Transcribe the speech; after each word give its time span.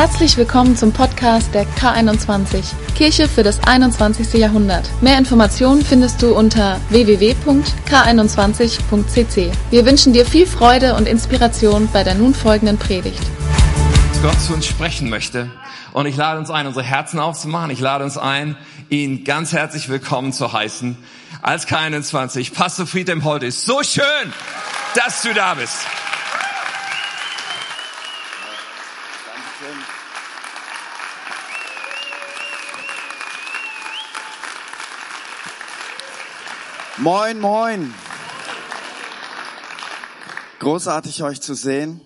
Herzlich 0.00 0.38
willkommen 0.38 0.78
zum 0.78 0.94
Podcast 0.94 1.52
der 1.52 1.66
K21, 1.66 2.72
Kirche 2.94 3.28
für 3.28 3.42
das 3.42 3.62
21. 3.64 4.32
Jahrhundert. 4.32 4.88
Mehr 5.02 5.18
Informationen 5.18 5.84
findest 5.84 6.22
du 6.22 6.34
unter 6.34 6.80
www.k21.cc. 6.88 9.52
Wir 9.68 9.84
wünschen 9.84 10.14
dir 10.14 10.24
viel 10.24 10.46
Freude 10.46 10.94
und 10.94 11.06
Inspiration 11.06 11.86
bei 11.92 12.02
der 12.02 12.14
nun 12.14 12.32
folgenden 12.32 12.78
Predigt. 12.78 13.20
Gott 14.22 14.40
zu 14.40 14.54
uns 14.54 14.64
sprechen 14.64 15.10
möchte. 15.10 15.50
Und 15.92 16.06
ich 16.06 16.16
lade 16.16 16.38
uns 16.38 16.48
ein, 16.48 16.66
unsere 16.66 16.86
Herzen 16.86 17.20
aufzumachen. 17.20 17.70
Ich 17.70 17.80
lade 17.80 18.02
uns 18.02 18.16
ein, 18.16 18.56
ihn 18.88 19.24
ganz 19.24 19.52
herzlich 19.52 19.90
willkommen 19.90 20.32
zu 20.32 20.50
heißen 20.50 20.96
als 21.42 21.68
K21. 21.68 22.54
Pastor 22.54 22.86
Friedhelm 22.86 23.22
Holt 23.24 23.42
ist 23.42 23.66
so 23.66 23.82
schön, 23.82 24.32
dass 24.94 25.20
du 25.20 25.34
da 25.34 25.52
bist. 25.52 25.76
Moin, 37.02 37.40
moin. 37.40 37.94
Großartig 40.58 41.22
euch 41.22 41.40
zu 41.40 41.54
sehen. 41.54 42.02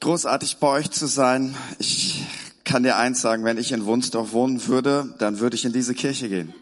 Großartig 0.00 0.56
bei 0.56 0.66
euch 0.66 0.90
zu 0.90 1.06
sein. 1.06 1.54
Ich 1.78 2.24
kann 2.64 2.82
dir 2.82 2.96
eins 2.96 3.20
sagen, 3.20 3.44
wenn 3.44 3.58
ich 3.58 3.70
in 3.70 3.84
Wunsdorf 3.84 4.32
wohnen 4.32 4.66
würde, 4.66 5.14
dann 5.18 5.38
würde 5.38 5.54
ich 5.54 5.64
in 5.64 5.72
diese 5.72 5.94
Kirche 5.94 6.28
gehen. 6.28 6.52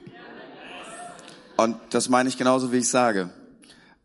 Und 1.57 1.79
das 1.89 2.11
meine 2.11 2.29
ich 2.29 2.37
genauso, 2.37 2.73
wie 2.73 2.79
ich 2.79 2.89
sage. 2.91 3.31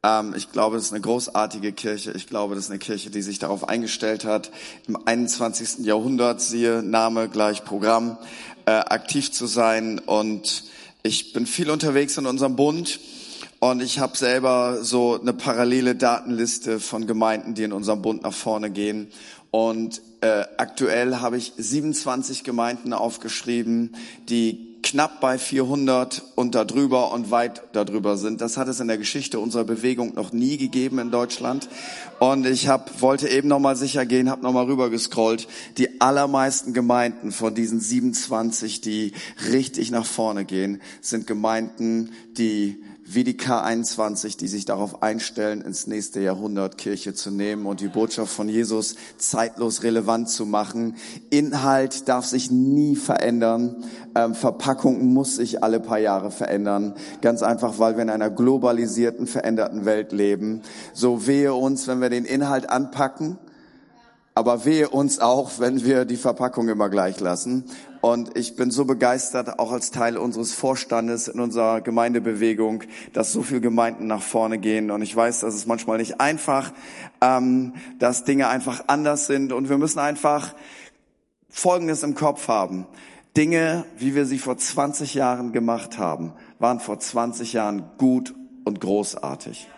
Ähm, 0.02 0.34
ich 0.34 0.54
glaube, 0.54 0.78
das 0.78 0.86
ist 0.86 0.94
eine 0.94 1.02
großartige 1.02 1.74
Kirche. 1.74 2.14
Ich 2.14 2.28
glaube, 2.28 2.56
das 2.56 2.66
ist 2.66 2.70
eine 2.70 2.80
Kirche, 2.80 3.10
die 3.10 3.22
sich 3.22 3.40
darauf 3.40 3.68
eingestellt 3.68 4.24
hat, 4.24 4.50
im 4.88 4.98
21. 5.06 5.80
Jahrhundert, 5.80 6.40
siehe 6.40 6.82
Name 6.84 7.28
gleich 7.28 7.66
Programm, 7.66 8.18
äh, 8.66 8.72
aktiv 8.72 9.34
zu 9.34 9.46
sein 9.46 10.00
und 10.00 10.64
ich 11.06 11.34
bin 11.34 11.46
viel 11.46 11.70
unterwegs 11.70 12.18
in 12.18 12.26
unserem 12.26 12.56
Bund 12.56 13.00
und 13.60 13.82
ich 13.82 14.00
habe 14.00 14.18
selber 14.18 14.84
so 14.84 15.20
eine 15.22 15.34
parallele 15.34 15.94
Datenliste 15.94 16.80
von 16.80 17.06
Gemeinden, 17.06 17.54
die 17.54 17.62
in 17.62 17.74
unserem 17.74 18.02
Bund 18.02 18.24
nach 18.24 18.34
vorne 18.34 18.72
gehen. 18.72 19.10
Und 19.52 20.02
äh, 20.22 20.46
aktuell 20.58 21.18
habe 21.18 21.38
ich 21.38 21.54
27 21.58 22.44
Gemeinden 22.44 22.92
aufgeschrieben, 22.92 23.96
die 24.30 24.75
knapp 24.96 25.20
bei 25.20 25.38
400 25.38 26.24
und 26.36 26.56
darüber 26.56 27.12
und 27.12 27.30
weit 27.30 27.64
darüber 27.74 28.16
sind. 28.16 28.40
Das 28.40 28.56
hat 28.56 28.70
es 28.70 28.80
in 28.80 28.88
der 28.88 28.98
Geschichte 28.98 29.42
unserer 29.42 29.66
Bewegung 29.66 30.14
noch 30.16 30.32
nie 30.32 30.56
gegeben 30.56 31.00
in 31.00 31.12
Deutschland. 31.12 31.68
Und 32.20 32.46
ich 32.46 32.70
hab, 32.70 33.02
wollte 33.02 33.28
eben 33.28 33.50
noch 33.50 33.60
mal 33.60 33.76
sicher 33.76 34.06
gehen, 34.06 34.30
habe 34.30 34.42
noch 34.42 34.54
mal 34.54 34.64
rüber 34.64 34.90
gescrollt. 34.90 35.50
Die 35.78 36.00
allermeisten 36.00 36.72
Gemeinden 36.72 37.34
von 37.34 37.54
diesen 37.54 37.82
27, 37.82 38.80
die 38.80 39.12
richtig 39.52 39.92
nach 39.92 40.06
vorne 40.06 40.46
gehen, 40.46 40.82
sind 41.02 41.28
Gemeinden, 41.28 42.14
die 42.38 42.82
wie 43.08 43.24
die 43.24 43.38
K21, 43.38 44.38
die 44.38 44.48
sich 44.48 44.66
darauf 44.66 45.04
einstellen, 45.04 45.62
ins 45.62 45.86
nächste 45.86 46.22
Jahrhundert 46.22 46.78
Kirche 46.80 47.14
zu 47.14 47.30
nehmen 47.30 47.68
und 47.68 47.80
die 47.80 47.88
Botschaft 47.88 48.34
von 48.34 48.50
Jesus 48.50 48.96
zeitlos 49.18 49.84
relevant 49.84 50.28
zu 50.28 50.46
machen. 50.48 50.96
Inhalt 51.30 52.10
darf 52.10 52.26
sich 52.26 52.50
nie 52.50 52.96
verändern. 52.96 53.84
Ähm, 54.16 54.34
Verpackung 54.34 55.06
muss 55.14 55.36
sich 55.36 55.64
alle 55.64 55.80
paar 55.80 56.00
Jahre 56.00 56.32
verändern. 56.32 56.96
Ganz 57.22 57.44
einfach, 57.44 57.78
weil 57.78 57.96
wir 57.96 58.02
in 58.02 58.10
einer 58.10 58.32
globalisierten, 58.32 59.28
veränderten 59.28 59.86
Welt 59.86 60.12
leben. 60.12 60.62
So 60.94 61.28
wehe 61.28 61.54
uns, 61.54 61.88
wenn 61.88 62.02
wir 62.02 62.10
den 62.10 62.26
Inhalt 62.26 62.72
anpacken 62.72 63.38
aber 64.36 64.66
wehe 64.66 64.90
uns 64.90 65.20
auch, 65.20 65.60
wenn 65.60 65.86
wir 65.86 66.04
die 66.04 66.18
Verpackung 66.18 66.68
immer 66.68 66.90
gleich 66.90 67.22
lassen. 67.22 67.64
Und 68.02 68.38
ich 68.38 68.58
bin 68.58 68.70
so 68.70 68.84
begeistert, 68.84 69.60
auch 69.60 69.72
als 69.72 69.92
Teil 69.92 70.18
unseres 70.18 70.52
Vorstandes 70.52 71.30
in 71.30 71.40
unserer 71.40 71.80
Gemeindebewegung, 71.80 72.84
dass 73.14 73.32
so 73.32 73.42
viele 73.42 73.62
Gemeinden 73.62 74.08
nach 74.08 74.22
vorne 74.22 74.58
gehen. 74.58 74.92
Und 74.92 75.02
ich 75.02 75.16
weiß, 75.16 75.40
dass 75.40 75.56
es 75.56 75.66
manchmal 75.66 75.98
nicht 75.98 76.20
einfach, 76.20 76.74
ähm, 77.22 77.74
dass 77.98 78.26
Dinge 78.26 78.50
einfach 78.50 78.84
anders 78.88 79.26
sind. 79.26 79.54
Und 79.54 79.70
wir 79.70 79.78
müssen 79.78 80.00
einfach 80.00 80.54
Folgendes 81.50 82.04
im 82.04 82.14
Kopf 82.14 82.50
haben. 82.50 82.86
Dinge, 83.38 83.86
wie 83.98 84.16
wir 84.16 84.26
sie 84.26 84.38
vor 84.38 84.58
20 84.58 85.14
Jahren 85.14 85.54
gemacht 85.54 85.98
haben, 85.98 86.34
waren 86.60 86.82
vor 86.82 87.00
20 87.00 87.54
Jahren 87.54 87.84
gut 87.98 88.36
und 88.66 88.82
großartig. 88.82 89.70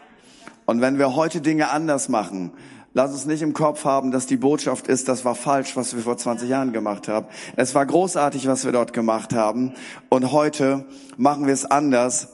Und 0.66 0.82
wenn 0.82 0.98
wir 0.98 1.16
heute 1.16 1.42
Dinge 1.42 1.70
anders 1.70 2.10
machen, 2.10 2.52
Lass 2.98 3.12
uns 3.12 3.28
nicht 3.28 3.44
im 3.44 3.54
Kopf 3.54 3.86
haben, 3.86 4.10
dass 4.10 4.26
die 4.26 4.38
Botschaft 4.38 4.88
ist, 4.88 5.08
das 5.08 5.24
war 5.24 5.36
falsch, 5.36 5.76
was 5.76 5.96
wir 5.96 6.02
vor 6.02 6.18
20 6.18 6.50
Jahren 6.50 6.74
gemacht 6.74 7.08
haben. 7.08 7.28
Es 7.56 7.76
war 7.76 7.86
großartig, 7.86 8.48
was 8.48 8.66
wir 8.66 8.72
dort 8.72 8.92
gemacht 8.92 9.36
haben. 9.36 9.76
Und 10.10 10.32
heute 10.32 10.84
machen 11.16 11.46
wir 11.46 11.54
es 11.54 11.64
anders. 11.64 12.30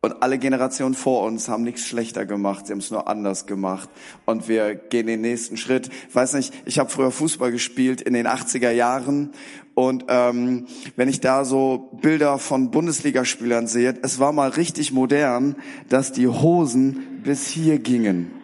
Und 0.00 0.22
alle 0.22 0.38
Generationen 0.38 0.94
vor 0.94 1.24
uns 1.24 1.48
haben 1.48 1.64
nichts 1.64 1.88
schlechter 1.88 2.24
gemacht, 2.24 2.68
sie 2.68 2.72
haben 2.72 2.78
es 2.78 2.92
nur 2.92 3.08
anders 3.08 3.46
gemacht. 3.46 3.88
Und 4.26 4.46
wir 4.46 4.76
gehen 4.76 5.08
den 5.08 5.22
nächsten 5.22 5.56
Schritt. 5.56 5.90
Ich 6.08 6.14
weiß 6.14 6.34
nicht, 6.34 6.54
ich 6.66 6.78
habe 6.78 6.88
früher 6.88 7.10
Fußball 7.10 7.50
gespielt 7.50 8.00
in 8.00 8.14
den 8.14 8.28
80er 8.28 8.70
Jahren. 8.70 9.32
Und 9.74 10.04
ähm, 10.06 10.68
wenn 10.94 11.08
ich 11.08 11.18
da 11.18 11.44
so 11.44 11.90
Bilder 12.00 12.38
von 12.38 12.70
Bundesligaspielern 12.70 13.66
sehe, 13.66 13.98
es 14.02 14.20
war 14.20 14.30
mal 14.30 14.50
richtig 14.50 14.92
modern, 14.92 15.56
dass 15.88 16.12
die 16.12 16.28
Hosen 16.28 17.22
bis 17.24 17.48
hier 17.48 17.80
gingen. 17.80 18.43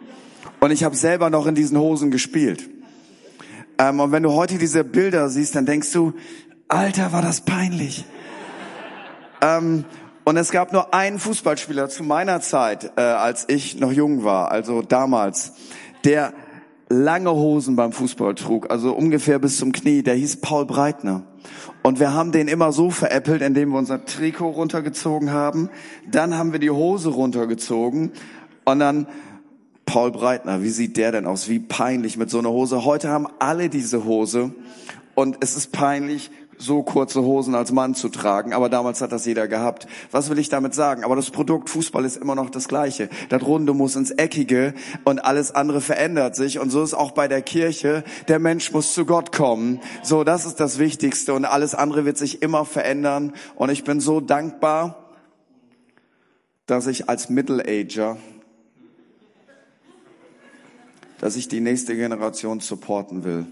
Und 0.63 0.69
ich 0.69 0.83
habe 0.83 0.95
selber 0.95 1.31
noch 1.31 1.47
in 1.47 1.55
diesen 1.55 1.79
Hosen 1.79 2.11
gespielt. 2.11 2.69
Ähm, 3.79 3.99
und 3.99 4.11
wenn 4.11 4.21
du 4.21 4.33
heute 4.33 4.59
diese 4.59 4.83
Bilder 4.83 5.27
siehst, 5.27 5.55
dann 5.55 5.65
denkst 5.65 5.91
du, 5.91 6.13
Alter, 6.67 7.11
war 7.11 7.23
das 7.23 7.41
peinlich. 7.41 8.05
ähm, 9.41 9.85
und 10.23 10.37
es 10.37 10.51
gab 10.51 10.71
nur 10.71 10.93
einen 10.93 11.17
Fußballspieler 11.17 11.89
zu 11.89 12.03
meiner 12.03 12.41
Zeit, 12.41 12.91
äh, 12.95 13.01
als 13.01 13.49
ich 13.49 13.79
noch 13.79 13.91
jung 13.91 14.23
war, 14.23 14.51
also 14.51 14.83
damals, 14.83 15.53
der 16.05 16.31
lange 16.89 17.31
Hosen 17.31 17.75
beim 17.75 17.91
Fußball 17.91 18.35
trug, 18.35 18.69
also 18.69 18.93
ungefähr 18.93 19.39
bis 19.39 19.57
zum 19.57 19.71
Knie, 19.71 20.03
der 20.03 20.13
hieß 20.13 20.41
Paul 20.41 20.67
Breitner. 20.67 21.23
Und 21.81 21.99
wir 21.99 22.13
haben 22.13 22.31
den 22.31 22.47
immer 22.47 22.71
so 22.71 22.91
veräppelt, 22.91 23.41
indem 23.41 23.69
wir 23.69 23.79
unser 23.79 24.05
Trikot 24.05 24.51
runtergezogen 24.51 25.31
haben, 25.31 25.71
dann 26.07 26.37
haben 26.37 26.51
wir 26.51 26.59
die 26.59 26.69
Hose 26.69 27.09
runtergezogen 27.09 28.11
und 28.63 28.77
dann 28.77 29.07
Paul 29.91 30.11
Breitner, 30.11 30.63
wie 30.63 30.69
sieht 30.69 30.95
der 30.95 31.11
denn 31.11 31.25
aus? 31.25 31.49
Wie 31.49 31.59
peinlich 31.59 32.15
mit 32.15 32.29
so 32.29 32.39
einer 32.39 32.49
Hose. 32.49 32.85
Heute 32.85 33.09
haben 33.09 33.27
alle 33.39 33.67
diese 33.67 34.05
Hose 34.05 34.53
und 35.15 35.35
es 35.41 35.57
ist 35.57 35.73
peinlich, 35.73 36.31
so 36.57 36.81
kurze 36.81 37.23
Hosen 37.23 37.55
als 37.55 37.73
Mann 37.73 37.93
zu 37.93 38.07
tragen, 38.07 38.53
aber 38.53 38.69
damals 38.69 39.01
hat 39.01 39.11
das 39.11 39.25
jeder 39.25 39.49
gehabt. 39.49 39.87
Was 40.09 40.29
will 40.29 40.39
ich 40.39 40.47
damit 40.47 40.73
sagen? 40.73 41.03
Aber 41.03 41.17
das 41.17 41.29
Produkt 41.29 41.69
Fußball 41.69 42.05
ist 42.05 42.15
immer 42.15 42.35
noch 42.35 42.49
das 42.49 42.69
gleiche. 42.69 43.09
Das 43.27 43.41
Runde 43.41 43.73
muss 43.73 43.97
ins 43.97 44.11
Eckige 44.11 44.75
und 45.03 45.25
alles 45.25 45.53
andere 45.53 45.81
verändert 45.81 46.37
sich 46.37 46.57
und 46.59 46.69
so 46.69 46.81
ist 46.83 46.93
auch 46.93 47.11
bei 47.11 47.27
der 47.27 47.41
Kirche. 47.41 48.05
Der 48.29 48.39
Mensch 48.39 48.71
muss 48.71 48.93
zu 48.93 49.05
Gott 49.05 49.33
kommen. 49.33 49.81
So, 50.03 50.23
das 50.23 50.45
ist 50.45 50.61
das 50.61 50.79
Wichtigste 50.79 51.33
und 51.33 51.43
alles 51.43 51.75
andere 51.75 52.05
wird 52.05 52.17
sich 52.17 52.41
immer 52.41 52.63
verändern 52.63 53.33
und 53.57 53.69
ich 53.69 53.83
bin 53.83 53.99
so 53.99 54.21
dankbar, 54.21 55.11
dass 56.65 56.87
ich 56.87 57.09
als 57.09 57.29
Middle-Ager 57.29 58.15
dass 61.21 61.35
ich 61.35 61.47
die 61.47 61.61
nächste 61.61 61.95
Generation 61.95 62.59
supporten 62.59 63.23
will. 63.23 63.45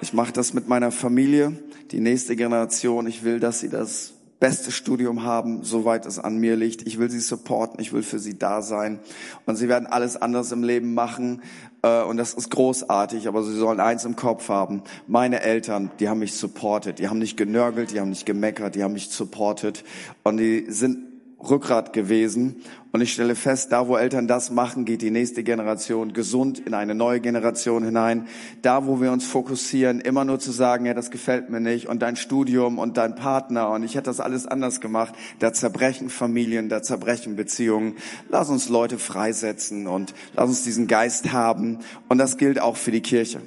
Ich 0.00 0.14
mache 0.14 0.32
das 0.32 0.54
mit 0.54 0.68
meiner 0.68 0.92
Familie, 0.92 1.52
die 1.90 2.00
nächste 2.00 2.36
Generation. 2.36 3.06
Ich 3.06 3.24
will, 3.24 3.40
dass 3.40 3.60
sie 3.60 3.68
das 3.68 4.14
beste 4.38 4.70
Studium 4.70 5.24
haben, 5.24 5.64
soweit 5.64 6.06
es 6.06 6.18
an 6.18 6.38
mir 6.38 6.56
liegt. 6.56 6.86
Ich 6.86 6.98
will 6.98 7.10
sie 7.10 7.20
supporten, 7.20 7.80
ich 7.80 7.92
will 7.92 8.02
für 8.02 8.18
sie 8.18 8.38
da 8.38 8.62
sein. 8.62 9.00
Und 9.44 9.56
sie 9.56 9.68
werden 9.68 9.86
alles 9.86 10.16
anders 10.16 10.52
im 10.52 10.62
Leben 10.62 10.94
machen. 10.94 11.42
Äh, 11.82 12.02
und 12.04 12.16
das 12.16 12.32
ist 12.32 12.48
großartig, 12.50 13.28
aber 13.28 13.42
sie 13.42 13.56
sollen 13.56 13.80
eins 13.80 14.04
im 14.04 14.16
Kopf 14.16 14.48
haben. 14.48 14.82
Meine 15.08 15.42
Eltern, 15.42 15.90
die 15.98 16.08
haben 16.08 16.20
mich 16.20 16.34
supportet. 16.34 17.00
Die 17.00 17.08
haben 17.08 17.18
nicht 17.18 17.36
genörgelt, 17.36 17.90
die 17.90 18.00
haben 18.00 18.10
nicht 18.10 18.24
gemeckert, 18.24 18.76
die 18.76 18.84
haben 18.84 18.94
mich 18.94 19.10
supportet. 19.10 19.84
Und 20.22 20.38
die 20.38 20.66
sind 20.68 21.09
Rückgrat 21.48 21.92
gewesen. 21.92 22.56
Und 22.92 23.00
ich 23.00 23.12
stelle 23.12 23.36
fest, 23.36 23.70
da 23.70 23.86
wo 23.86 23.96
Eltern 23.96 24.26
das 24.26 24.50
machen, 24.50 24.84
geht 24.84 25.00
die 25.00 25.12
nächste 25.12 25.44
Generation 25.44 26.12
gesund 26.12 26.58
in 26.58 26.74
eine 26.74 26.94
neue 26.94 27.20
Generation 27.20 27.84
hinein. 27.84 28.26
Da 28.62 28.86
wo 28.86 29.00
wir 29.00 29.12
uns 29.12 29.24
fokussieren, 29.24 30.00
immer 30.00 30.24
nur 30.24 30.40
zu 30.40 30.50
sagen, 30.50 30.86
ja, 30.86 30.94
das 30.94 31.10
gefällt 31.10 31.50
mir 31.50 31.60
nicht 31.60 31.86
und 31.86 32.02
dein 32.02 32.16
Studium 32.16 32.78
und 32.78 32.96
dein 32.96 33.14
Partner 33.14 33.70
und 33.70 33.84
ich 33.84 33.94
hätte 33.94 34.10
das 34.10 34.18
alles 34.20 34.46
anders 34.46 34.80
gemacht, 34.80 35.14
da 35.38 35.52
zerbrechen 35.52 36.10
Familien, 36.10 36.68
da 36.68 36.82
zerbrechen 36.82 37.36
Beziehungen. 37.36 37.96
Lass 38.28 38.50
uns 38.50 38.68
Leute 38.68 38.98
freisetzen 38.98 39.86
und 39.86 40.12
lass 40.34 40.48
uns 40.48 40.64
diesen 40.64 40.88
Geist 40.88 41.32
haben. 41.32 41.78
Und 42.08 42.18
das 42.18 42.38
gilt 42.38 42.60
auch 42.60 42.76
für 42.76 42.90
die 42.90 43.02
Kirche. 43.02 43.40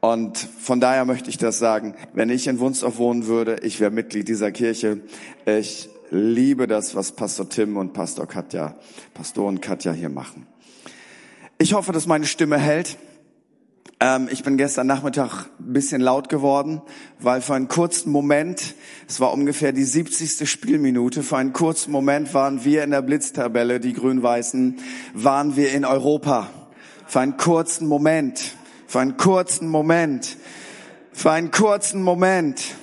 Und 0.00 0.38
von 0.38 0.78
daher 0.78 1.04
möchte 1.04 1.30
ich 1.30 1.38
das 1.38 1.58
sagen. 1.58 1.94
Wenn 2.12 2.30
ich 2.30 2.46
in 2.46 2.60
Wunsdorf 2.60 2.98
wohnen 2.98 3.26
würde, 3.26 3.60
ich 3.62 3.80
wäre 3.80 3.90
Mitglied 3.90 4.28
dieser 4.28 4.52
Kirche. 4.52 5.00
Ich 5.46 5.88
liebe 6.16 6.66
das, 6.66 6.94
was 6.94 7.12
Pastor 7.12 7.48
Tim 7.48 7.76
und 7.76 7.92
Pastor 7.92 8.26
Katja, 8.26 8.74
Pastoren 9.14 9.60
Katja 9.60 9.92
hier 9.92 10.08
machen. 10.08 10.46
Ich 11.58 11.74
hoffe, 11.74 11.92
dass 11.92 12.06
meine 12.06 12.26
Stimme 12.26 12.58
hält. 12.58 12.98
Ähm, 13.98 14.28
ich 14.30 14.42
bin 14.42 14.58
gestern 14.58 14.86
Nachmittag 14.86 15.46
ein 15.58 15.72
bisschen 15.72 16.02
laut 16.02 16.28
geworden, 16.28 16.82
weil 17.18 17.40
für 17.40 17.54
einen 17.54 17.68
kurzen 17.68 18.12
Moment, 18.12 18.74
es 19.08 19.20
war 19.20 19.32
ungefähr 19.32 19.72
die 19.72 19.84
70. 19.84 20.50
Spielminute, 20.50 21.22
für 21.22 21.38
einen 21.38 21.54
kurzen 21.54 21.92
Moment 21.92 22.34
waren 22.34 22.64
wir 22.64 22.84
in 22.84 22.90
der 22.90 23.00
Blitztabelle, 23.00 23.80
die 23.80 23.94
Grün-Weißen, 23.94 24.78
waren 25.14 25.56
wir 25.56 25.72
in 25.72 25.84
Europa. 25.86 26.50
Für 27.06 27.20
einen 27.20 27.36
kurzen 27.38 27.86
Moment, 27.86 28.54
für 28.86 29.00
einen 29.00 29.16
kurzen 29.16 29.68
Moment, 29.68 30.36
für 31.12 31.30
einen 31.30 31.50
kurzen 31.50 32.02
Moment. 32.02 32.76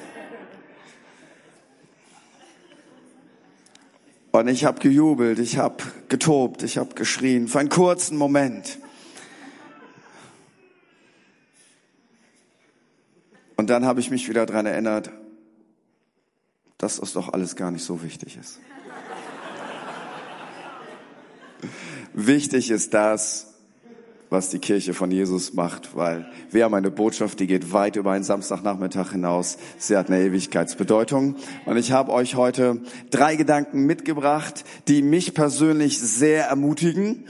Und 4.35 4.47
ich 4.47 4.65
habe 4.65 4.79
gejubelt, 4.79 5.37
ich 5.37 5.59
habe 5.59 5.83
getobt, 6.07 6.63
ich 6.63 6.79
habe 6.79 6.95
geschrien, 6.95 7.47
für 7.47 7.59
einen 7.59 7.69
kurzen 7.69 8.17
Moment. 8.17 8.79
Und 13.57 13.69
dann 13.69 13.85
habe 13.85 13.99
ich 13.99 14.09
mich 14.09 14.27
wieder 14.27 14.47
dran 14.47 14.65
erinnert, 14.65 15.11
dass 16.79 16.99
das 16.99 17.13
doch 17.13 17.31
alles 17.31 17.55
gar 17.55 17.69
nicht 17.69 17.83
so 17.83 18.01
wichtig 18.01 18.37
ist. 18.37 18.59
wichtig 22.13 22.71
ist 22.71 22.91
das, 22.95 23.52
was 24.33 24.49
die 24.49 24.59
Kirche 24.59 24.93
von 24.93 25.11
Jesus 25.11 25.53
macht, 25.53 25.95
weil 25.95 26.25
wir 26.51 26.65
haben 26.65 26.73
eine 26.73 26.91
Botschaft, 26.91 27.39
die 27.39 27.47
geht 27.47 27.71
weit 27.71 27.95
über 27.95 28.11
einen 28.11 28.25
Samstagnachmittag 28.25 29.11
hinaus. 29.11 29.57
Sie 29.77 29.95
hat 29.95 30.09
eine 30.09 30.19
Ewigkeitsbedeutung. 30.19 31.35
Und 31.65 31.77
ich 31.77 31.93
habe 31.93 32.11
euch 32.11 32.35
heute 32.35 32.81
drei 33.11 33.37
Gedanken 33.37 33.85
mitgebracht, 33.85 34.65
die 34.89 35.01
mich 35.01 35.33
persönlich 35.33 35.99
sehr 35.99 36.47
ermutigen 36.47 37.23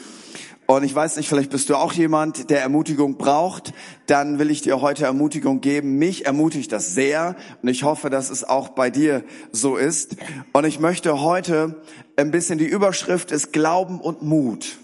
und 0.66 0.84
ich 0.84 0.96
weiß 0.96 1.18
nicht, 1.18 1.28
vielleicht 1.28 1.50
bist 1.50 1.70
du 1.70 1.76
auch 1.76 1.92
jemand, 1.92 2.50
der 2.50 2.62
Ermutigung 2.62 3.18
braucht. 3.18 3.74
Dann 4.08 4.40
will 4.40 4.50
ich 4.50 4.62
dir 4.62 4.80
heute 4.80 5.04
Ermutigung 5.04 5.60
geben. 5.60 5.98
Mich 5.98 6.26
ermutigt 6.26 6.72
das 6.72 6.96
sehr 6.96 7.36
und 7.62 7.68
ich 7.68 7.84
hoffe, 7.84 8.10
dass 8.10 8.30
es 8.30 8.46
auch 8.46 8.70
bei 8.70 8.90
dir 8.90 9.24
so 9.52 9.76
ist. 9.76 10.16
Und 10.54 10.66
ich 10.66 10.80
möchte 10.80 11.22
heute 11.22 11.82
ein 12.16 12.32
bisschen 12.32 12.60
die 12.60 12.66
Überschrift 12.66 13.32
ist 13.32 13.52
Glauben 13.52 14.00
und 14.00 14.22
Mut. 14.22 14.78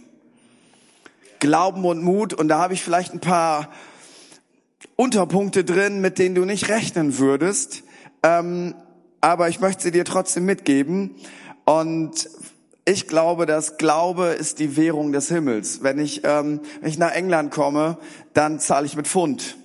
Glauben 1.39 1.85
und 1.85 2.03
Mut. 2.03 2.33
Und 2.33 2.47
da 2.47 2.59
habe 2.59 2.73
ich 2.73 2.83
vielleicht 2.83 3.13
ein 3.13 3.19
paar 3.19 3.69
Unterpunkte 4.95 5.63
drin, 5.63 6.01
mit 6.01 6.19
denen 6.19 6.35
du 6.35 6.45
nicht 6.45 6.69
rechnen 6.69 7.17
würdest. 7.17 7.83
Ähm, 8.23 8.75
aber 9.21 9.49
ich 9.49 9.59
möchte 9.59 9.83
sie 9.83 9.91
dir 9.91 10.05
trotzdem 10.05 10.45
mitgeben. 10.45 11.15
Und 11.65 12.29
ich 12.85 13.07
glaube, 13.07 13.45
dass 13.45 13.77
Glaube 13.77 14.29
ist 14.29 14.57
die 14.57 14.75
Währung 14.75 15.11
des 15.11 15.29
Himmels. 15.29 15.83
Wenn 15.83 15.99
ich, 15.99 16.21
ähm, 16.23 16.61
wenn 16.81 16.89
ich 16.89 16.97
nach 16.97 17.11
England 17.11 17.51
komme, 17.51 17.99
dann 18.33 18.59
zahle 18.59 18.87
ich 18.87 18.95
mit 18.95 19.07
Pfund. 19.07 19.58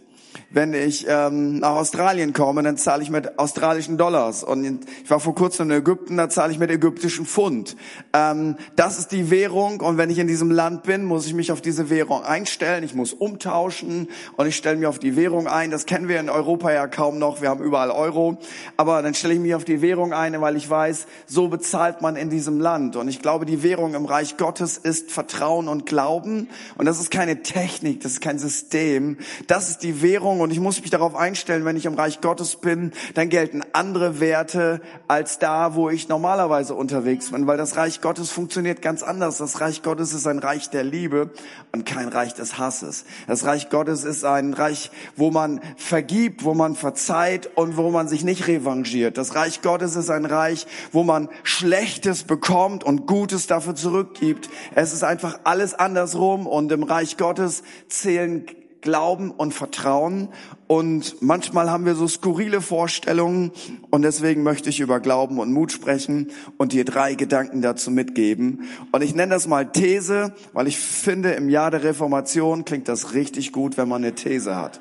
Wenn 0.55 0.73
ich 0.73 1.05
ähm, 1.09 1.59
nach 1.59 1.73
Australien 1.73 2.33
komme, 2.33 2.63
dann 2.63 2.77
zahle 2.77 3.03
ich 3.03 3.11
mit 3.11 3.41
australischen 3.41 3.99
Dollars. 3.99 4.45
Und 4.45 4.87
ich 5.03 5.11
war 5.11 5.19
vor 5.19 5.35
kurzem 5.35 5.69
in 5.69 5.79
Ägypten, 5.79 6.17
da 6.17 6.29
zahle 6.29 6.53
ich 6.53 6.61
mit 6.61 6.71
ägyptischen 6.71 7.27
Pfund. 7.27 7.77
Ähm, 8.13 8.55
das 8.77 9.01
ist 9.01 9.11
die 9.11 9.33
Währung. 9.33 9.81
Und 9.81 9.99
wenn 9.99 10.11
ich 10.11 10.21
in 10.21 10.29
diesem 10.29 10.53
Land 10.53 10.85
bin, 10.85 11.07
muss 11.07 11.27
ich 11.27 11.35
mich 11.35 11.51
auf 11.51 11.61
diese 11.61 11.91
Währung 11.91 12.23
einstellen. 12.23 12.85
Ich 12.85 12.95
muss 12.95 13.13
umtauschen 13.13 14.09
und 14.37 14.47
ich 14.47 14.55
stelle 14.55 14.77
mich 14.77 14.87
auf 14.87 15.01
die 15.01 15.17
Währung 15.17 15.49
ein. 15.49 15.73
Das 15.73 15.87
kennen 15.87 16.07
wir 16.07 16.21
in 16.21 16.31
Europa 16.31 16.73
ja 16.73 16.87
kaum 16.87 17.19
noch. 17.19 17.43
Wir 17.43 17.49
haben 17.49 17.65
überall 17.65 17.91
Euro. 17.91 18.39
Aber 18.77 19.03
dann 19.03 19.15
stelle 19.15 19.35
ich 19.35 19.41
mich 19.41 19.57
auf 19.57 19.65
die 19.65 19.83
Währung 19.83 20.13
ein, 20.13 20.41
weil 20.41 20.55
ich 20.55 20.71
weiß, 20.71 21.09
so 21.27 21.49
bezahlt 21.49 22.01
man 22.01 22.15
in 22.15 22.31
diesem 22.31 22.61
Land. 22.61 22.95
Und 22.95 23.09
ich 23.09 23.21
glaube, 23.21 23.45
die 23.45 23.65
Währung 23.65 23.95
im 23.95 24.05
Reich 24.05 24.37
Gottes 24.37 24.79
ist 24.79 25.11
Vertrauen 25.11 25.67
und 25.67 25.85
Glauben. 25.85 26.49
Und 26.79 26.87
das 26.87 27.01
ist 27.01 27.11
keine 27.11 27.43
Technik, 27.43 28.03
das 28.03 28.13
ist 28.13 28.21
kein 28.21 28.39
System. 28.39 29.19
Das 29.49 29.69
ist 29.69 29.83
die 29.83 30.01
Währung 30.01 30.44
und 30.45 30.51
ich 30.51 30.61
muss 30.61 30.83
mich 30.83 30.91
darauf 30.91 31.17
einstellen, 31.17 31.65
wenn 31.65 31.75
ich 31.75 31.87
im 31.87 31.95
Reich 31.95 32.21
Gottes 32.21 32.57
bin, 32.57 32.93
dann 33.15 33.31
gelten 33.31 33.63
andere 33.73 34.21
Werte 34.21 34.83
als 35.09 35.39
da, 35.39 35.75
wo 35.75 35.89
ich 35.89 36.09
normalerweise 36.09 36.75
unterwegs 36.75 37.31
bin, 37.31 37.47
weil 37.47 37.57
das 37.57 37.79
Reich 37.79 38.03
Gottes 38.03 38.31
funktioniert 38.31 38.83
ganz 38.83 39.03
anders. 39.03 39.39
Das 39.39 39.63
Reich 39.63 39.83
Gottes 39.83 40.13
ist 40.13 40.27
ein 40.27 40.41
Reich 40.41 40.69
der 40.69 40.85
Liebe 40.85 41.31
und 41.73 41.87
kein 41.87 42.09
Reich 42.09 42.35
des 42.35 42.59
Hasses. 42.59 43.07
Das 43.27 43.47
Reich 43.47 43.71
Gottes 43.71 44.05
ist 44.05 44.27
ein 44.27 44.53
Reich, 44.53 44.91
wo 45.17 45.31
man 45.31 45.63
vergibt, 45.79 46.45
wo 46.45 46.53
man 46.53 46.77
verzeiht 46.77 47.49
und 47.57 47.79
wo 47.79 47.91
man 47.91 48.07
sich 48.07 48.23
nicht 48.23 48.47
revanchiert. 48.47 49.17
Das 49.17 49.35
Reich 49.35 49.63
Gottes 49.63 49.97
ist 49.97 50.11
ein 50.11 50.27
Reich, 50.27 50.67
wo 50.93 51.05
man 51.05 51.31
Schlechtes 51.43 52.25
bekommt 52.25 52.85
und 52.85 53.07
Gutes 53.07 53.47
dafür 53.47 53.77
zurückgibt. 53.77 54.51
Es 54.75 54.93
ist 54.93 55.05
einfach 55.05 55.41
alles 55.45 55.73
andersrum 55.73 56.47
und 56.47 56.71
im 56.71 56.83
Reich 56.83 57.17
Gottes 57.17 57.63
zählen 57.89 58.45
Glauben 58.85 59.31
und 59.31 59.55
Vertrauen. 59.55 60.29
Und 60.67 61.17
manchmal 61.23 61.71
haben 61.71 61.87
wir 61.87 61.95
so 61.95 62.07
skurrile 62.07 62.61
Vorstellungen. 62.61 63.51
Und 63.91 64.03
deswegen 64.03 64.43
möchte 64.43 64.69
ich 64.69 64.81
über 64.81 65.01
Glauben 65.01 65.39
und 65.39 65.53
Mut 65.53 65.73
sprechen 65.73 66.31
und 66.59 66.73
dir 66.73 66.85
drei 66.85 67.15
Gedanken 67.15 67.63
dazu 67.63 67.91
mitgeben. 67.91 68.69
Und 68.93 69.03
ich 69.03 69.15
nenne 69.15 69.33
das 69.33 69.49
mal 69.49 69.73
These, 69.73 70.35
weil 70.53 70.69
ich 70.69 70.79
finde, 70.79 71.33
im 71.33 71.49
Jahr 71.49 71.71
der 71.71 71.83
Reformation 71.83 72.67
klingt 72.67 72.87
das 72.87 73.15
richtig 73.15 73.53
gut, 73.53 73.79
wenn 73.79 73.89
man 73.89 74.05
eine 74.05 74.15
These 74.15 74.55
hat. 74.55 74.81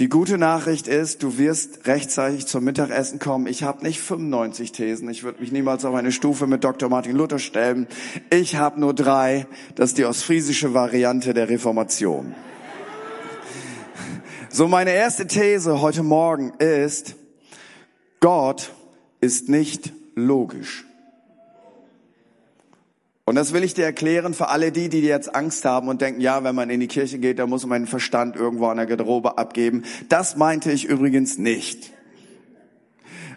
Die 0.00 0.08
gute 0.08 0.38
Nachricht 0.38 0.88
ist, 0.88 1.22
du 1.22 1.36
wirst 1.36 1.86
rechtzeitig 1.86 2.46
zum 2.46 2.64
Mittagessen 2.64 3.18
kommen. 3.18 3.46
Ich 3.46 3.64
habe 3.64 3.84
nicht 3.84 4.00
95 4.00 4.72
Thesen. 4.72 5.10
Ich 5.10 5.24
würde 5.24 5.42
mich 5.42 5.52
niemals 5.52 5.84
auf 5.84 5.94
eine 5.94 6.10
Stufe 6.10 6.46
mit 6.46 6.64
Dr. 6.64 6.88
Martin 6.88 7.14
Luther 7.14 7.38
stellen. 7.38 7.86
Ich 8.30 8.56
habe 8.56 8.80
nur 8.80 8.94
drei. 8.94 9.46
Das 9.74 9.90
ist 9.90 9.98
die 9.98 10.06
ostfriesische 10.06 10.72
Variante 10.72 11.34
der 11.34 11.50
Reformation. 11.50 12.34
So, 14.48 14.68
meine 14.68 14.92
erste 14.92 15.26
These 15.26 15.82
heute 15.82 16.02
Morgen 16.02 16.54
ist, 16.58 17.16
Gott 18.20 18.72
ist 19.20 19.50
nicht 19.50 19.92
logisch. 20.14 20.86
Und 23.30 23.36
das 23.36 23.52
will 23.52 23.62
ich 23.62 23.74
dir 23.74 23.84
erklären 23.84 24.34
für 24.34 24.48
alle 24.48 24.72
die, 24.72 24.88
die 24.88 25.02
jetzt 25.02 25.36
Angst 25.36 25.64
haben 25.64 25.86
und 25.86 26.00
denken, 26.00 26.20
ja, 26.20 26.42
wenn 26.42 26.56
man 26.56 26.68
in 26.68 26.80
die 26.80 26.88
Kirche 26.88 27.20
geht, 27.20 27.38
dann 27.38 27.48
muss 27.48 27.64
man 27.64 27.82
den 27.82 27.86
Verstand 27.86 28.34
irgendwo 28.34 28.66
an 28.66 28.76
der 28.76 28.86
Garderobe 28.86 29.38
abgeben. 29.38 29.84
Das 30.08 30.34
meinte 30.34 30.72
ich 30.72 30.86
übrigens 30.86 31.38
nicht. 31.38 31.92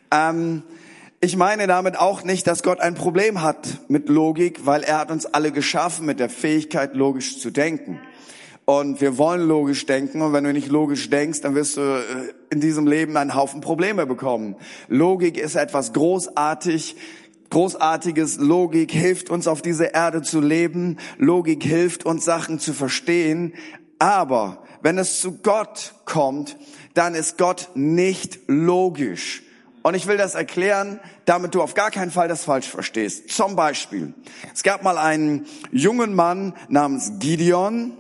Ähm, 0.10 0.64
ich 1.22 1.38
meine 1.38 1.68
damit 1.68 1.96
auch 1.96 2.24
nicht, 2.24 2.48
dass 2.48 2.64
Gott 2.64 2.80
ein 2.80 2.96
Problem 2.96 3.44
hat 3.44 3.82
mit 3.88 4.10
Logik, 4.10 4.66
weil 4.66 4.82
er 4.82 4.98
hat 4.98 5.12
uns 5.12 5.28
alle 5.28 5.52
geschaffen 5.52 6.08
mit 6.08 6.20
der 6.20 6.32
Fähigkeit, 6.32 6.96
logisch 6.96 7.38
zu 7.38 7.52
denken. 7.52 8.00
Und 8.66 9.00
wir 9.00 9.20
wollen 9.20 9.48
logisch 9.48 9.86
denken. 9.86 10.24
Und 10.24 10.34
wenn 10.34 10.44
du 10.44 10.54
nicht 10.54 10.70
logisch 10.70 11.12
denkst, 11.12 11.42
dann 11.42 11.54
wirst 11.54 11.78
du 11.78 11.82
äh, 11.82 12.04
in 12.50 12.62
diesem 12.62 12.88
Leben 12.88 13.16
einen 13.16 13.36
Haufen 13.36 13.62
Probleme 13.62 14.08
bekommen. 14.08 14.56
Logik 14.88 15.38
ist 15.38 15.56
etwas 15.56 15.94
großartig 15.94 16.96
Großartiges. 17.54 18.38
Logik 18.40 18.92
hilft 18.92 19.30
uns 19.30 19.48
auf 19.48 19.62
dieser 19.62 19.94
Erde 19.94 20.24
zu 20.24 20.42
leben. 20.42 20.98
Logik 21.20 21.64
hilft 21.64 22.04
uns 22.04 22.26
Sachen 22.26 22.58
zu 22.58 22.74
verstehen. 22.74 23.54
Aber 24.00 24.64
wenn 24.82 24.98
es 24.98 25.22
zu 25.22 25.38
Gott 25.38 25.94
kommt, 26.06 26.58
dann 26.96 27.14
ist 27.14 27.38
Gott 27.38 27.70
nicht 27.76 28.40
logisch. 28.48 29.44
Und 29.84 29.94
ich 29.94 30.08
will 30.08 30.18
das 30.18 30.34
erklären, 30.34 31.00
damit 31.26 31.54
du 31.54 31.62
auf 31.62 31.76
gar 31.76 31.92
keinen 31.92 32.10
Fall 32.10 32.28
das 32.28 32.44
falsch 32.44 32.68
verstehst. 32.68 33.30
Zum 33.30 33.56
Beispiel, 33.56 34.16
es 34.52 34.64
gab 34.64 34.82
mal 34.82 34.98
einen 34.98 35.46
jungen 35.72 36.16
Mann 36.16 36.56
namens 36.70 37.20
Gideon. 37.20 37.94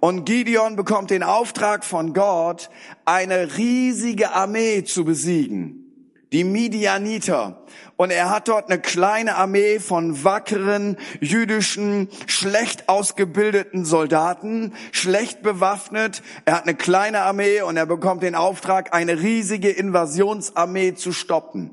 Und 0.00 0.24
Gideon 0.24 0.74
bekommt 0.74 1.10
den 1.10 1.22
Auftrag 1.22 1.84
von 1.84 2.12
Gott, 2.12 2.70
eine 3.04 3.56
riesige 3.56 4.32
Armee 4.32 4.82
zu 4.82 5.04
besiegen. 5.04 5.85
Die 6.32 6.44
Midianiter. 6.44 7.62
Und 7.96 8.10
er 8.10 8.30
hat 8.30 8.48
dort 8.48 8.68
eine 8.68 8.80
kleine 8.80 9.36
Armee 9.36 9.78
von 9.78 10.24
wackeren, 10.24 10.96
jüdischen, 11.20 12.08
schlecht 12.26 12.88
ausgebildeten 12.88 13.84
Soldaten, 13.84 14.74
schlecht 14.92 15.42
bewaffnet. 15.42 16.22
Er 16.44 16.56
hat 16.56 16.64
eine 16.64 16.74
kleine 16.74 17.22
Armee 17.22 17.62
und 17.62 17.76
er 17.76 17.86
bekommt 17.86 18.22
den 18.22 18.34
Auftrag, 18.34 18.92
eine 18.92 19.20
riesige 19.20 19.70
Invasionsarmee 19.70 20.94
zu 20.94 21.12
stoppen. 21.12 21.70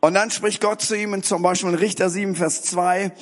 Und 0.00 0.14
dann 0.14 0.30
spricht 0.30 0.60
Gott 0.60 0.82
zu 0.82 0.94
ihm 0.94 1.20
zum 1.22 1.42
Beispiel 1.42 1.70
in 1.70 1.74
Richter 1.74 2.10
7, 2.10 2.36
Vers 2.36 2.62
2. 2.62 3.12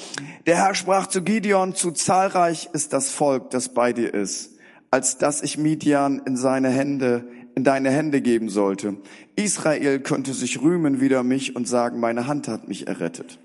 Der 0.45 0.57
Herr 0.57 0.75
sprach 0.75 1.07
zu 1.07 1.23
Gideon, 1.23 1.75
zu 1.75 1.93
zahlreich 1.93 2.69
ist 2.73 2.93
das 2.93 3.09
Volk, 3.11 3.51
das 3.51 3.71
bei 3.71 3.93
dir 3.95 4.13
ist, 4.13 4.51
als 4.91 5.17
dass 5.17 5.41
ich 5.41 5.57
Midian 5.57 6.21
in 6.27 6.37
seine 6.37 6.69
Hände 6.69 7.27
in 7.55 7.65
deine 7.65 7.91
Hände 7.91 8.21
geben 8.21 8.49
sollte. 8.49 8.97
Israel 9.37 10.01
könnte 10.01 10.35
sich 10.35 10.61
rühmen 10.61 11.01
wider 11.01 11.23
mich 11.23 11.57
und 11.57 11.69
sagen, 11.69 12.01
meine 12.01 12.27
Hand 12.27 12.49
hat 12.49 12.69
mich 12.69 12.87
errettet. 12.87 13.39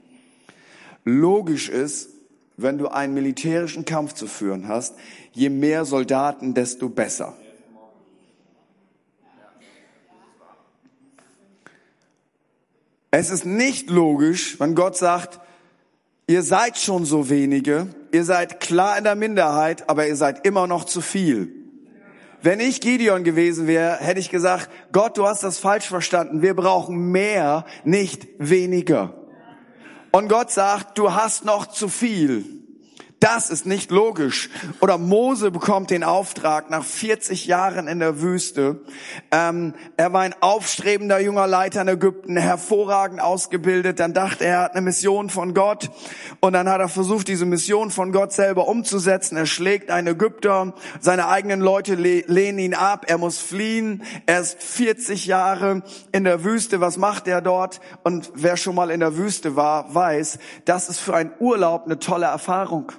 Logisch 1.05 1.69
ist, 1.69 2.09
wenn 2.57 2.77
du 2.77 2.87
einen 2.87 3.13
militärischen 3.13 3.85
Kampf 3.85 4.13
zu 4.13 4.27
führen 4.27 4.67
hast, 4.67 4.95
je 5.31 5.49
mehr 5.49 5.85
Soldaten, 5.85 6.53
desto 6.53 6.89
besser. 6.89 7.35
Es 13.11 13.31
ist 13.31 13.45
nicht 13.45 13.89
logisch, 13.89 14.59
wenn 14.59 14.75
Gott 14.75 14.95
sagt, 14.95 15.39
ihr 16.27 16.43
seid 16.43 16.77
schon 16.77 17.05
so 17.05 17.29
wenige, 17.29 17.87
ihr 18.11 18.23
seid 18.23 18.59
klar 18.59 18.97
in 18.97 19.03
der 19.03 19.15
Minderheit, 19.15 19.89
aber 19.89 20.07
ihr 20.07 20.15
seid 20.15 20.45
immer 20.45 20.67
noch 20.67 20.83
zu 20.83 21.01
viel. 21.01 21.58
Wenn 22.41 22.60
ich 22.60 22.79
Gideon 22.79 23.24
gewesen 23.24 23.67
wäre, 23.67 23.98
hätte 23.98 24.19
ich 24.19 24.29
gesagt, 24.29 24.69
Gott, 24.91 25.17
du 25.17 25.27
hast 25.27 25.43
das 25.43 25.60
falsch 25.60 25.88
verstanden. 25.88 26.41
Wir 26.41 26.55
brauchen 26.55 27.12
mehr, 27.12 27.65
nicht 27.84 28.27
weniger. 28.38 29.13
Und 30.12 30.29
Gott 30.29 30.50
sagt, 30.50 30.98
du 30.98 31.13
hast 31.13 31.43
noch 31.46 31.67
zu 31.67 31.89
viel. 31.89 32.58
Das 33.19 33.49
ist 33.49 33.65
nicht 33.65 33.91
logisch. 33.91 34.49
Oder 34.79 34.97
Mose 34.97 35.51
bekommt 35.51 35.89
den 35.89 36.05
Auftrag 36.05 36.69
nach 36.69 36.85
40 36.85 37.47
Jahren 37.47 37.89
in 37.89 37.99
der 37.99 38.21
Wüste. 38.21 38.79
Ähm, 39.29 39.73
er 39.97 40.13
war 40.13 40.21
ein 40.21 40.35
aufstrebender 40.39 41.19
junger 41.19 41.45
Leiter 41.45 41.81
in 41.81 41.89
Ägypten, 41.89 42.38
hervorragend 42.38 43.19
ausgebildet. 43.19 43.99
Dann 43.99 44.13
dachte 44.13 44.45
er, 44.45 44.53
er 44.53 44.61
hat 44.61 44.71
eine 44.71 44.83
Mission 44.83 45.29
von 45.29 45.53
Gott. 45.53 45.91
Und 46.39 46.53
dann 46.53 46.69
hat 46.69 46.79
er 46.79 46.88
versucht, 46.88 47.27
diese 47.27 47.45
Mission 47.45 47.91
von 47.91 48.13
Gott 48.13 48.31
selber 48.31 48.69
umzusetzen. 48.69 49.35
Er 49.35 49.45
schlägt 49.45 49.91
einen 49.91 50.07
Ägypter. 50.07 50.73
Seine 51.01 51.27
eigenen 51.27 51.59
Leute 51.59 51.95
lehnen 51.95 52.59
ihn 52.59 52.73
ab. 52.73 53.03
Er 53.09 53.17
muss 53.17 53.38
fliehen. 53.38 54.03
Er 54.27 54.39
ist 54.39 54.63
40 54.63 55.25
Jahre 55.25 55.83
in 56.13 56.23
der 56.23 56.45
Wüste. 56.45 56.79
Was 56.79 56.95
macht 56.95 57.27
er 57.27 57.41
dort? 57.41 57.81
Und 58.03 58.31
wer 58.33 58.55
schon 58.55 58.75
mal 58.75 58.91
in 58.91 59.01
der 59.01 59.17
Wüste 59.17 59.57
war, 59.57 59.93
weiß, 59.93 60.39
das 60.63 60.88
ist 60.88 60.99
für 60.99 61.15
einen 61.15 61.31
Urlaub 61.39 61.83
eine 61.83 61.99
tolle 61.99 62.27
Erfahrung 62.27 62.93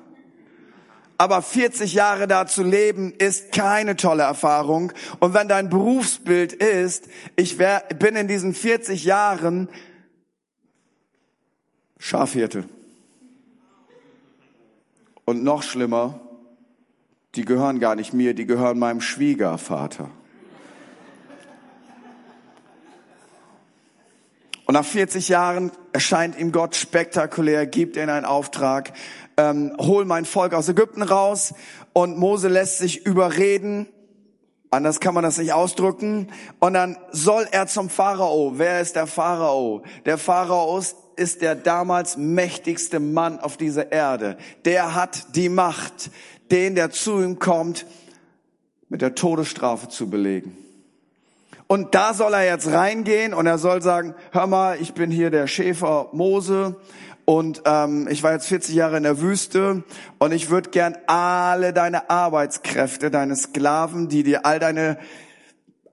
aber 1.20 1.42
40 1.42 1.92
Jahre 1.92 2.26
da 2.26 2.46
zu 2.46 2.62
leben 2.62 3.12
ist 3.12 3.52
keine 3.52 3.94
tolle 3.94 4.22
Erfahrung. 4.22 4.90
Und 5.18 5.34
wenn 5.34 5.48
dein 5.48 5.68
Berufsbild 5.68 6.54
ist, 6.54 7.08
ich 7.36 7.58
wär, 7.58 7.80
bin 7.98 8.16
in 8.16 8.26
diesen 8.26 8.54
40 8.54 9.04
Jahren 9.04 9.68
Schafhirte. 11.98 12.64
Und 15.26 15.44
noch 15.44 15.62
schlimmer, 15.62 16.18
die 17.34 17.44
gehören 17.44 17.80
gar 17.80 17.96
nicht 17.96 18.14
mir, 18.14 18.32
die 18.32 18.46
gehören 18.46 18.78
meinem 18.78 19.02
Schwiegervater. 19.02 20.10
Und 24.64 24.74
nach 24.74 24.86
40 24.86 25.28
Jahren 25.28 25.72
erscheint 25.92 26.38
ihm 26.38 26.52
Gott 26.52 26.76
spektakulär, 26.76 27.66
gibt 27.66 27.96
ihm 27.96 28.08
einen 28.08 28.24
Auftrag, 28.24 28.92
ähm, 29.40 29.72
hol 29.78 30.04
mein 30.04 30.24
Volk 30.24 30.52
aus 30.52 30.68
Ägypten 30.68 31.02
raus. 31.02 31.54
Und 31.92 32.18
Mose 32.18 32.48
lässt 32.48 32.78
sich 32.78 33.06
überreden. 33.06 33.86
Anders 34.70 35.00
kann 35.00 35.14
man 35.14 35.24
das 35.24 35.38
nicht 35.38 35.52
ausdrücken. 35.52 36.28
Und 36.60 36.74
dann 36.74 36.96
soll 37.10 37.46
er 37.50 37.66
zum 37.66 37.88
Pharao. 37.88 38.52
Wer 38.56 38.80
ist 38.80 38.96
der 38.96 39.06
Pharao? 39.06 39.82
Der 40.04 40.18
Pharao 40.18 40.80
ist 41.16 41.42
der 41.42 41.54
damals 41.54 42.16
mächtigste 42.16 43.00
Mann 43.00 43.40
auf 43.40 43.56
dieser 43.56 43.90
Erde. 43.92 44.36
Der 44.64 44.94
hat 44.94 45.36
die 45.36 45.48
Macht, 45.48 46.10
den, 46.50 46.74
der 46.74 46.90
zu 46.90 47.20
ihm 47.20 47.38
kommt, 47.38 47.86
mit 48.88 49.02
der 49.02 49.14
Todesstrafe 49.14 49.88
zu 49.88 50.10
belegen. 50.10 50.56
Und 51.66 51.94
da 51.94 52.14
soll 52.14 52.34
er 52.34 52.44
jetzt 52.44 52.66
reingehen 52.66 53.32
und 53.32 53.46
er 53.46 53.58
soll 53.58 53.80
sagen, 53.80 54.14
hör 54.32 54.48
mal, 54.48 54.80
ich 54.80 54.92
bin 54.92 55.10
hier 55.12 55.30
der 55.30 55.46
Schäfer 55.46 56.08
Mose 56.12 56.74
und 57.30 57.62
ähm, 57.64 58.08
ich 58.10 58.24
war 58.24 58.32
jetzt 58.32 58.48
40 58.48 58.74
Jahre 58.74 58.96
in 58.96 59.04
der 59.04 59.20
Wüste 59.20 59.84
und 60.18 60.32
ich 60.32 60.50
würde 60.50 60.70
gern 60.70 60.96
alle 61.06 61.72
deine 61.72 62.10
Arbeitskräfte, 62.10 63.08
deine 63.08 63.36
Sklaven, 63.36 64.08
die 64.08 64.24
dir 64.24 64.44
all 64.44 64.58
deine 64.58 64.98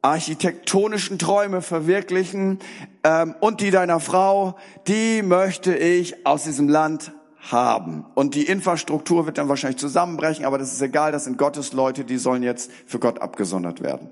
architektonischen 0.02 1.20
Träume 1.20 1.62
verwirklichen 1.62 2.58
ähm, 3.04 3.36
und 3.40 3.62
die 3.62 3.70
deiner 3.70 4.00
Frau, 4.00 4.58
die 4.88 5.22
möchte 5.22 5.76
ich 5.76 6.26
aus 6.26 6.46
diesem 6.46 6.70
Land 6.70 7.12
haben. 7.52 8.04
Und 8.16 8.34
die 8.34 8.48
Infrastruktur 8.48 9.28
wird 9.28 9.38
dann 9.38 9.48
wahrscheinlich 9.48 9.80
zusammenbrechen, 9.80 10.44
aber 10.44 10.58
das 10.58 10.74
ist 10.74 10.82
egal, 10.82 11.12
das 11.12 11.26
sind 11.26 11.38
Gottes 11.38 11.72
Leute, 11.72 12.04
die 12.04 12.18
sollen 12.18 12.42
jetzt 12.42 12.72
für 12.88 12.98
Gott 12.98 13.22
abgesondert 13.22 13.84
werden. 13.84 14.10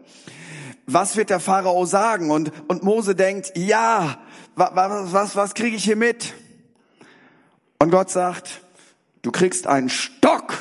Was 0.86 1.18
wird 1.18 1.32
der 1.32 1.40
Pharao 1.40 1.88
sagen? 1.88 2.30
Und, 2.30 2.52
und 2.68 2.84
Mose 2.84 3.16
denkt, 3.16 3.54
ja, 3.56 4.20
was, 4.56 4.70
was, 5.12 5.36
was 5.36 5.56
kriege 5.56 5.76
ich 5.76 5.86
hier 5.86 5.96
mit? 5.96 6.36
Und 7.86 7.92
Gott 7.92 8.10
sagt, 8.10 8.62
du 9.22 9.32
kriegst 9.32 9.68
einen 9.68 9.90
Stock. 9.90 10.56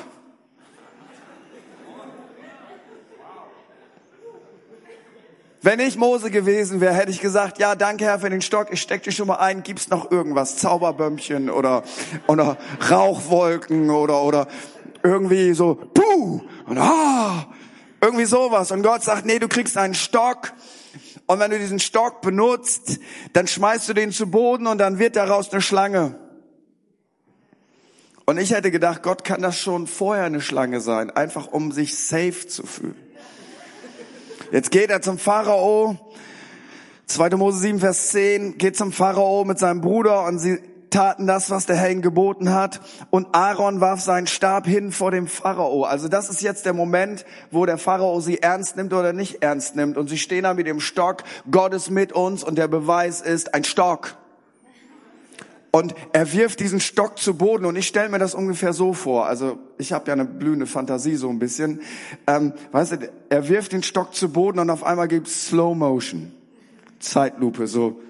Wenn 5.62 5.80
ich 5.80 5.96
Mose 5.96 6.30
gewesen 6.30 6.82
wäre, 6.82 6.92
hätte 6.92 7.10
ich 7.10 7.22
gesagt, 7.22 7.58
ja, 7.58 7.76
danke 7.76 8.04
Herr 8.04 8.18
für 8.18 8.28
den 8.28 8.42
Stock, 8.42 8.68
ich 8.70 8.82
steck 8.82 9.04
dir 9.04 9.12
schon 9.12 9.28
mal 9.28 9.36
ein, 9.36 9.62
gibt's 9.62 9.88
noch 9.88 10.10
irgendwas, 10.10 10.58
Zauberbömmchen 10.58 11.48
oder, 11.48 11.84
oder 12.26 12.58
Rauchwolken 12.90 13.88
oder, 13.88 14.22
oder 14.22 14.46
irgendwie 15.02 15.54
so, 15.54 15.76
puh, 15.76 16.42
und 16.66 16.76
ah, 16.76 17.46
irgendwie 18.02 18.26
sowas. 18.26 18.70
Und 18.70 18.82
Gott 18.82 19.02
sagt, 19.02 19.24
nee, 19.24 19.38
du 19.38 19.48
kriegst 19.48 19.78
einen 19.78 19.94
Stock. 19.94 20.52
Und 21.24 21.38
wenn 21.38 21.50
du 21.50 21.58
diesen 21.58 21.78
Stock 21.78 22.20
benutzt, 22.20 23.00
dann 23.32 23.46
schmeißt 23.46 23.88
du 23.88 23.94
den 23.94 24.12
zu 24.12 24.26
Boden 24.26 24.66
und 24.66 24.76
dann 24.76 24.98
wird 24.98 25.16
daraus 25.16 25.50
eine 25.50 25.62
Schlange. 25.62 26.18
Und 28.26 28.38
ich 28.38 28.52
hätte 28.52 28.70
gedacht, 28.70 29.02
Gott 29.02 29.24
kann 29.24 29.42
das 29.42 29.58
schon 29.58 29.86
vorher 29.86 30.24
eine 30.24 30.40
Schlange 30.40 30.80
sein, 30.80 31.10
einfach 31.10 31.48
um 31.48 31.72
sich 31.72 31.98
safe 31.98 32.46
zu 32.46 32.64
fühlen. 32.64 32.96
Jetzt 34.50 34.70
geht 34.70 34.90
er 34.90 35.02
zum 35.02 35.18
Pharao. 35.18 35.96
2. 37.06 37.30
Mose 37.30 37.58
7, 37.58 37.80
Vers 37.80 38.08
10, 38.08 38.56
geht 38.56 38.76
zum 38.76 38.92
Pharao 38.92 39.44
mit 39.44 39.58
seinem 39.58 39.82
Bruder 39.82 40.24
und 40.24 40.38
sie 40.38 40.58
taten 40.88 41.26
das, 41.26 41.50
was 41.50 41.66
der 41.66 41.76
Herr 41.76 41.90
ihnen 41.90 42.00
geboten 42.02 42.54
hat. 42.54 42.80
Und 43.10 43.34
Aaron 43.34 43.80
warf 43.80 44.00
seinen 44.00 44.26
Stab 44.26 44.66
hin 44.66 44.92
vor 44.92 45.10
dem 45.10 45.26
Pharao. 45.26 45.82
Also 45.82 46.08
das 46.08 46.30
ist 46.30 46.40
jetzt 46.40 46.64
der 46.64 46.72
Moment, 46.72 47.26
wo 47.50 47.66
der 47.66 47.78
Pharao 47.78 48.20
sie 48.20 48.40
ernst 48.40 48.76
nimmt 48.76 48.92
oder 48.92 49.12
nicht 49.12 49.42
ernst 49.42 49.76
nimmt. 49.76 49.98
Und 49.98 50.08
sie 50.08 50.18
stehen 50.18 50.44
da 50.44 50.54
mit 50.54 50.66
dem 50.66 50.80
Stock. 50.80 51.24
Gott 51.50 51.74
ist 51.74 51.90
mit 51.90 52.12
uns 52.12 52.44
und 52.44 52.56
der 52.56 52.68
Beweis 52.68 53.20
ist 53.20 53.54
ein 53.54 53.64
Stock. 53.64 54.16
Und 55.74 55.92
er 56.12 56.32
wirft 56.32 56.60
diesen 56.60 56.78
Stock 56.78 57.18
zu 57.18 57.34
Boden 57.34 57.64
und 57.64 57.74
ich 57.74 57.88
stelle 57.88 58.08
mir 58.08 58.20
das 58.20 58.36
ungefähr 58.36 58.72
so 58.72 58.92
vor. 58.92 59.26
Also 59.26 59.58
ich 59.76 59.92
habe 59.92 60.06
ja 60.06 60.12
eine 60.12 60.24
blühende 60.24 60.66
Fantasie 60.66 61.16
so 61.16 61.28
ein 61.28 61.40
bisschen. 61.40 61.80
Ähm, 62.28 62.52
weißt 62.70 62.92
du, 62.92 63.12
er 63.28 63.48
wirft 63.48 63.72
den 63.72 63.82
Stock 63.82 64.14
zu 64.14 64.28
Boden 64.28 64.60
und 64.60 64.70
auf 64.70 64.84
einmal 64.84 65.08
gibt's 65.08 65.48
Slow 65.48 65.74
Motion, 65.74 66.32
Zeitlupe, 67.00 67.66
so. 67.66 68.00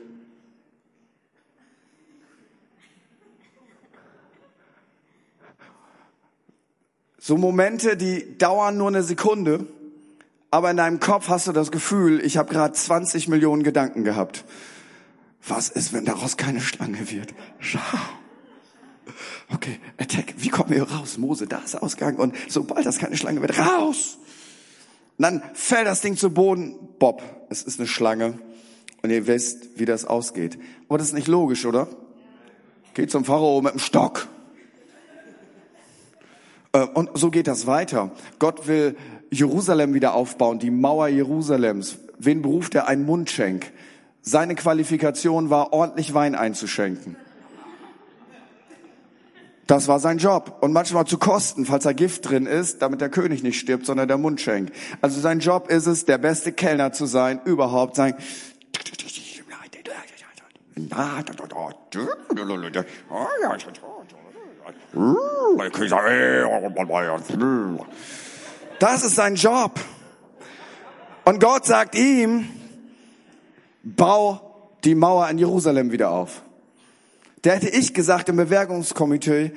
So 7.18 7.38
Momente, 7.38 7.96
die 7.96 8.36
dauern 8.36 8.76
nur 8.76 8.88
eine 8.88 9.02
Sekunde, 9.02 9.66
aber 10.50 10.70
in 10.70 10.76
deinem 10.76 11.00
Kopf 11.00 11.30
hast 11.30 11.46
du 11.46 11.52
das 11.52 11.72
Gefühl, 11.72 12.20
ich 12.22 12.36
habe 12.36 12.52
gerade 12.52 12.74
20 12.74 13.28
Millionen 13.28 13.62
Gedanken 13.62 14.04
gehabt. 14.04 14.44
Was 15.46 15.68
ist, 15.68 15.92
wenn 15.92 16.04
daraus 16.04 16.36
keine 16.36 16.60
Schlange 16.60 17.10
wird? 17.10 17.34
Schau. 17.58 17.80
Okay, 19.52 19.78
Attack, 19.98 20.34
wie 20.38 20.48
kommen 20.48 20.70
wir 20.70 20.82
raus? 20.84 21.18
Mose, 21.18 21.46
da 21.46 21.58
ist 21.58 21.80
Ausgang 21.80 22.16
und 22.16 22.34
sobald 22.48 22.86
das 22.86 22.98
keine 22.98 23.16
Schlange 23.16 23.42
wird, 23.42 23.58
raus! 23.58 24.18
Und 25.18 25.22
dann 25.22 25.42
fällt 25.52 25.86
das 25.86 26.00
Ding 26.00 26.16
zu 26.16 26.30
Boden. 26.30 26.76
Bob, 26.98 27.22
es 27.50 27.62
ist 27.62 27.78
eine 27.78 27.86
Schlange 27.86 28.38
und 29.02 29.10
ihr 29.10 29.26
wisst, 29.26 29.78
wie 29.78 29.84
das 29.84 30.06
ausgeht. 30.06 30.58
Aber 30.88 30.98
das 30.98 31.08
ist 31.08 31.12
nicht 31.12 31.28
logisch, 31.28 31.66
oder? 31.66 31.88
Geht 32.94 33.10
zum 33.10 33.24
Pharao 33.24 33.60
mit 33.60 33.74
dem 33.74 33.80
Stock. 33.80 34.26
Äh, 36.72 36.86
und 36.86 37.10
so 37.14 37.30
geht 37.30 37.46
das 37.46 37.66
weiter. 37.66 38.12
Gott 38.38 38.66
will 38.66 38.96
Jerusalem 39.30 39.94
wieder 39.94 40.14
aufbauen, 40.14 40.58
die 40.58 40.70
Mauer 40.70 41.08
Jerusalems. 41.08 41.98
Wen 42.18 42.42
beruft 42.42 42.74
er? 42.74 42.88
Ein 42.88 43.04
Mundschenk. 43.04 43.72
Seine 44.26 44.54
Qualifikation 44.54 45.50
war, 45.50 45.74
ordentlich 45.74 46.14
Wein 46.14 46.34
einzuschenken. 46.34 47.16
Das 49.66 49.86
war 49.86 50.00
sein 50.00 50.16
Job. 50.16 50.58
Und 50.62 50.72
manchmal 50.72 51.06
zu 51.06 51.18
kosten, 51.18 51.66
falls 51.66 51.84
da 51.84 51.92
Gift 51.92 52.28
drin 52.28 52.46
ist, 52.46 52.80
damit 52.80 53.02
der 53.02 53.10
König 53.10 53.42
nicht 53.42 53.60
stirbt, 53.60 53.84
sondern 53.84 54.08
der 54.08 54.16
Mundschenk. 54.16 54.72
Also 55.02 55.20
sein 55.20 55.40
Job 55.40 55.68
ist 55.68 55.86
es, 55.86 56.06
der 56.06 56.16
beste 56.16 56.52
Kellner 56.52 56.92
zu 56.92 57.04
sein, 57.04 57.40
überhaupt 57.44 57.96
sein. 57.96 58.14
Das 68.78 69.04
ist 69.04 69.14
sein 69.16 69.34
Job. 69.34 69.80
Und 71.26 71.40
Gott 71.40 71.66
sagt 71.66 71.94
ihm, 71.94 72.48
bau 73.84 74.40
die 74.84 74.94
Mauer 74.94 75.28
in 75.28 75.38
Jerusalem 75.38 75.92
wieder 75.92 76.10
auf. 76.10 76.42
Der 77.44 77.54
hätte 77.56 77.68
ich 77.68 77.94
gesagt 77.94 78.28
im 78.28 78.36
Bewerkungskomitee, 78.36 79.52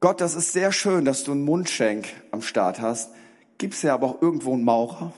Gott, 0.00 0.20
das 0.20 0.34
ist 0.34 0.52
sehr 0.52 0.72
schön, 0.72 1.04
dass 1.04 1.24
du 1.24 1.32
einen 1.32 1.44
Mundschenk 1.44 2.06
am 2.30 2.42
Start 2.42 2.80
hast. 2.80 3.10
Gibt's 3.58 3.82
ja 3.82 3.94
aber 3.94 4.06
auch 4.06 4.22
irgendwo 4.22 4.52
einen 4.52 4.64
Maurer? 4.64 5.12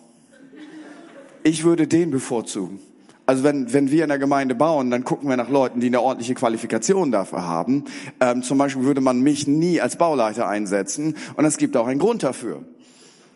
Ich 1.43 1.65
würde 1.65 1.87
den 1.87 2.11
bevorzugen. 2.11 2.81
Also 3.27 3.45
wenn, 3.45 3.73
wenn 3.75 3.91
wir 3.91 4.05
in 4.05 4.09
der 4.09 4.19
Gemeinde 4.19 4.55
bauen, 4.55 4.91
dann 4.91 5.05
gucken 5.05 5.29
wir 5.29 5.37
nach 5.37 5.51
Leuten, 5.51 5.81
die 5.81 5.89
eine 5.89 6.01
ordentliche 6.01 6.35
Qualifikation 6.35 7.13
dafür 7.13 7.45
haben. 7.45 7.85
Ähm, 8.21 8.43
zum 8.43 8.57
Beispiel 8.57 8.85
würde 8.85 9.03
man 9.03 9.21
mich 9.21 9.47
nie 9.47 9.81
als 9.83 9.97
Bauleiter 9.97 10.49
einsetzen 10.49 11.15
und 11.37 11.45
es 11.45 11.59
gibt 11.59 11.77
auch 11.77 11.87
einen 11.87 12.01
Grund 12.01 12.23
dafür. 12.23 12.63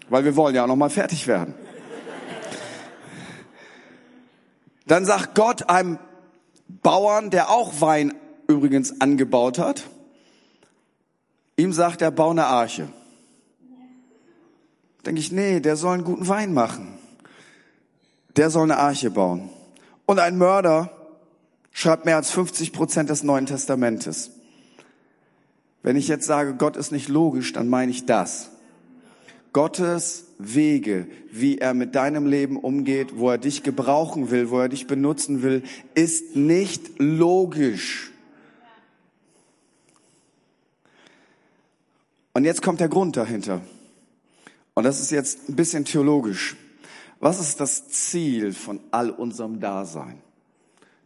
Weil 0.09 0.25
wir 0.25 0.37
wollen 0.37 0.55
ja 0.55 0.65
auch 0.65 0.69
noch 0.69 0.77
mal 0.77 0.89
fertig 0.89 1.27
werden. 1.27 1.53
Dann 4.87 5.05
sagt 5.05 5.35
Gott 5.35 5.69
einem 5.69 5.99
Bauern, 6.69 7.31
der 7.31 7.51
auch 7.51 7.81
Wein 7.81 8.15
übrigens 8.49 9.01
angebaut 9.01 9.59
hat, 9.59 9.85
ihm 11.57 11.73
sagt 11.73 12.03
er, 12.03 12.11
bau 12.11 12.31
eine 12.31 12.47
Arche. 12.47 12.89
Denke 15.05 15.21
ich, 15.21 15.33
nee, 15.33 15.61
der 15.61 15.77
soll 15.77 15.95
einen 15.95 16.05
guten 16.05 16.29
Wein 16.29 16.53
machen. 16.55 16.99
Der 18.37 18.51
soll 18.51 18.65
eine 18.65 18.79
Arche 18.79 19.11
bauen. 19.11 19.51
Und 20.07 20.19
ein 20.19 20.39
Mörder 20.39 20.91
schreibt 21.73 22.05
mehr 22.05 22.17
als 22.17 22.31
50 22.31 22.73
Prozent 22.73 23.11
des 23.11 23.23
Neuen 23.23 23.47
Testamentes. 23.47 24.31
Wenn 25.83 25.97
ich 25.97 26.09
jetzt 26.09 26.27
sage, 26.27 26.55
Gott 26.55 26.77
ist 26.77 26.93
nicht 26.93 27.09
logisch, 27.09 27.53
dann 27.53 27.69
meine 27.69 27.91
ich 27.91 28.07
das. 28.07 28.51
Gottes 29.53 30.25
Wege, 30.43 31.07
wie 31.31 31.59
er 31.59 31.75
mit 31.75 31.95
deinem 31.95 32.27
Leben 32.27 32.57
umgeht, 32.57 33.17
wo 33.17 33.31
er 33.31 33.39
dich 33.39 33.63
gebrauchen 33.63 34.31
will, 34.31 34.51
wo 34.51 34.61
er 34.61 34.69
dich 34.69 34.87
benutzen 34.87 35.43
will, 35.43 35.63
ist 35.95 36.37
nicht 36.37 36.99
logisch. 36.99 38.11
Und 42.33 42.45
jetzt 42.45 42.63
kommt 42.63 42.81
der 42.81 42.89
Grund 42.89 43.17
dahinter. 43.17 43.61
Und 44.75 44.85
das 44.85 45.01
ist 45.01 45.11
jetzt 45.11 45.49
ein 45.49 45.57
bisschen 45.57 45.85
theologisch. 45.85 46.57
Was 47.21 47.41
ist 47.41 47.61
das 47.61 47.89
Ziel 47.89 48.53
von 48.53 48.81
all 48.91 49.11
unserem 49.11 49.61
Dasein? 49.61 50.19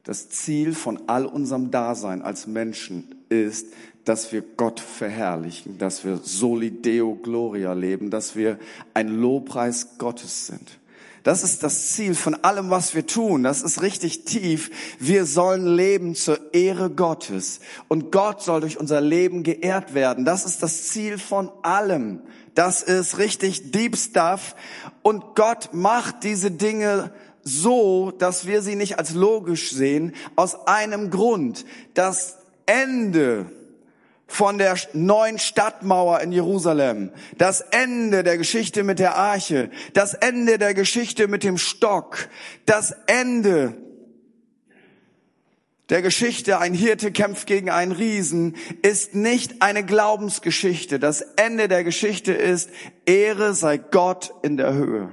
Das 0.04 0.28
Ziel 0.28 0.72
von 0.72 1.00
all 1.08 1.26
unserem 1.26 1.70
Dasein 1.70 2.22
als 2.22 2.46
Menschen 2.46 3.15
ist, 3.28 3.68
dass 4.04 4.32
wir 4.32 4.42
Gott 4.42 4.78
verherrlichen, 4.80 5.78
dass 5.78 6.04
wir 6.04 6.20
Soli 6.22 6.70
Deo 6.70 7.16
Gloria 7.16 7.72
leben, 7.72 8.10
dass 8.10 8.36
wir 8.36 8.58
ein 8.94 9.08
Lobpreis 9.08 9.98
Gottes 9.98 10.46
sind. 10.46 10.78
Das 11.24 11.42
ist 11.42 11.64
das 11.64 11.88
Ziel 11.88 12.14
von 12.14 12.36
allem, 12.36 12.70
was 12.70 12.94
wir 12.94 13.04
tun. 13.04 13.42
Das 13.42 13.62
ist 13.62 13.82
richtig 13.82 14.24
tief. 14.26 14.70
Wir 15.00 15.26
sollen 15.26 15.66
leben 15.66 16.14
zur 16.14 16.54
Ehre 16.54 16.88
Gottes. 16.88 17.58
Und 17.88 18.12
Gott 18.12 18.42
soll 18.42 18.60
durch 18.60 18.78
unser 18.78 19.00
Leben 19.00 19.42
geehrt 19.42 19.92
werden. 19.92 20.24
Das 20.24 20.46
ist 20.46 20.62
das 20.62 20.84
Ziel 20.84 21.18
von 21.18 21.50
allem. 21.62 22.20
Das 22.54 22.84
ist 22.84 23.18
richtig 23.18 23.72
Deep 23.72 23.96
Stuff. 23.96 24.54
Und 25.02 25.34
Gott 25.34 25.70
macht 25.72 26.22
diese 26.22 26.52
Dinge 26.52 27.10
so, 27.42 28.12
dass 28.12 28.46
wir 28.46 28.62
sie 28.62 28.76
nicht 28.76 29.00
als 29.00 29.12
logisch 29.12 29.72
sehen, 29.72 30.14
aus 30.36 30.68
einem 30.68 31.10
Grund. 31.10 31.64
Das 31.94 32.36
Ende 32.66 33.46
von 34.26 34.58
der 34.58 34.76
neuen 34.92 35.38
Stadtmauer 35.38 36.20
in 36.20 36.32
Jerusalem, 36.32 37.10
das 37.38 37.60
Ende 37.60 38.24
der 38.24 38.38
Geschichte 38.38 38.82
mit 38.82 38.98
der 38.98 39.16
Arche, 39.16 39.70
das 39.94 40.14
Ende 40.14 40.58
der 40.58 40.74
Geschichte 40.74 41.28
mit 41.28 41.44
dem 41.44 41.58
Stock, 41.58 42.28
das 42.66 42.94
Ende 43.06 43.74
der 45.88 46.02
Geschichte, 46.02 46.58
ein 46.58 46.74
Hirte 46.74 47.12
kämpft 47.12 47.46
gegen 47.46 47.70
einen 47.70 47.92
Riesen, 47.92 48.56
ist 48.82 49.14
nicht 49.14 49.62
eine 49.62 49.84
Glaubensgeschichte. 49.84 50.98
Das 50.98 51.20
Ende 51.36 51.68
der 51.68 51.84
Geschichte 51.84 52.32
ist, 52.32 52.70
Ehre 53.04 53.54
sei 53.54 53.78
Gott 53.78 54.34
in 54.42 54.56
der 54.56 54.74
Höhe. 54.74 55.12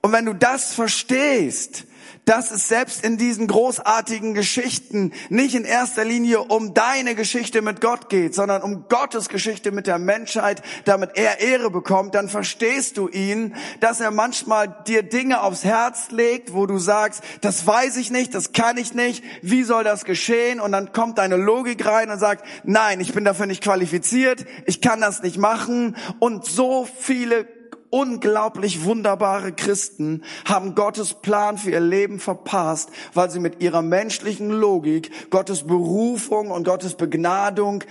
Und 0.00 0.10
wenn 0.10 0.26
du 0.26 0.34
das 0.34 0.74
verstehst, 0.74 1.84
dass 2.24 2.50
es 2.50 2.68
selbst 2.68 3.04
in 3.04 3.16
diesen 3.16 3.46
großartigen 3.46 4.34
Geschichten 4.34 5.12
nicht 5.28 5.54
in 5.54 5.64
erster 5.64 6.04
Linie 6.04 6.40
um 6.40 6.72
deine 6.72 7.14
Geschichte 7.14 7.62
mit 7.62 7.80
Gott 7.80 8.08
geht, 8.08 8.34
sondern 8.34 8.62
um 8.62 8.88
Gottes 8.88 9.28
Geschichte 9.28 9.72
mit 9.72 9.86
der 9.86 9.98
Menschheit, 9.98 10.62
damit 10.84 11.10
er 11.14 11.40
Ehre 11.40 11.70
bekommt, 11.70 12.14
dann 12.14 12.28
verstehst 12.28 12.96
du 12.96 13.08
ihn, 13.08 13.54
dass 13.80 14.00
er 14.00 14.10
manchmal 14.10 14.82
dir 14.86 15.02
Dinge 15.02 15.42
aufs 15.42 15.64
Herz 15.64 16.10
legt, 16.10 16.52
wo 16.52 16.66
du 16.66 16.78
sagst, 16.78 17.22
das 17.40 17.66
weiß 17.66 17.96
ich 17.96 18.10
nicht, 18.10 18.34
das 18.34 18.52
kann 18.52 18.76
ich 18.76 18.94
nicht, 18.94 19.24
wie 19.42 19.64
soll 19.64 19.84
das 19.84 20.04
geschehen? 20.04 20.60
Und 20.60 20.72
dann 20.72 20.92
kommt 20.92 21.18
deine 21.18 21.36
Logik 21.36 21.84
rein 21.84 22.10
und 22.10 22.18
sagt, 22.18 22.44
nein, 22.64 23.00
ich 23.00 23.12
bin 23.12 23.24
dafür 23.24 23.46
nicht 23.46 23.62
qualifiziert, 23.62 24.46
ich 24.66 24.80
kann 24.80 25.00
das 25.00 25.22
nicht 25.22 25.38
machen. 25.38 25.96
Und 26.20 26.44
so 26.44 26.86
viele 27.00 27.46
unglaublich 27.92 28.84
wunderbare 28.84 29.52
Christen 29.52 30.24
haben 30.46 30.74
Gottes 30.74 31.12
Plan 31.12 31.58
für 31.58 31.70
ihr 31.70 31.80
Leben 31.80 32.18
verpasst, 32.18 32.90
weil 33.12 33.30
sie 33.30 33.38
mit 33.38 33.62
ihrer 33.62 33.82
menschlichen 33.82 34.48
Logik 34.48 35.30
Gottes 35.30 35.64
Berufung 35.66 36.50
und 36.50 36.64
Gottes 36.64 36.94
Begnadung 36.94 37.84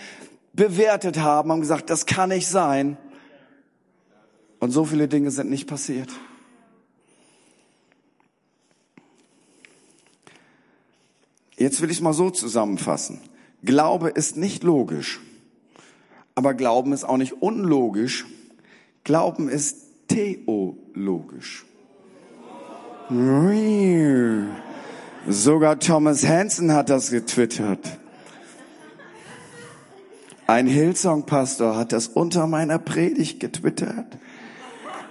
bewertet 0.54 1.20
haben, 1.20 1.52
haben 1.52 1.62
gesagt, 1.62 1.92
das 1.92 2.08
kann 2.08 2.30
nicht 2.30 2.48
sein. 2.48 2.98
Und 4.60 4.72
so 4.72 4.86
viele 4.86 5.08
Dinge 5.08 5.30
sind 5.30 5.52
nicht 5.52 5.68
passiert. 5.68 6.10
Jetzt 11.58 11.80
will 11.80 11.92
ich 11.92 11.98
es 11.98 12.04
mal 12.04 12.14
so 12.14 12.32
zusammenfassen. 12.32 13.22
Glaube 13.62 14.10
ist 14.10 14.36
nicht 14.36 14.64
logisch, 14.64 15.20
aber 16.34 16.56
Glauben 16.56 16.92
ist 16.92 17.04
auch 17.04 17.18
nicht 17.18 17.44
unlogisch. 17.44 18.26
Glauben 19.04 19.48
ist 19.48 19.91
theologisch. 20.14 21.66
Sogar 25.28 25.80
Thomas 25.80 26.28
Hansen 26.28 26.74
hat 26.74 26.90
das 26.90 27.12
getwittert. 27.12 28.00
Ein 30.48 30.68
Hillsong-Pastor 30.68 31.76
hat 31.78 31.94
das 31.94 32.08
unter 32.08 32.48
meiner 32.48 32.80
Predigt 32.80 33.40
getwittert. 33.40 34.18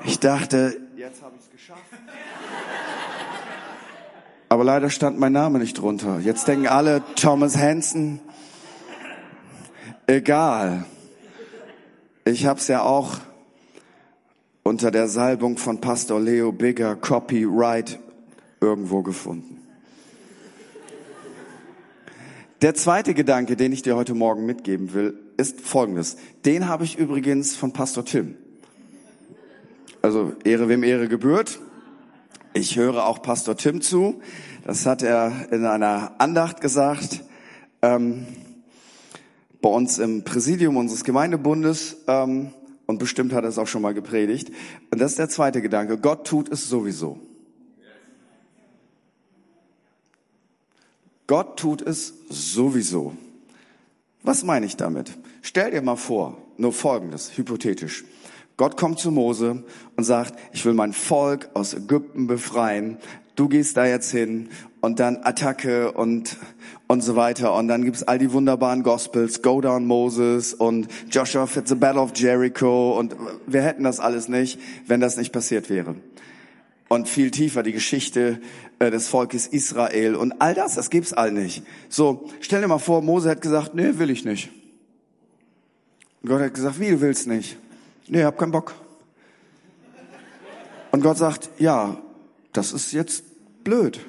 Ich 0.05 0.19
dachte, 0.19 0.81
jetzt 0.97 1.23
habe 1.23 1.35
ich 1.37 1.45
es 1.45 1.51
geschafft. 1.51 1.81
Aber 4.49 4.65
leider 4.65 4.91
stand 4.91 5.19
mein 5.19 5.33
Name 5.33 5.59
nicht 5.59 5.79
drunter. 5.79 6.19
Jetzt 6.21 6.49
denken 6.49 6.67
alle 6.67 7.03
Thomas 7.15 7.57
Hansen. 7.57 8.21
Egal. 10.07 10.85
Ich 12.25 12.47
habe 12.47 12.59
es 12.59 12.67
ja 12.69 12.83
auch 12.83 13.19
unter 14.71 14.93
der 14.93 15.09
Salbung 15.09 15.59
von 15.59 15.81
Pastor 15.81 16.21
Leo 16.21 16.53
Bigger 16.53 16.95
Copyright 16.95 17.99
irgendwo 18.61 19.03
gefunden. 19.03 19.59
Der 22.63 22.77
zweite 22.77 23.13
Gedanke, 23.13 23.57
den 23.57 23.73
ich 23.73 23.83
dir 23.83 23.97
heute 23.97 24.15
Morgen 24.15 24.47
mitgeben 24.47 24.95
will, 24.95 25.19
ist 25.37 25.61
folgendes. 25.61 26.19
Den 26.45 26.69
habe 26.69 26.85
ich 26.85 26.97
übrigens 26.97 27.57
von 27.57 27.73
Pastor 27.73 28.05
Tim. 28.05 28.37
Also 30.03 30.35
Ehre 30.45 30.69
wem 30.69 30.85
Ehre 30.85 31.09
gebührt. 31.09 31.59
Ich 32.55 32.77
höre 32.77 33.07
auch 33.07 33.23
Pastor 33.23 33.57
Tim 33.57 33.81
zu. 33.81 34.21
Das 34.65 34.87
hat 34.87 35.03
er 35.03 35.51
in 35.51 35.67
einer 35.67 36.13
Andacht 36.19 36.61
gesagt. 36.61 37.25
Ähm, 37.83 38.25
bei 39.61 39.69
uns 39.69 39.99
im 39.99 40.23
Präsidium 40.23 40.77
unseres 40.77 41.03
Gemeindebundes. 41.03 41.97
Ähm, 42.07 42.53
und 42.91 42.99
bestimmt 42.99 43.33
hat 43.33 43.45
er 43.45 43.49
es 43.49 43.59
auch 43.59 43.69
schon 43.69 43.83
mal 43.83 43.95
gepredigt. 43.95 44.51
Und 44.91 45.01
das 45.01 45.13
ist 45.13 45.19
der 45.19 45.29
zweite 45.29 45.63
Gedanke. 45.63 45.97
Gott 45.97 46.27
tut 46.27 46.51
es 46.51 46.69
sowieso. 46.69 47.19
Gott 51.29 51.57
tut 51.57 51.81
es 51.81 52.15
sowieso. 52.29 53.17
Was 54.23 54.43
meine 54.43 54.67
ich 54.67 54.77
damit? 54.77 55.17
Stell 55.41 55.71
dir 55.71 55.81
mal 55.81 55.97
vor, 55.97 56.37
nur 56.57 56.73
Folgendes, 56.73 57.37
hypothetisch. 57.39 58.05
Gott 58.57 58.77
kommt 58.77 58.99
zu 58.99 59.13
Mose 59.13 59.63
und 59.97 60.05
sagt, 60.05 60.39
ich 60.53 60.65
will 60.67 60.75
mein 60.75 60.93
Volk 60.93 61.49
aus 61.55 61.73
Ägypten 61.73 62.27
befreien. 62.27 62.99
Du 63.41 63.49
gehst 63.49 63.79
da 63.79 63.87
jetzt 63.87 64.11
hin 64.11 64.51
und 64.83 65.01
dann 65.01 65.21
Attacke 65.23 65.93
und, 65.93 66.37
und 66.89 67.01
so 67.01 67.17
weiter. 67.17 67.55
Und 67.55 67.69
dann 67.69 67.83
gibt's 67.87 68.03
all 68.03 68.19
die 68.19 68.35
wunderbaren 68.35 68.83
Gospels, 68.83 69.41
Go 69.41 69.63
Down 69.63 69.87
Moses 69.87 70.53
und 70.53 70.89
Joshua 71.11 71.47
Fits 71.47 71.71
the 71.71 71.75
Battle 71.75 72.03
of 72.03 72.13
Jericho 72.15 72.99
und 72.99 73.17
wir 73.47 73.63
hätten 73.63 73.85
das 73.85 73.99
alles 73.99 74.29
nicht, 74.29 74.61
wenn 74.87 75.01
das 75.01 75.17
nicht 75.17 75.33
passiert 75.33 75.71
wäre. 75.71 75.95
Und 76.91 77.09
viel 77.09 77.31
tiefer 77.31 77.63
die 77.63 77.73
Geschichte 77.73 78.43
äh, 78.79 78.91
des 78.91 79.09
Volkes 79.09 79.47
Israel 79.47 80.17
und 80.17 80.35
all 80.43 80.53
das, 80.53 80.75
das 80.75 80.91
gibt's 80.91 81.15
all 81.15 81.33
nicht. 81.33 81.63
So, 81.89 82.29
stell 82.43 82.61
dir 82.61 82.69
mal 82.69 82.77
vor, 82.77 83.01
Mose 83.01 83.31
hat 83.31 83.41
gesagt, 83.41 83.75
nee, 83.75 83.93
will 83.95 84.11
ich 84.11 84.27
nicht. 84.27 84.51
Und 86.21 86.29
Gott 86.29 86.43
hat 86.43 86.53
gesagt, 86.53 86.79
wie, 86.79 86.91
du 86.91 87.01
willst 87.01 87.27
nicht? 87.27 87.57
Nee, 88.07 88.23
hab 88.23 88.37
keinen 88.37 88.53
Bock. 88.53 88.75
Und 90.91 91.01
Gott 91.01 91.17
sagt, 91.17 91.49
ja, 91.59 91.97
das 92.53 92.75
ist 92.75 92.93
jetzt 92.93 93.30
blöd 93.65 94.01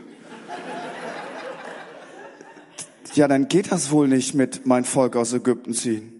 ja, 3.15 3.27
dann 3.27 3.47
geht 3.47 3.71
das 3.71 3.91
wohl 3.91 4.07
nicht 4.07 4.33
mit 4.33 4.65
mein 4.65 4.85
Volk 4.85 5.15
aus 5.15 5.33
Ägypten 5.33 5.73
ziehen. 5.73 6.13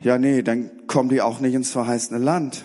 Ja, 0.00 0.18
nee, 0.18 0.42
dann 0.42 0.70
kommen 0.86 1.08
die 1.08 1.20
auch 1.20 1.40
nicht 1.40 1.54
ins 1.54 1.70
verheißene 1.70 2.18
Land. 2.18 2.64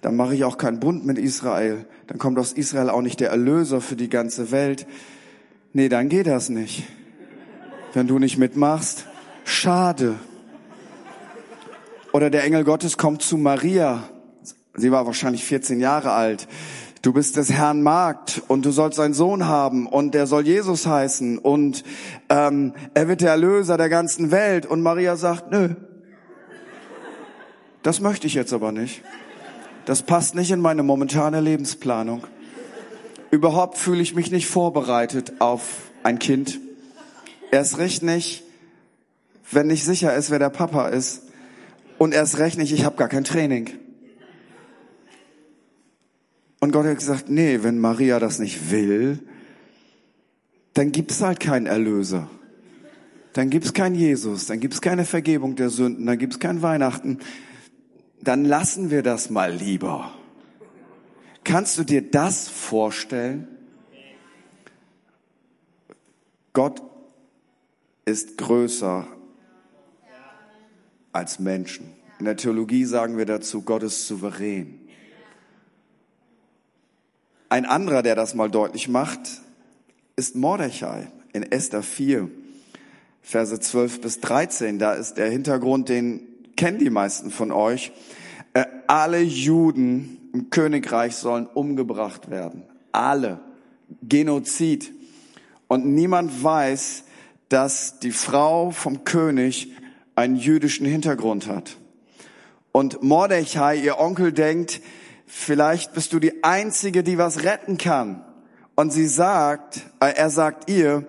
dann 0.00 0.14
mache 0.14 0.34
ich 0.34 0.44
auch 0.44 0.58
keinen 0.58 0.78
Bund 0.78 1.04
mit 1.04 1.18
Israel. 1.18 1.84
Dann 2.06 2.18
kommt 2.18 2.38
aus 2.38 2.52
Israel 2.52 2.88
auch 2.88 3.02
nicht 3.02 3.18
der 3.20 3.30
Erlöser 3.30 3.80
für 3.80 3.96
die 3.96 4.08
ganze 4.08 4.52
Welt. 4.52 4.86
Nee, 5.72 5.88
dann 5.88 6.08
geht 6.08 6.28
das 6.28 6.48
nicht. 6.48 6.84
Wenn 7.94 8.06
du 8.06 8.18
nicht 8.18 8.38
mitmachst, 8.38 9.06
schade. 9.44 10.14
Oder 12.12 12.30
der 12.30 12.44
Engel 12.44 12.64
Gottes 12.64 12.96
kommt 12.96 13.22
zu 13.22 13.36
Maria. 13.36 14.08
Sie 14.74 14.92
war 14.92 15.04
wahrscheinlich 15.04 15.44
14 15.44 15.80
Jahre 15.80 16.12
alt. 16.12 16.46
Du 17.02 17.12
bist 17.12 17.36
des 17.36 17.52
Herrn 17.52 17.82
Magd 17.82 18.42
und 18.48 18.64
du 18.64 18.72
sollst 18.72 18.98
einen 18.98 19.14
Sohn 19.14 19.46
haben 19.46 19.86
und 19.86 20.14
der 20.14 20.26
soll 20.26 20.46
Jesus 20.46 20.86
heißen 20.86 21.38
und 21.38 21.84
ähm, 22.28 22.72
er 22.94 23.06
wird 23.06 23.20
der 23.20 23.30
Erlöser 23.30 23.76
der 23.76 23.88
ganzen 23.88 24.32
Welt. 24.32 24.66
Und 24.66 24.82
Maria 24.82 25.14
sagt, 25.14 25.52
nö, 25.52 25.74
das 27.84 28.00
möchte 28.00 28.26
ich 28.26 28.34
jetzt 28.34 28.52
aber 28.52 28.72
nicht. 28.72 29.02
Das 29.84 30.02
passt 30.02 30.34
nicht 30.34 30.50
in 30.50 30.60
meine 30.60 30.82
momentane 30.82 31.40
Lebensplanung. 31.40 32.24
Überhaupt 33.30 33.78
fühle 33.78 34.02
ich 34.02 34.14
mich 34.14 34.30
nicht 34.30 34.48
vorbereitet 34.48 35.34
auf 35.40 35.62
ein 36.02 36.18
Kind. 36.18 36.58
Erst 37.52 37.78
recht 37.78 38.02
nicht, 38.02 38.42
wenn 39.52 39.68
nicht 39.68 39.84
sicher 39.84 40.14
ist, 40.14 40.30
wer 40.30 40.38
der 40.38 40.50
Papa 40.50 40.88
ist. 40.88 41.22
Und 41.96 42.12
erst 42.12 42.38
recht 42.38 42.58
nicht, 42.58 42.72
ich 42.72 42.84
habe 42.84 42.96
gar 42.96 43.08
kein 43.08 43.24
Training. 43.24 43.70
Und 46.60 46.72
Gott 46.72 46.86
hat 46.86 46.98
gesagt, 46.98 47.28
nee, 47.28 47.62
wenn 47.62 47.78
Maria 47.78 48.18
das 48.18 48.38
nicht 48.38 48.70
will, 48.70 49.20
dann 50.74 50.92
gibt's 50.92 51.20
halt 51.22 51.40
keinen 51.40 51.66
Erlöser. 51.66 52.28
Dann 53.32 53.50
gibt's 53.50 53.72
keinen 53.72 53.94
Jesus, 53.94 54.46
dann 54.46 54.58
gibt's 54.58 54.80
keine 54.80 55.04
Vergebung 55.04 55.54
der 55.54 55.70
Sünden, 55.70 56.06
dann 56.06 56.18
gibt's 56.18 56.40
kein 56.40 56.62
Weihnachten. 56.62 57.18
Dann 58.20 58.44
lassen 58.44 58.90
wir 58.90 59.02
das 59.02 59.30
mal 59.30 59.52
lieber. 59.52 60.12
Kannst 61.44 61.78
du 61.78 61.84
dir 61.84 62.02
das 62.02 62.48
vorstellen? 62.48 63.46
Gott 66.52 66.82
ist 68.04 68.36
größer 68.38 69.06
als 71.12 71.38
Menschen. 71.38 71.92
In 72.18 72.24
der 72.24 72.36
Theologie 72.36 72.84
sagen 72.84 73.16
wir 73.16 73.26
dazu, 73.26 73.62
Gott 73.62 73.84
ist 73.84 74.08
souverän. 74.08 74.77
Ein 77.50 77.64
anderer, 77.64 78.02
der 78.02 78.14
das 78.14 78.34
mal 78.34 78.50
deutlich 78.50 78.88
macht, 78.88 79.20
ist 80.16 80.36
Mordechai 80.36 81.08
in 81.32 81.42
Esther 81.42 81.82
4, 81.82 82.30
Verse 83.22 83.58
12 83.58 84.00
bis 84.02 84.20
13. 84.20 84.78
Da 84.78 84.92
ist 84.92 85.14
der 85.14 85.30
Hintergrund, 85.30 85.88
den 85.88 86.20
kennen 86.56 86.78
die 86.78 86.90
meisten 86.90 87.30
von 87.30 87.50
euch. 87.50 87.92
Äh, 88.52 88.66
alle 88.86 89.20
Juden 89.20 90.18
im 90.34 90.50
Königreich 90.50 91.16
sollen 91.16 91.46
umgebracht 91.46 92.30
werden. 92.30 92.64
Alle. 92.92 93.40
Genozid. 94.02 94.92
Und 95.68 95.86
niemand 95.86 96.42
weiß, 96.42 97.04
dass 97.48 97.98
die 97.98 98.12
Frau 98.12 98.72
vom 98.72 99.04
König 99.04 99.72
einen 100.16 100.36
jüdischen 100.36 100.84
Hintergrund 100.84 101.46
hat. 101.46 101.76
Und 102.72 103.02
Mordechai, 103.02 103.76
ihr 103.76 103.98
Onkel, 103.98 104.32
denkt, 104.32 104.82
vielleicht 105.28 105.92
bist 105.92 106.12
du 106.12 106.18
die 106.18 106.42
Einzige, 106.42 107.04
die 107.04 107.18
was 107.18 107.44
retten 107.44 107.78
kann. 107.78 108.24
Und 108.74 108.92
sie 108.92 109.06
sagt, 109.06 109.82
äh, 110.00 110.12
er 110.14 110.30
sagt 110.30 110.70
ihr, 110.70 111.06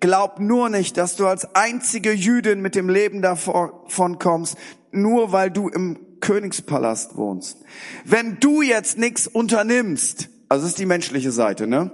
glaub 0.00 0.40
nur 0.40 0.68
nicht, 0.68 0.96
dass 0.96 1.16
du 1.16 1.26
als 1.26 1.54
einzige 1.54 2.12
Jüdin 2.12 2.60
mit 2.60 2.74
dem 2.74 2.88
Leben 2.88 3.22
davon 3.22 4.18
kommst, 4.18 4.56
nur 4.90 5.32
weil 5.32 5.50
du 5.50 5.68
im 5.68 5.98
Königspalast 6.20 7.16
wohnst. 7.16 7.58
Wenn 8.04 8.40
du 8.40 8.62
jetzt 8.62 8.98
nichts 8.98 9.26
unternimmst, 9.26 10.28
also 10.48 10.62
das 10.62 10.72
ist 10.72 10.78
die 10.78 10.86
menschliche 10.86 11.30
Seite, 11.30 11.66
ne? 11.66 11.90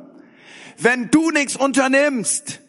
Wenn 0.79 1.11
du 1.11 1.31
nichts 1.31 1.57
unternimmst, 1.57 2.61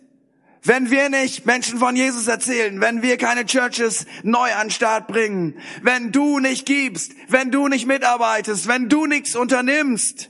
wenn 0.63 0.91
wir 0.91 1.09
nicht 1.09 1.45
Menschen 1.45 1.79
von 1.79 1.95
Jesus 1.95 2.27
erzählen, 2.27 2.81
wenn 2.81 3.01
wir 3.01 3.17
keine 3.17 3.45
Churches 3.45 4.05
neu 4.23 4.53
an 4.53 4.69
Start 4.69 5.07
bringen, 5.07 5.57
wenn 5.81 6.11
du 6.11 6.39
nicht 6.39 6.65
gibst, 6.65 7.13
wenn 7.29 7.51
du 7.51 7.67
nicht 7.67 7.85
mitarbeitest, 7.85 8.67
wenn 8.67 8.89
du 8.89 9.05
nichts 9.05 9.35
unternimmst, 9.35 10.29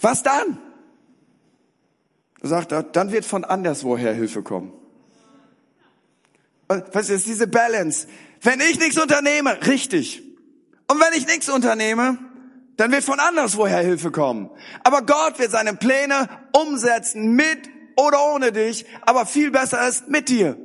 was 0.00 0.22
dann? 0.22 0.58
Sagt 2.42 2.72
er, 2.72 2.82
dann 2.82 3.12
wird 3.12 3.24
von 3.24 3.44
anderswoher 3.44 4.12
Hilfe 4.12 4.42
kommen. 4.42 4.72
Was 6.68 7.10
ist 7.10 7.26
diese 7.26 7.46
Balance? 7.46 8.08
Wenn 8.42 8.60
ich 8.60 8.78
nichts 8.78 8.98
unternehme, 8.98 9.66
richtig. 9.66 10.22
Und 10.88 11.00
wenn 11.00 11.18
ich 11.18 11.26
nichts 11.26 11.48
unternehme, 11.48 12.18
dann 12.76 12.92
wird 12.92 13.04
von 13.04 13.20
anderswoher 13.20 13.78
Hilfe 13.78 14.10
kommen. 14.10 14.50
Aber 14.84 15.02
Gott 15.02 15.38
wird 15.38 15.50
seine 15.50 15.74
Pläne 15.74 16.28
umsetzen 16.52 17.32
mit 17.32 17.70
oder 17.96 18.32
ohne 18.34 18.52
dich, 18.52 18.84
aber 19.02 19.26
viel 19.26 19.50
besser 19.50 19.88
ist 19.88 20.08
mit 20.08 20.28
dir. 20.28 20.56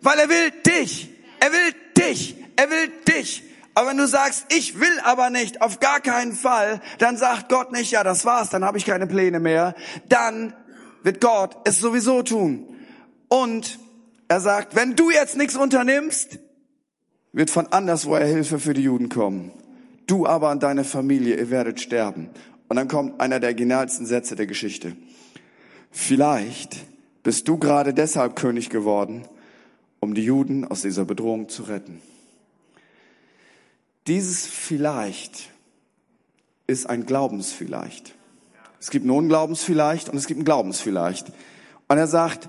Weil 0.00 0.18
er 0.18 0.28
will 0.28 0.50
dich. 0.66 1.10
Er 1.40 1.52
will 1.52 1.74
dich. 1.96 2.36
Er 2.56 2.70
will 2.70 2.88
dich. 3.08 3.42
Aber 3.74 3.90
wenn 3.90 3.96
du 3.96 4.06
sagst, 4.06 4.46
ich 4.50 4.78
will 4.78 5.00
aber 5.02 5.30
nicht, 5.30 5.60
auf 5.60 5.80
gar 5.80 6.00
keinen 6.00 6.32
Fall, 6.32 6.80
dann 6.98 7.16
sagt 7.16 7.48
Gott 7.48 7.72
nicht, 7.72 7.90
ja, 7.90 8.04
das 8.04 8.24
war's, 8.24 8.50
dann 8.50 8.64
habe 8.64 8.78
ich 8.78 8.84
keine 8.84 9.06
Pläne 9.06 9.40
mehr. 9.40 9.74
Dann 10.08 10.54
wird 11.02 11.20
Gott 11.20 11.56
es 11.64 11.80
sowieso 11.80 12.22
tun. 12.22 12.68
Und 13.28 13.78
er 14.28 14.40
sagt, 14.40 14.76
wenn 14.76 14.94
du 14.94 15.10
jetzt 15.10 15.36
nichts 15.36 15.56
unternimmst, 15.56 16.38
wird 17.32 17.50
von 17.50 17.66
anderswoher 17.66 18.26
Hilfe 18.26 18.60
für 18.60 18.74
die 18.74 18.82
Juden 18.82 19.08
kommen. 19.08 19.52
Du 20.06 20.26
aber 20.26 20.50
und 20.50 20.62
deine 20.62 20.84
Familie, 20.84 21.36
ihr 21.36 21.50
werdet 21.50 21.80
sterben. 21.80 22.28
Und 22.68 22.76
dann 22.76 22.88
kommt 22.88 23.20
einer 23.20 23.40
der 23.40 23.54
genialsten 23.54 24.06
Sätze 24.06 24.36
der 24.36 24.46
Geschichte. 24.46 24.96
Vielleicht 25.90 26.76
bist 27.22 27.48
du 27.48 27.58
gerade 27.58 27.94
deshalb 27.94 28.36
König 28.36 28.70
geworden, 28.70 29.24
um 30.00 30.14
die 30.14 30.24
Juden 30.24 30.64
aus 30.64 30.82
dieser 30.82 31.04
Bedrohung 31.04 31.48
zu 31.48 31.62
retten. 31.62 32.02
Dieses 34.06 34.46
vielleicht 34.46 35.50
ist 36.66 36.88
ein 36.88 37.06
Glaubensvielleicht. 37.06 38.14
Es 38.80 38.90
gibt 38.90 39.06
ein 39.06 39.10
Unglaubensvielleicht 39.10 40.10
und 40.10 40.18
es 40.18 40.26
gibt 40.26 40.40
ein 40.40 40.44
Glaubensvielleicht. 40.44 41.32
Und 41.88 41.96
er 41.96 42.06
sagt, 42.06 42.48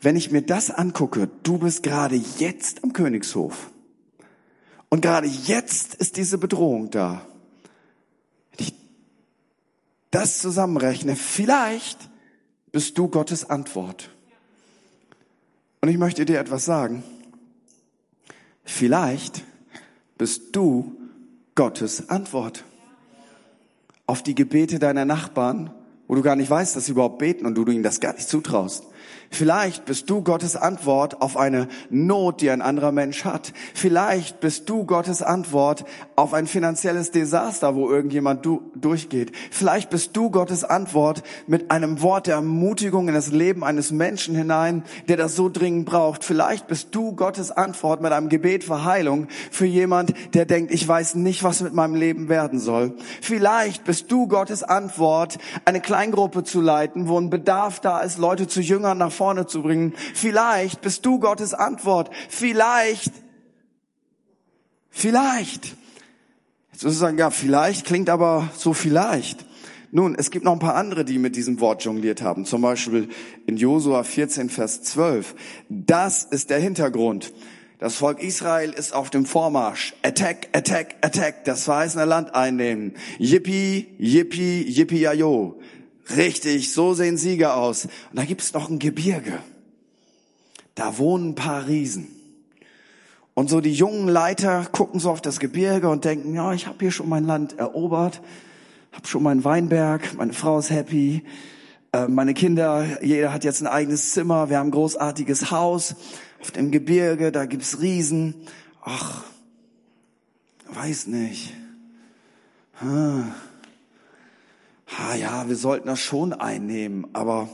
wenn 0.00 0.16
ich 0.16 0.30
mir 0.30 0.42
das 0.42 0.70
angucke, 0.70 1.28
du 1.42 1.58
bist 1.58 1.82
gerade 1.82 2.16
jetzt 2.38 2.82
am 2.84 2.92
Königshof. 2.92 3.70
Und 4.96 5.02
gerade 5.02 5.26
jetzt 5.26 5.94
ist 5.96 6.16
diese 6.16 6.38
Bedrohung 6.38 6.90
da. 6.90 7.20
Wenn 8.52 8.66
ich 8.66 8.74
das 10.10 10.38
zusammenrechne, 10.38 11.16
vielleicht 11.16 12.08
bist 12.72 12.96
du 12.96 13.08
Gottes 13.08 13.50
Antwort. 13.50 14.08
Und 15.82 15.90
ich 15.90 15.98
möchte 15.98 16.24
dir 16.24 16.40
etwas 16.40 16.64
sagen. 16.64 17.04
Vielleicht 18.64 19.44
bist 20.16 20.56
du 20.56 20.96
Gottes 21.54 22.08
Antwort 22.08 22.64
auf 24.06 24.22
die 24.22 24.34
Gebete 24.34 24.78
deiner 24.78 25.04
Nachbarn, 25.04 25.74
wo 26.08 26.14
du 26.14 26.22
gar 26.22 26.36
nicht 26.36 26.48
weißt, 26.48 26.74
dass 26.74 26.86
sie 26.86 26.92
überhaupt 26.92 27.18
beten 27.18 27.44
und 27.44 27.54
du 27.54 27.66
ihnen 27.66 27.82
das 27.82 28.00
gar 28.00 28.14
nicht 28.14 28.30
zutraust. 28.30 28.86
Vielleicht 29.30 29.84
bist 29.84 30.08
du 30.08 30.22
Gottes 30.22 30.56
Antwort 30.56 31.20
auf 31.20 31.36
eine 31.36 31.68
Not, 31.90 32.40
die 32.40 32.50
ein 32.50 32.62
anderer 32.62 32.92
Mensch 32.92 33.24
hat. 33.24 33.52
Vielleicht 33.74 34.40
bist 34.40 34.68
du 34.68 34.84
Gottes 34.84 35.22
Antwort 35.22 35.84
auf 36.14 36.32
ein 36.32 36.46
finanzielles 36.46 37.10
Desaster, 37.10 37.74
wo 37.74 37.90
irgendjemand 37.90 38.46
du 38.46 38.70
durchgeht. 38.74 39.32
Vielleicht 39.50 39.90
bist 39.90 40.16
du 40.16 40.30
Gottes 40.30 40.64
Antwort 40.64 41.22
mit 41.46 41.70
einem 41.70 42.02
Wort 42.02 42.26
der 42.26 42.36
Ermutigung 42.36 43.08
in 43.08 43.14
das 43.14 43.30
Leben 43.30 43.64
eines 43.64 43.90
Menschen 43.90 44.34
hinein, 44.34 44.84
der 45.08 45.16
das 45.16 45.36
so 45.36 45.48
dringend 45.48 45.86
braucht. 45.86 46.24
Vielleicht 46.24 46.66
bist 46.66 46.94
du 46.94 47.14
Gottes 47.14 47.50
Antwort 47.50 48.00
mit 48.00 48.12
einem 48.12 48.28
Gebet 48.28 48.64
für 48.64 48.84
Heilung 48.84 49.28
für 49.50 49.66
jemand, 49.66 50.14
der 50.34 50.46
denkt, 50.46 50.72
ich 50.72 50.86
weiß 50.86 51.16
nicht, 51.16 51.42
was 51.42 51.60
mit 51.60 51.74
meinem 51.74 51.94
Leben 51.94 52.28
werden 52.28 52.58
soll. 52.58 52.96
Vielleicht 53.20 53.84
bist 53.84 54.10
du 54.10 54.28
Gottes 54.28 54.62
Antwort, 54.62 55.38
eine 55.64 55.80
Kleingruppe 55.80 56.44
zu 56.44 56.60
leiten, 56.60 57.08
wo 57.08 57.18
ein 57.18 57.30
Bedarf 57.30 57.80
da 57.80 58.00
ist, 58.00 58.18
Leute 58.18 58.46
zu 58.46 58.60
Jüngern 58.60 58.95
nach 58.96 59.12
vorne 59.12 59.46
zu 59.46 59.62
bringen. 59.62 59.94
Vielleicht 60.14 60.80
bist 60.80 61.04
du 61.06 61.18
Gottes 61.18 61.54
Antwort. 61.54 62.10
Vielleicht, 62.28 63.12
vielleicht. 64.90 65.76
Jetzt 66.72 66.84
du 66.84 66.90
sagen, 66.90 67.18
ja, 67.18 67.30
vielleicht 67.30 67.86
klingt 67.86 68.10
aber 68.10 68.50
so 68.56 68.74
vielleicht. 68.74 69.46
Nun, 69.92 70.14
es 70.14 70.30
gibt 70.30 70.44
noch 70.44 70.52
ein 70.52 70.58
paar 70.58 70.74
andere, 70.74 71.04
die 71.04 71.18
mit 71.18 71.36
diesem 71.36 71.60
Wort 71.60 71.84
jongliert 71.84 72.20
haben. 72.20 72.44
Zum 72.44 72.60
Beispiel 72.60 73.08
in 73.46 73.56
Josua 73.56 74.02
14, 74.02 74.50
Vers 74.50 74.82
12. 74.82 75.34
Das 75.70 76.24
ist 76.24 76.50
der 76.50 76.58
Hintergrund. 76.58 77.32
Das 77.78 77.96
Volk 77.96 78.22
Israel 78.22 78.70
ist 78.70 78.94
auf 78.94 79.10
dem 79.10 79.26
Vormarsch. 79.26 79.94
Attack, 80.02 80.48
attack, 80.52 80.96
attack. 81.02 81.44
Das 81.44 81.64
verheißene 81.64 82.04
Land 82.04 82.34
einnehmen. 82.34 82.94
Yippie, 83.18 83.86
yippie, 83.98 84.62
yippie, 84.62 85.00
yayo. 85.00 85.58
Richtig, 86.14 86.72
so 86.72 86.94
sehen 86.94 87.16
Sieger 87.16 87.56
aus. 87.56 87.86
Und 87.86 87.92
da 88.12 88.24
gibt's 88.24 88.52
noch 88.52 88.68
ein 88.68 88.78
Gebirge. 88.78 89.38
Da 90.74 90.98
wohnen 90.98 91.30
ein 91.30 91.34
paar 91.34 91.66
Riesen. 91.66 92.08
Und 93.34 93.50
so 93.50 93.60
die 93.60 93.72
jungen 93.72 94.08
Leiter 94.08 94.64
gucken 94.72 95.00
so 95.00 95.10
auf 95.10 95.20
das 95.20 95.40
Gebirge 95.40 95.88
und 95.88 96.04
denken, 96.04 96.34
ja, 96.34 96.52
ich 96.52 96.66
habe 96.66 96.78
hier 96.80 96.90
schon 96.90 97.08
mein 97.08 97.24
Land 97.24 97.58
erobert, 97.58 98.22
habe 98.92 99.06
schon 99.06 99.22
meinen 99.22 99.44
Weinberg, 99.44 100.14
meine 100.16 100.32
Frau 100.32 100.58
ist 100.58 100.70
happy, 100.70 101.22
äh, 101.92 102.08
meine 102.08 102.32
Kinder, 102.32 103.02
jeder 103.02 103.34
hat 103.34 103.44
jetzt 103.44 103.60
ein 103.60 103.66
eigenes 103.66 104.12
Zimmer, 104.12 104.48
wir 104.48 104.58
haben 104.58 104.68
ein 104.68 104.72
großartiges 104.72 105.50
Haus 105.50 105.96
auf 106.40 106.50
dem 106.50 106.70
Gebirge, 106.70 107.30
da 107.30 107.44
gibt's 107.44 107.80
Riesen. 107.80 108.34
Ach, 108.82 109.24
weiß 110.68 111.08
nicht. 111.08 111.52
Hm. 112.78 113.34
Ha, 114.86 115.14
ja, 115.16 115.48
wir 115.48 115.56
sollten 115.56 115.88
das 115.88 116.00
schon 116.00 116.32
einnehmen, 116.32 117.06
aber 117.12 117.48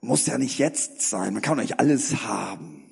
muss 0.00 0.26
ja 0.26 0.38
nicht 0.38 0.58
jetzt 0.58 1.02
sein. 1.02 1.32
Man 1.32 1.42
kann 1.42 1.56
doch 1.56 1.62
nicht 1.62 1.80
alles 1.80 2.24
haben. 2.26 2.82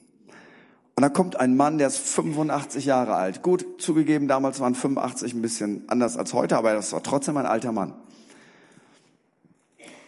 Und 1.00 1.02
da 1.02 1.08
kommt 1.08 1.36
ein 1.36 1.56
Mann, 1.56 1.78
der 1.78 1.88
ist 1.88 1.98
85 1.98 2.84
Jahre 2.84 3.14
alt. 3.14 3.42
Gut, 3.42 3.80
zugegeben, 3.80 4.28
damals 4.28 4.60
waren 4.60 4.74
85 4.74 5.34
ein 5.34 5.42
bisschen 5.42 5.84
anders 5.88 6.16
als 6.16 6.34
heute, 6.34 6.56
aber 6.56 6.74
das 6.74 6.92
war 6.92 7.02
trotzdem 7.02 7.36
ein 7.36 7.46
alter 7.46 7.72
Mann. 7.72 7.94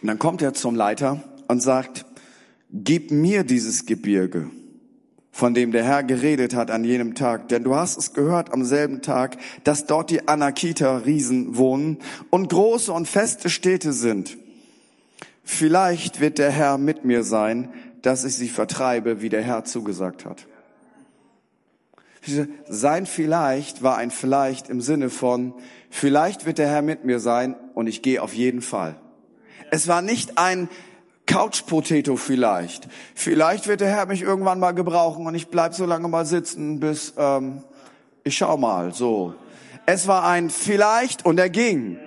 Und 0.01 0.07
dann 0.07 0.19
kommt 0.19 0.41
er 0.41 0.53
zum 0.53 0.75
Leiter 0.75 1.23
und 1.47 1.61
sagt, 1.61 2.05
gib 2.69 3.11
mir 3.11 3.43
dieses 3.43 3.85
Gebirge, 3.85 4.51
von 5.33 5.55
dem 5.55 5.71
der 5.71 5.83
Herr 5.83 6.03
geredet 6.03 6.53
hat 6.53 6.69
an 6.69 6.85
jenem 6.85 7.15
Tag. 7.15 7.49
Denn 7.49 7.63
du 7.63 7.75
hast 7.75 7.97
es 7.97 8.13
gehört 8.13 8.53
am 8.53 8.63
selben 8.63 9.01
Tag, 9.01 9.37
dass 9.63 9.87
dort 9.87 10.11
die 10.11 10.27
Anakiter 10.27 11.05
Riesen 11.05 11.57
wohnen 11.57 11.97
und 12.29 12.49
große 12.49 12.93
und 12.93 13.07
feste 13.07 13.49
Städte 13.49 13.93
sind. 13.93 14.37
Vielleicht 15.43 16.21
wird 16.21 16.37
der 16.37 16.51
Herr 16.51 16.77
mit 16.77 17.03
mir 17.03 17.23
sein, 17.23 17.73
dass 18.03 18.23
ich 18.23 18.35
sie 18.35 18.47
vertreibe, 18.47 19.21
wie 19.21 19.29
der 19.29 19.41
Herr 19.41 19.65
zugesagt 19.65 20.23
hat. 20.23 20.45
Sein 22.69 23.07
vielleicht 23.07 23.81
war 23.81 23.97
ein 23.97 24.11
vielleicht 24.11 24.69
im 24.69 24.81
Sinne 24.81 25.09
von, 25.09 25.55
vielleicht 25.89 26.45
wird 26.45 26.59
der 26.59 26.69
Herr 26.69 26.83
mit 26.83 27.05
mir 27.05 27.19
sein 27.19 27.55
und 27.73 27.87
ich 27.87 28.03
gehe 28.03 28.21
auf 28.21 28.33
jeden 28.33 28.61
Fall. 28.61 28.95
Es 29.71 29.87
war 29.87 30.03
nicht 30.03 30.37
ein 30.37 30.69
Couch 31.33 31.65
Potato 31.65 32.15
vielleicht. 32.15 32.87
Vielleicht 33.15 33.67
wird 33.67 33.81
der 33.81 33.89
Herr 33.89 34.05
mich 34.05 34.21
irgendwann 34.21 34.59
mal 34.59 34.73
gebrauchen 34.73 35.25
und 35.25 35.33
ich 35.33 35.47
bleib 35.47 35.73
so 35.73 35.83
lange 35.83 36.07
mal 36.07 36.27
sitzen, 36.27 36.79
bis 36.79 37.15
ähm, 37.17 37.63
ich 38.23 38.37
schau 38.37 38.55
mal. 38.55 38.93
So. 38.93 39.33
Es 39.87 40.07
war 40.07 40.25
ein 40.25 40.51
vielleicht 40.51 41.25
und 41.25 41.39
er 41.39 41.49
ging. 41.49 41.97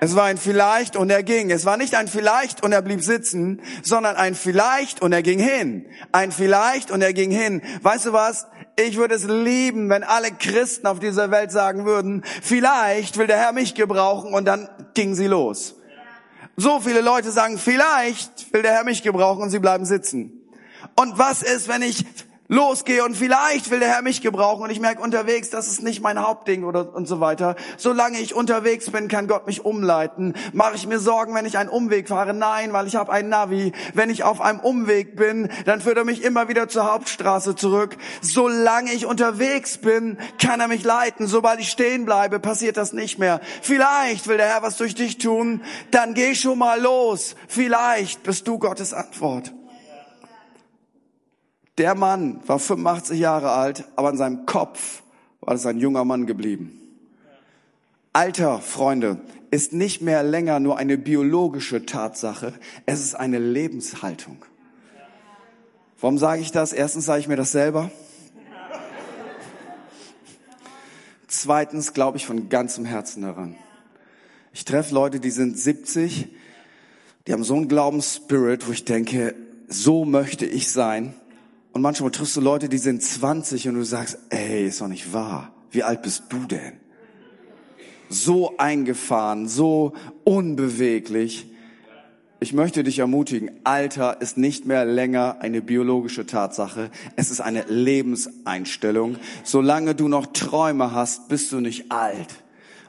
Es 0.00 0.16
war 0.16 0.24
ein 0.24 0.38
vielleicht 0.38 0.96
und 0.96 1.10
er 1.10 1.22
ging. 1.22 1.50
Es 1.50 1.66
war 1.66 1.76
nicht 1.76 1.94
ein 1.94 2.08
vielleicht 2.08 2.62
und 2.62 2.72
er 2.72 2.80
blieb 2.80 3.02
sitzen, 3.02 3.60
sondern 3.82 4.16
ein 4.16 4.34
vielleicht 4.34 5.02
und 5.02 5.12
er 5.12 5.22
ging 5.22 5.40
hin. 5.40 5.84
Ein 6.10 6.32
vielleicht 6.32 6.90
und 6.90 7.02
er 7.02 7.12
ging 7.12 7.30
hin. 7.30 7.60
Weißt 7.82 8.06
du 8.06 8.14
was? 8.14 8.46
Ich 8.78 8.96
würde 8.96 9.14
es 9.14 9.24
lieben, 9.24 9.90
wenn 9.90 10.04
alle 10.04 10.30
Christen 10.30 10.86
auf 10.86 11.00
dieser 11.00 11.30
Welt 11.30 11.50
sagen 11.50 11.84
würden, 11.84 12.24
vielleicht 12.40 13.18
will 13.18 13.26
der 13.26 13.36
Herr 13.36 13.52
mich 13.52 13.74
gebrauchen 13.74 14.32
und 14.32 14.46
dann 14.46 14.70
ging 14.94 15.14
sie 15.14 15.26
los. 15.26 15.74
So 16.60 16.78
viele 16.78 17.00
Leute 17.00 17.32
sagen, 17.32 17.56
vielleicht 17.56 18.52
will 18.52 18.60
der 18.60 18.72
Herr 18.72 18.84
mich 18.84 19.02
gebrauchen 19.02 19.42
und 19.42 19.48
sie 19.48 19.60
bleiben 19.60 19.86
sitzen. 19.86 20.42
Und 20.94 21.16
was 21.16 21.42
ist, 21.42 21.68
wenn 21.68 21.80
ich 21.80 22.04
losgehe 22.50 23.04
und 23.04 23.16
vielleicht 23.16 23.70
will 23.70 23.78
der 23.78 23.88
Herr 23.88 24.02
mich 24.02 24.20
gebrauchen 24.20 24.64
und 24.64 24.70
ich 24.70 24.80
merke 24.80 25.00
unterwegs, 25.00 25.50
das 25.50 25.68
ist 25.68 25.82
nicht 25.82 26.02
mein 26.02 26.20
Hauptding 26.20 26.64
oder 26.64 26.94
und 26.94 27.06
so 27.06 27.20
weiter. 27.20 27.54
Solange 27.76 28.18
ich 28.18 28.34
unterwegs 28.34 28.90
bin, 28.90 29.06
kann 29.06 29.28
Gott 29.28 29.46
mich 29.46 29.64
umleiten. 29.64 30.34
Mache 30.52 30.74
ich 30.74 30.86
mir 30.86 30.98
Sorgen, 30.98 31.34
wenn 31.34 31.46
ich 31.46 31.56
einen 31.56 31.70
Umweg 31.70 32.08
fahre? 32.08 32.34
Nein, 32.34 32.72
weil 32.72 32.88
ich 32.88 32.96
habe 32.96 33.12
ein 33.12 33.28
Navi. 33.28 33.72
Wenn 33.94 34.10
ich 34.10 34.24
auf 34.24 34.40
einem 34.40 34.58
Umweg 34.58 35.14
bin, 35.16 35.48
dann 35.64 35.80
führt 35.80 35.96
er 35.96 36.04
mich 36.04 36.24
immer 36.24 36.48
wieder 36.48 36.68
zur 36.68 36.92
Hauptstraße 36.92 37.54
zurück. 37.54 37.96
Solange 38.20 38.92
ich 38.92 39.06
unterwegs 39.06 39.78
bin, 39.78 40.18
kann 40.42 40.58
er 40.58 40.68
mich 40.68 40.82
leiten. 40.82 41.28
Sobald 41.28 41.60
ich 41.60 41.70
stehen 41.70 42.04
bleibe, 42.04 42.40
passiert 42.40 42.76
das 42.76 42.92
nicht 42.92 43.20
mehr. 43.20 43.40
Vielleicht 43.62 44.26
will 44.26 44.38
der 44.38 44.46
Herr 44.46 44.62
was 44.62 44.76
durch 44.76 44.96
dich 44.96 45.18
tun, 45.18 45.62
dann 45.92 46.14
geh 46.14 46.34
schon 46.34 46.58
mal 46.58 46.80
los. 46.80 47.36
Vielleicht 47.46 48.24
bist 48.24 48.48
du 48.48 48.58
Gottes 48.58 48.92
Antwort. 48.92 49.54
Der 51.80 51.94
Mann 51.94 52.42
war 52.46 52.58
85 52.58 53.18
Jahre 53.18 53.52
alt, 53.52 53.84
aber 53.96 54.10
in 54.10 54.18
seinem 54.18 54.44
Kopf 54.44 55.02
war 55.40 55.54
es 55.54 55.64
ein 55.64 55.78
junger 55.78 56.04
Mann 56.04 56.26
geblieben. 56.26 56.78
Alter, 58.12 58.60
Freunde, 58.60 59.18
ist 59.50 59.72
nicht 59.72 60.02
mehr 60.02 60.22
länger 60.22 60.60
nur 60.60 60.76
eine 60.76 60.98
biologische 60.98 61.86
Tatsache, 61.86 62.52
es 62.84 63.00
ist 63.00 63.14
eine 63.14 63.38
Lebenshaltung. 63.38 64.44
Warum 65.98 66.18
sage 66.18 66.42
ich 66.42 66.52
das? 66.52 66.74
Erstens 66.74 67.06
sage 67.06 67.20
ich 67.20 67.28
mir 67.28 67.36
das 67.36 67.50
selber. 67.50 67.90
Zweitens 71.28 71.94
glaube 71.94 72.18
ich 72.18 72.26
von 72.26 72.50
ganzem 72.50 72.84
Herzen 72.84 73.22
daran. 73.22 73.56
Ich 74.52 74.66
treffe 74.66 74.94
Leute, 74.94 75.18
die 75.18 75.30
sind 75.30 75.58
70, 75.58 76.28
die 77.26 77.32
haben 77.32 77.42
so 77.42 77.54
einen 77.54 77.68
Glaubensspirit, 77.68 78.68
wo 78.68 78.72
ich 78.72 78.84
denke, 78.84 79.34
so 79.66 80.04
möchte 80.04 80.44
ich 80.44 80.70
sein. 80.70 81.14
Und 81.72 81.82
manchmal 81.82 82.10
triffst 82.10 82.36
du 82.36 82.40
Leute, 82.40 82.68
die 82.68 82.78
sind 82.78 83.02
20 83.02 83.68
und 83.68 83.74
du 83.74 83.84
sagst, 83.84 84.18
ey, 84.30 84.66
ist 84.66 84.80
doch 84.80 84.88
nicht 84.88 85.12
wahr. 85.12 85.52
Wie 85.70 85.82
alt 85.82 86.02
bist 86.02 86.24
du 86.30 86.44
denn? 86.44 86.72
So 88.08 88.56
eingefahren, 88.58 89.46
so 89.46 89.92
unbeweglich. 90.24 91.46
Ich 92.40 92.52
möchte 92.52 92.82
dich 92.82 92.98
ermutigen, 92.98 93.50
Alter 93.64 94.20
ist 94.20 94.36
nicht 94.36 94.64
mehr 94.64 94.84
länger 94.84 95.36
eine 95.40 95.60
biologische 95.60 96.26
Tatsache. 96.26 96.90
Es 97.14 97.30
ist 97.30 97.40
eine 97.40 97.64
Lebenseinstellung. 97.68 99.16
Solange 99.44 99.94
du 99.94 100.08
noch 100.08 100.26
Träume 100.26 100.92
hast, 100.92 101.28
bist 101.28 101.52
du 101.52 101.60
nicht 101.60 101.92
alt. 101.92 102.42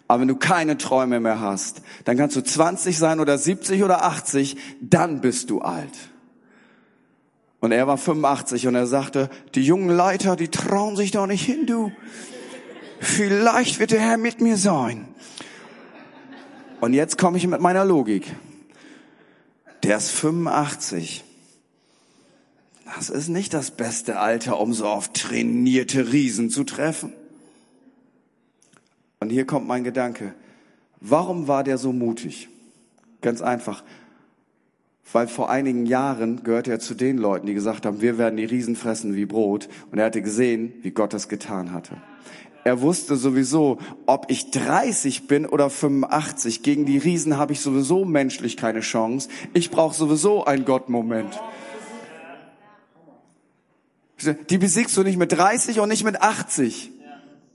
Aber 0.08 0.22
wenn 0.22 0.28
du 0.28 0.36
keine 0.36 0.78
Träume 0.78 1.20
mehr 1.20 1.40
hast, 1.40 1.82
dann 2.06 2.18
kannst 2.18 2.36
du 2.36 2.42
20 2.42 2.98
sein 2.98 3.20
oder 3.20 3.38
70 3.38 3.84
oder 3.84 4.04
80, 4.04 4.58
dann 4.82 5.22
bist 5.22 5.50
du 5.50 5.60
alt. 5.62 6.11
Und 7.62 7.72
er 7.72 7.88
war 7.88 7.98
85 7.98 8.68
und 8.68 8.76
er 8.76 8.88
sagte, 8.88 9.30
die 9.56 9.64
jungen 9.64 9.96
Leiter, 9.96 10.36
die 10.36 10.50
trauen 10.50 10.96
sich 10.96 11.12
doch 11.12 11.28
nicht 11.28 11.46
hin, 11.46 11.68
du. 11.68 11.92
Vielleicht 13.00 13.80
wird 13.80 13.92
der 13.92 14.02
Herr 14.02 14.18
mit 14.18 14.42
mir 14.42 14.58
sein. 14.58 15.08
Und 16.82 16.94
jetzt 16.94 17.20
komme 17.20 17.38
ich 17.38 17.48
mit 17.48 17.62
meiner 17.62 17.86
Logik. 17.86 18.26
Der 19.84 19.98
ist 19.98 20.10
85. 20.10 21.24
Das 22.96 23.10
ist 23.10 23.30
nicht 23.30 23.54
das 23.54 23.72
beste 23.72 24.20
Alter, 24.20 24.60
um 24.60 24.74
so 24.74 24.88
auf 24.88 25.14
trainierte 25.14 26.12
Riesen 26.12 26.50
zu 26.50 26.64
treffen. 26.64 27.14
Und 29.20 29.30
hier 29.30 29.46
kommt 29.46 29.68
mein 29.68 29.84
Gedanke. 29.84 30.34
Warum 31.00 31.48
war 31.48 31.64
der 31.64 31.78
so 31.78 31.94
mutig? 31.94 32.50
Ganz 33.22 33.42
einfach, 33.42 33.84
weil 35.14 35.28
vor 35.28 35.50
einigen 35.50 35.86
Jahren 35.86 36.44
gehörte 36.44 36.72
er 36.72 36.80
zu 36.80 36.94
den 36.94 37.18
Leuten, 37.18 37.48
die 37.48 37.54
gesagt 37.54 37.86
haben, 37.86 38.02
wir 38.02 38.18
werden 38.18 38.38
die 38.38 38.46
Riesen 38.46 38.76
fressen 38.76 39.16
wie 39.16 39.26
Brot. 39.26 39.68
Und 39.92 40.00
er 40.00 40.06
hatte 40.06 40.22
gesehen, 40.22 40.74
wie 40.82 40.92
Gott 40.92 41.14
das 41.14 41.30
getan 41.30 41.72
hatte. 41.74 41.98
Er 42.64 42.82
wusste 42.82 43.16
sowieso, 43.16 43.80
ob 44.06 44.30
ich 44.30 44.52
30 44.52 45.28
bin 45.28 45.48
oder 45.48 45.70
85, 45.70 46.62
gegen 46.62 46.86
die 46.86 47.00
Riesen 47.00 47.38
habe 47.38 47.54
ich 47.54 47.60
sowieso 47.60 48.06
menschlich 48.06 48.56
keine 48.56 48.82
Chance. 48.82 49.30
Ich 49.54 49.72
brauche 49.72 49.96
sowieso 49.96 50.46
einen 50.46 50.66
Gott-Moment. 50.66 51.40
Die 54.52 54.60
besiegst 54.60 54.96
du 54.96 55.02
nicht 55.02 55.18
mit 55.18 55.32
30 55.32 55.80
und 55.80 55.90
nicht 55.90 56.04
mit 56.04 56.22
80. 56.22 56.92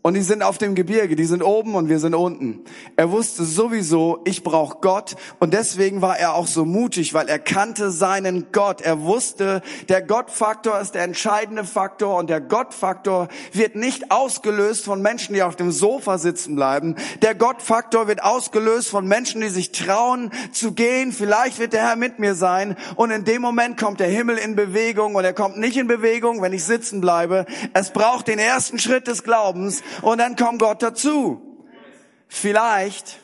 Und 0.07 0.15
die 0.15 0.23
sind 0.23 0.45
auf 0.45 0.57
dem 0.57 0.77
Gebirge, 0.77 1.17
die 1.17 1.25
sind 1.25 1.43
oben 1.43 1.75
und 1.75 1.89
wir 1.89 1.99
sind 1.99 2.15
unten. 2.15 2.61
Er 2.95 3.11
wusste 3.11 3.45
sowieso, 3.45 4.21
ich 4.25 4.45
brauche 4.45 4.79
Gott 4.81 5.17
und 5.41 5.53
deswegen 5.53 6.01
war 6.01 6.17
er 6.17 6.37
auch 6.37 6.47
so 6.47 6.65
mutig, 6.65 7.13
weil 7.13 7.29
er 7.29 7.41
kannte 7.41 7.91
seinen 7.91 8.53
Gott. 8.53 8.83
Er 8.83 9.01
wusste, 9.01 9.63
der 9.89 10.03
Gottfaktor 10.03 10.79
ist 10.79 10.95
der 10.95 11.03
entscheidende 11.03 11.65
Faktor 11.65 12.19
und 12.19 12.31
der 12.31 12.41
Gottfaktor 12.41 13.27
wird 13.53 13.75
nicht 13.75 14.13
ausgelöst 14.13 14.85
von 14.85 15.03
Menschen, 15.03 15.35
die 15.35 15.43
auf 15.43 15.57
dem 15.57 15.73
Sofa 15.73 16.19
sitzen 16.19 16.55
bleiben. 16.55 16.95
Der 17.23 17.35
Gottfaktor 17.35 18.07
wird 18.07 18.23
ausgelöst 18.23 18.89
von 18.89 19.09
Menschen, 19.09 19.41
die 19.41 19.49
sich 19.49 19.73
trauen 19.73 20.31
zu 20.53 20.71
gehen. 20.71 21.11
Vielleicht 21.11 21.59
wird 21.59 21.73
der 21.73 21.83
Herr 21.83 21.97
mit 21.97 22.21
mir 22.21 22.37
sein 22.37 22.77
und 22.95 23.11
in 23.11 23.25
dem 23.25 23.43
Moment 23.43 23.77
kommt 23.77 23.99
der 23.99 24.07
Himmel 24.07 24.39
in 24.39 24.55
Bewegung 24.55 25.17
und 25.17 25.25
er 25.25 25.33
kommt 25.33 25.57
nicht 25.57 25.77
in 25.77 25.89
Bewegung, 25.89 26.43
wenn 26.43 26.53
ich 26.53 26.63
sitzen 26.63 27.01
bleibe. 27.01 27.45
Es 27.73 27.91
braucht 27.91 28.29
den 28.29 28.39
ersten 28.39 28.79
Schritt 28.79 29.09
des 29.09 29.25
Glaubens 29.25 29.83
und 30.03 30.19
dann 30.19 30.37
kommt 30.37 30.61
Gott 30.61 30.83
dazu. 30.83 31.41
Vielleicht 32.29 33.21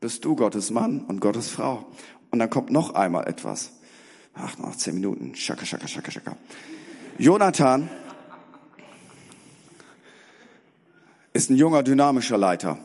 bist 0.00 0.24
du 0.24 0.36
Gottes 0.36 0.70
Mann 0.70 1.00
und 1.00 1.20
Gottes 1.20 1.50
Frau. 1.50 1.86
Und 2.30 2.38
dann 2.38 2.50
kommt 2.50 2.70
noch 2.70 2.94
einmal 2.94 3.26
etwas. 3.28 3.72
Ach, 4.34 4.58
noch 4.58 4.76
zehn 4.76 4.94
Minuten. 4.94 5.34
Schaka, 5.34 5.64
schaka, 5.64 5.88
schaka, 5.88 6.10
schaka. 6.10 6.36
Jonathan 7.18 7.88
ist 11.32 11.50
ein 11.50 11.56
junger, 11.56 11.82
dynamischer 11.82 12.36
Leiter. 12.36 12.78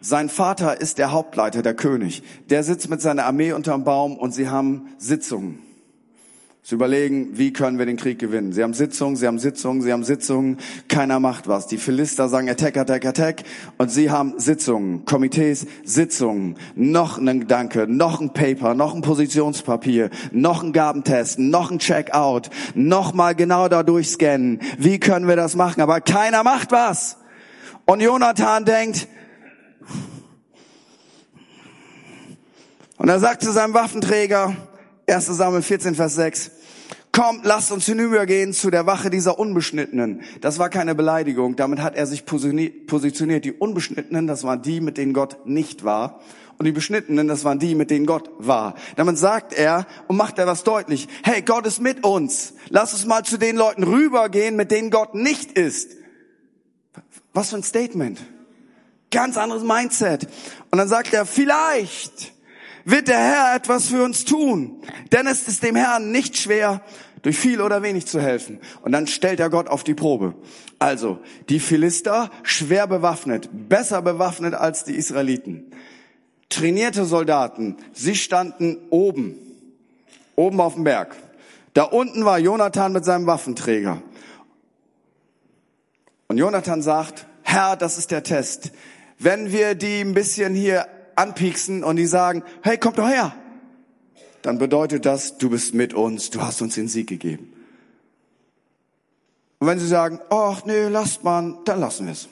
Sein 0.00 0.28
Vater 0.28 0.80
ist 0.80 0.98
der 0.98 1.10
Hauptleiter, 1.10 1.62
der 1.62 1.74
König. 1.74 2.22
Der 2.50 2.62
sitzt 2.62 2.88
mit 2.88 3.00
seiner 3.00 3.24
Armee 3.24 3.52
unterm 3.52 3.84
Baum 3.84 4.16
und 4.16 4.32
sie 4.32 4.48
haben 4.48 4.88
Sitzungen. 4.98 5.62
Sie 6.68 6.74
überlegen, 6.74 7.30
wie 7.38 7.50
können 7.50 7.78
wir 7.78 7.86
den 7.86 7.96
Krieg 7.96 8.18
gewinnen. 8.18 8.52
Sie 8.52 8.62
haben 8.62 8.74
Sitzungen, 8.74 9.16
sie 9.16 9.26
haben 9.26 9.38
Sitzungen, 9.38 9.80
sie 9.80 9.90
haben 9.90 10.04
Sitzungen, 10.04 10.58
keiner 10.86 11.18
macht 11.18 11.48
was. 11.48 11.66
Die 11.66 11.78
Philister 11.78 12.28
sagen 12.28 12.50
Attack, 12.50 12.76
Attack, 12.76 13.06
Attack 13.06 13.44
und 13.78 13.90
sie 13.90 14.10
haben 14.10 14.38
Sitzungen, 14.38 15.06
Komitees, 15.06 15.66
Sitzungen, 15.82 16.58
noch 16.74 17.16
ein 17.16 17.40
Gedanke, 17.40 17.86
noch 17.88 18.20
ein 18.20 18.34
Paper, 18.34 18.74
noch 18.74 18.94
ein 18.94 19.00
Positionspapier, 19.00 20.10
noch 20.30 20.62
ein 20.62 20.74
Gabentest, 20.74 21.38
noch 21.38 21.70
ein 21.70 21.78
Checkout, 21.78 22.50
noch 22.74 23.14
mal 23.14 23.34
genau 23.34 23.68
da 23.68 23.82
durchscannen. 23.82 24.60
Wie 24.76 25.00
können 25.00 25.26
wir 25.26 25.36
das 25.36 25.56
machen? 25.56 25.80
Aber 25.80 26.02
keiner 26.02 26.42
macht 26.42 26.70
was. 26.70 27.16
Und 27.86 28.02
Jonathan 28.02 28.66
denkt, 28.66 29.08
und 32.98 33.08
er 33.08 33.20
sagt 33.20 33.42
zu 33.42 33.52
seinem 33.52 33.72
Waffenträger, 33.72 34.54
1. 35.06 35.24
Samuel 35.28 35.62
14, 35.62 35.94
Vers 35.94 36.16
6, 36.16 36.50
kommt, 37.18 37.44
lasst 37.44 37.72
uns 37.72 37.84
hinübergehen 37.84 38.52
zu 38.52 38.70
der 38.70 38.86
Wache 38.86 39.10
dieser 39.10 39.40
Unbeschnittenen. 39.40 40.22
Das 40.40 40.60
war 40.60 40.68
keine 40.68 40.94
Beleidigung, 40.94 41.56
damit 41.56 41.80
hat 41.80 41.96
er 41.96 42.06
sich 42.06 42.24
positioniert. 42.24 43.44
Die 43.44 43.52
Unbeschnittenen, 43.52 44.28
das 44.28 44.44
waren 44.44 44.62
die, 44.62 44.80
mit 44.80 44.98
denen 44.98 45.14
Gott 45.14 45.44
nicht 45.44 45.82
war. 45.82 46.20
Und 46.58 46.66
die 46.66 46.72
Beschnittenen, 46.72 47.26
das 47.26 47.42
waren 47.42 47.58
die, 47.58 47.74
mit 47.74 47.90
denen 47.90 48.06
Gott 48.06 48.30
war. 48.38 48.76
Damit 48.94 49.18
sagt 49.18 49.52
er 49.52 49.88
und 50.06 50.16
macht 50.16 50.38
er 50.38 50.46
was 50.46 50.62
deutlich. 50.62 51.08
Hey, 51.24 51.42
Gott 51.42 51.66
ist 51.66 51.80
mit 51.80 52.04
uns. 52.04 52.54
Lass 52.68 52.92
uns 52.92 53.04
mal 53.04 53.24
zu 53.24 53.36
den 53.36 53.56
Leuten 53.56 53.82
rübergehen, 53.82 54.54
mit 54.54 54.70
denen 54.70 54.90
Gott 54.90 55.16
nicht 55.16 55.58
ist. 55.58 55.96
Was 57.32 57.50
für 57.50 57.56
ein 57.56 57.64
Statement. 57.64 58.20
Ganz 59.10 59.36
anderes 59.36 59.64
Mindset. 59.64 60.28
Und 60.70 60.78
dann 60.78 60.88
sagt 60.88 61.12
er, 61.12 61.26
vielleicht 61.26 62.32
wird 62.88 63.08
der 63.08 63.18
Herr 63.18 63.54
etwas 63.54 63.88
für 63.88 64.02
uns 64.02 64.24
tun. 64.24 64.82
Denn 65.12 65.26
es 65.26 65.46
ist 65.46 65.62
dem 65.62 65.76
Herrn 65.76 66.10
nicht 66.10 66.38
schwer, 66.38 66.82
durch 67.22 67.38
viel 67.38 67.60
oder 67.60 67.82
wenig 67.82 68.06
zu 68.06 68.20
helfen. 68.20 68.60
Und 68.82 68.92
dann 68.92 69.06
stellt 69.06 69.40
er 69.40 69.50
Gott 69.50 69.68
auf 69.68 69.84
die 69.84 69.94
Probe. 69.94 70.34
Also, 70.78 71.18
die 71.48 71.60
Philister 71.60 72.30
schwer 72.42 72.86
bewaffnet, 72.86 73.50
besser 73.52 74.02
bewaffnet 74.02 74.54
als 74.54 74.84
die 74.84 74.94
Israeliten. 74.94 75.72
Trainierte 76.48 77.04
Soldaten, 77.04 77.76
sie 77.92 78.14
standen 78.14 78.78
oben, 78.90 79.36
oben 80.36 80.60
auf 80.60 80.74
dem 80.74 80.84
Berg. 80.84 81.16
Da 81.74 81.82
unten 81.82 82.24
war 82.24 82.38
Jonathan 82.38 82.92
mit 82.92 83.04
seinem 83.04 83.26
Waffenträger. 83.26 84.02
Und 86.28 86.38
Jonathan 86.38 86.82
sagt, 86.82 87.26
Herr, 87.42 87.76
das 87.76 87.98
ist 87.98 88.10
der 88.10 88.22
Test. 88.22 88.72
Wenn 89.18 89.52
wir 89.52 89.74
die 89.74 90.00
ein 90.00 90.14
bisschen 90.14 90.54
hier 90.54 90.86
anpieksen 91.18 91.84
und 91.84 91.96
die 91.96 92.06
sagen, 92.06 92.42
hey, 92.62 92.78
komm 92.78 92.94
doch 92.94 93.08
her, 93.08 93.34
dann 94.42 94.58
bedeutet 94.58 95.04
das, 95.04 95.38
du 95.38 95.50
bist 95.50 95.74
mit 95.74 95.94
uns, 95.94 96.30
du 96.30 96.40
hast 96.40 96.62
uns 96.62 96.74
den 96.74 96.88
Sieg 96.88 97.08
gegeben. 97.08 97.52
Und 99.58 99.66
wenn 99.66 99.78
sie 99.78 99.88
sagen, 99.88 100.20
ach 100.30 100.64
nee, 100.64 100.86
lasst 100.88 101.24
mal, 101.24 101.58
dann 101.64 101.80
lassen 101.80 102.06
wir 102.06 102.12
es. 102.12 102.28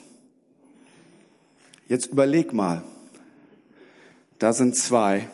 Jetzt 1.87 2.07
überleg 2.07 2.53
mal, 2.53 2.83
da 4.39 4.53
sind 4.53 4.75
zwei 4.75 5.29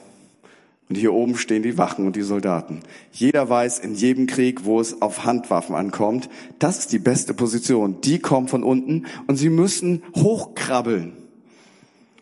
und 0.89 0.95
hier 0.95 1.13
oben 1.13 1.37
stehen 1.37 1.63
die 1.63 1.77
Wachen 1.77 2.05
und 2.05 2.15
die 2.15 2.21
Soldaten. 2.21 2.81
Jeder 3.11 3.49
weiß 3.49 3.79
in 3.79 3.95
jedem 3.95 4.27
Krieg, 4.27 4.65
wo 4.65 4.79
es 4.79 5.01
auf 5.01 5.25
Handwaffen 5.25 5.75
ankommt, 5.75 6.29
das 6.59 6.79
ist 6.79 6.91
die 6.91 6.99
beste 6.99 7.33
Position. 7.33 8.01
Die 8.01 8.19
kommen 8.19 8.47
von 8.47 8.63
unten 8.63 9.05
und 9.27 9.37
sie 9.37 9.49
müssen 9.49 10.03
hochkrabbeln. 10.15 11.13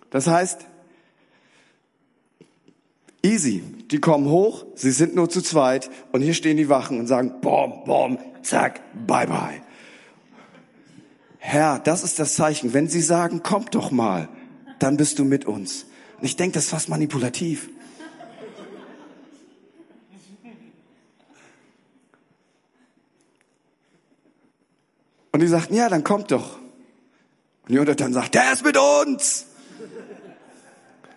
Das 0.10 0.28
heißt, 0.28 0.66
Easy. 3.24 3.64
Die 3.92 4.00
kommen 4.00 4.28
hoch, 4.28 4.66
sie 4.76 4.92
sind 4.92 5.16
nur 5.16 5.30
zu 5.30 5.42
zweit 5.42 5.90
und 6.12 6.22
hier 6.22 6.34
stehen 6.34 6.58
die 6.58 6.70
Wachen 6.70 7.00
und 7.00 7.08
sagen, 7.08 7.42
bom, 7.42 7.84
bom, 7.86 8.18
zack, 8.42 8.82
bye, 9.06 9.28
bye. 9.28 9.62
Herr, 11.38 11.80
das 11.80 12.04
ist 12.04 12.20
das 12.20 12.36
Zeichen. 12.36 12.74
Wenn 12.74 12.88
sie 12.88 13.02
sagen, 13.02 13.42
komm 13.44 13.66
doch 13.72 13.92
mal, 13.92 14.30
dann 14.80 14.98
bist 14.98 15.20
du 15.20 15.26
mit 15.26 15.46
uns. 15.46 15.86
Und 16.20 16.26
ich 16.26 16.36
denke, 16.36 16.54
das 16.54 16.66
ist 16.66 16.70
fast 16.70 16.90
manipulativ. 16.90 17.70
Und 25.32 25.40
die 25.40 25.48
sagten, 25.48 25.76
ja, 25.76 25.90
dann 25.90 26.04
kommt 26.04 26.32
doch. 26.32 26.60
Und 27.68 27.76
Jonathan 27.76 28.14
sagt, 28.14 28.36
der 28.36 28.54
ist 28.54 28.64
mit 28.64 28.78
uns. 28.78 29.46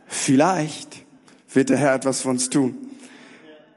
Vielleicht 0.06 1.03
wird 1.54 1.70
der 1.70 1.76
Herr 1.76 1.94
etwas 1.94 2.22
für 2.22 2.28
uns 2.28 2.50
tun. 2.50 2.76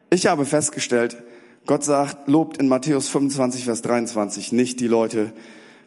Ich 0.09 0.27
habe 0.27 0.45
festgestellt, 0.45 1.17
Gott 1.65 1.83
sagt, 1.83 2.27
lobt 2.27 2.57
in 2.57 2.67
Matthäus 2.67 3.09
25, 3.09 3.65
Vers 3.65 3.81
23 3.81 4.53
nicht 4.53 4.79
die 4.79 4.87
Leute, 4.87 5.33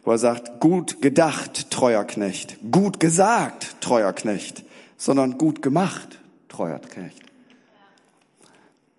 wo 0.03 0.11
er 0.11 0.17
sagt, 0.17 0.59
gut 0.59 1.01
gedacht, 1.01 1.71
treuer 1.71 2.03
Knecht, 2.05 2.57
gut 2.71 2.99
gesagt, 2.99 3.75
treuer 3.81 4.13
Knecht, 4.13 4.63
sondern 4.97 5.37
gut 5.37 5.61
gemacht, 5.61 6.19
treuer 6.49 6.79
Knecht. 6.79 7.19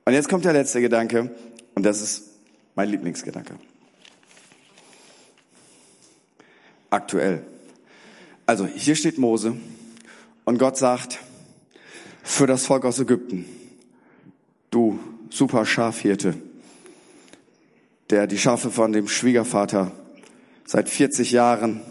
Und 0.05 0.13
jetzt 0.13 0.29
kommt 0.29 0.45
der 0.45 0.53
letzte 0.53 0.81
Gedanke, 0.81 1.31
und 1.75 1.85
das 1.85 2.01
ist 2.01 2.31
mein 2.75 2.89
Lieblingsgedanke. 2.89 3.55
Aktuell. 6.91 7.45
Also 8.45 8.67
hier 8.67 8.97
steht 8.97 9.19
Mose 9.19 9.57
und 10.45 10.59
Gott 10.59 10.77
sagt, 10.77 11.21
für 12.23 12.47
das 12.47 12.67
Volk 12.67 12.85
aus 12.85 12.99
Ägypten. 12.99 13.45
Du 14.71 14.99
super 15.31 15.67
Schafhirte, 15.67 16.35
der 18.11 18.27
die 18.27 18.39
Schafe 18.39 18.71
von 18.71 18.93
dem 18.93 19.09
Schwiegervater 19.09 19.93
seit 20.65 20.89
40 20.89 21.33
Jahren 21.33 21.83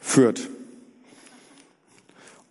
führt. 0.00 0.48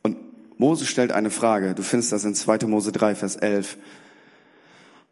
Und 0.01 0.17
Mose 0.59 0.85
stellt 0.85 1.11
eine 1.11 1.29
Frage. 1.29 1.75
Du 1.75 1.83
findest 1.83 2.11
das 2.11 2.25
in 2.25 2.35
2. 2.35 2.65
Mose 2.67 2.91
3, 2.91 3.15
Vers 3.15 3.35
11. 3.35 3.77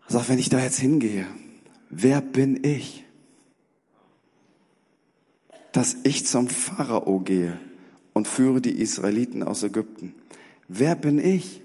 Er 0.08 0.12
sagt, 0.12 0.30
wenn 0.30 0.40
ich 0.40 0.50
da 0.50 0.60
jetzt 0.60 0.80
hingehe, 0.80 1.28
wer 1.90 2.22
bin 2.22 2.64
ich? 2.64 3.06
Dass 5.72 5.96
ich 6.04 6.26
zum 6.26 6.50
Pharao 6.50 7.20
gehe 7.20 7.58
und 8.22 8.28
führe 8.28 8.62
die 8.62 8.80
Israeliten 8.80 9.42
aus 9.42 9.64
Ägypten. 9.64 10.14
Wer 10.68 10.96
bin 10.96 11.18
ich? 11.18 11.64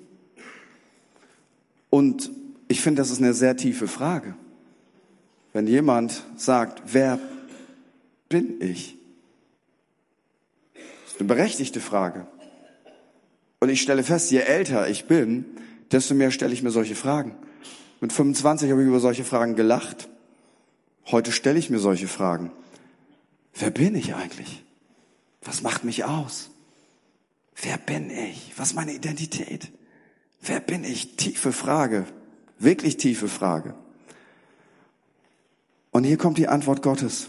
Und 1.91 2.31
ich 2.67 2.81
finde, 2.81 3.03
das 3.03 3.11
ist 3.11 3.21
eine 3.21 3.35
sehr 3.35 3.59
tiefe 3.59 3.89
Frage. 3.89 4.35
Wenn 5.53 5.67
jemand 5.67 6.25
sagt, 6.39 6.95
wer 6.95 7.19
bin 8.31 8.59
ich? 8.63 8.97
Das 10.73 11.13
ist 11.13 11.21
eine 11.21 11.29
berechtigte 11.29 11.81
Frage. 11.81 12.27
Und 13.61 13.69
ich 13.69 13.83
stelle 13.83 14.03
fest, 14.03 14.31
je 14.31 14.39
älter 14.39 14.89
ich 14.89 15.05
bin, 15.05 15.45
desto 15.93 16.15
mehr 16.15 16.31
stelle 16.31 16.55
ich 16.55 16.63
mir 16.63 16.71
solche 16.71 16.95
Fragen. 16.95 17.35
Mit 18.01 18.15
25 18.15 18.71
habe 18.71 18.81
ich 18.81 18.89
über 18.89 19.01
solche 19.01 19.25
Fragen 19.25 19.57
gelacht. 19.57 20.09
Heute 21.05 21.33
stelle 21.33 21.59
ich 21.59 21.69
mir 21.69 21.81
solche 21.81 22.09
Fragen. 22.09 22.51
Wer 23.53 23.71
bin 23.71 23.95
ich 23.95 24.15
eigentlich? 24.15 24.63
Was 25.47 25.63
macht 25.63 25.85
mich 25.85 26.05
aus? 26.05 26.51
Wer 27.63 27.79
bin 27.79 28.11
ich? 28.11 28.53
Was 28.57 28.69
ist 28.71 28.75
meine 28.75 28.93
Identität? 28.93 29.73
Wer 30.43 30.61
bin 30.61 30.85
ich? 30.85 31.17
Tiefe 31.17 31.53
Frage. 31.53 32.05
Wirklich 32.59 32.97
tiefe 32.97 33.29
Frage. 33.29 33.75
Und 35.91 36.05
hier 36.05 36.19
kommt 36.19 36.37
die 36.37 36.49
Antwort 36.49 36.83
Gottes. 36.83 37.29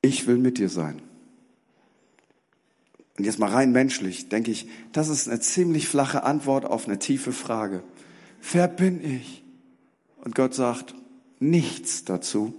Ich 0.00 0.26
will 0.26 0.38
mit 0.38 0.58
dir 0.58 0.68
sein. 0.68 1.02
Und 3.16 3.24
jetzt 3.24 3.38
mal 3.38 3.50
rein 3.50 3.72
menschlich, 3.72 4.28
denke 4.28 4.50
ich, 4.50 4.68
das 4.92 5.08
ist 5.08 5.28
eine 5.28 5.40
ziemlich 5.40 5.88
flache 5.88 6.24
Antwort 6.24 6.64
auf 6.64 6.86
eine 6.86 6.98
tiefe 6.98 7.32
Frage. 7.32 7.82
Wer 8.52 8.68
bin 8.68 9.04
ich? 9.04 9.42
Und 10.24 10.34
Gott 10.34 10.54
sagt 10.54 10.94
nichts 11.38 12.04
dazu. 12.04 12.54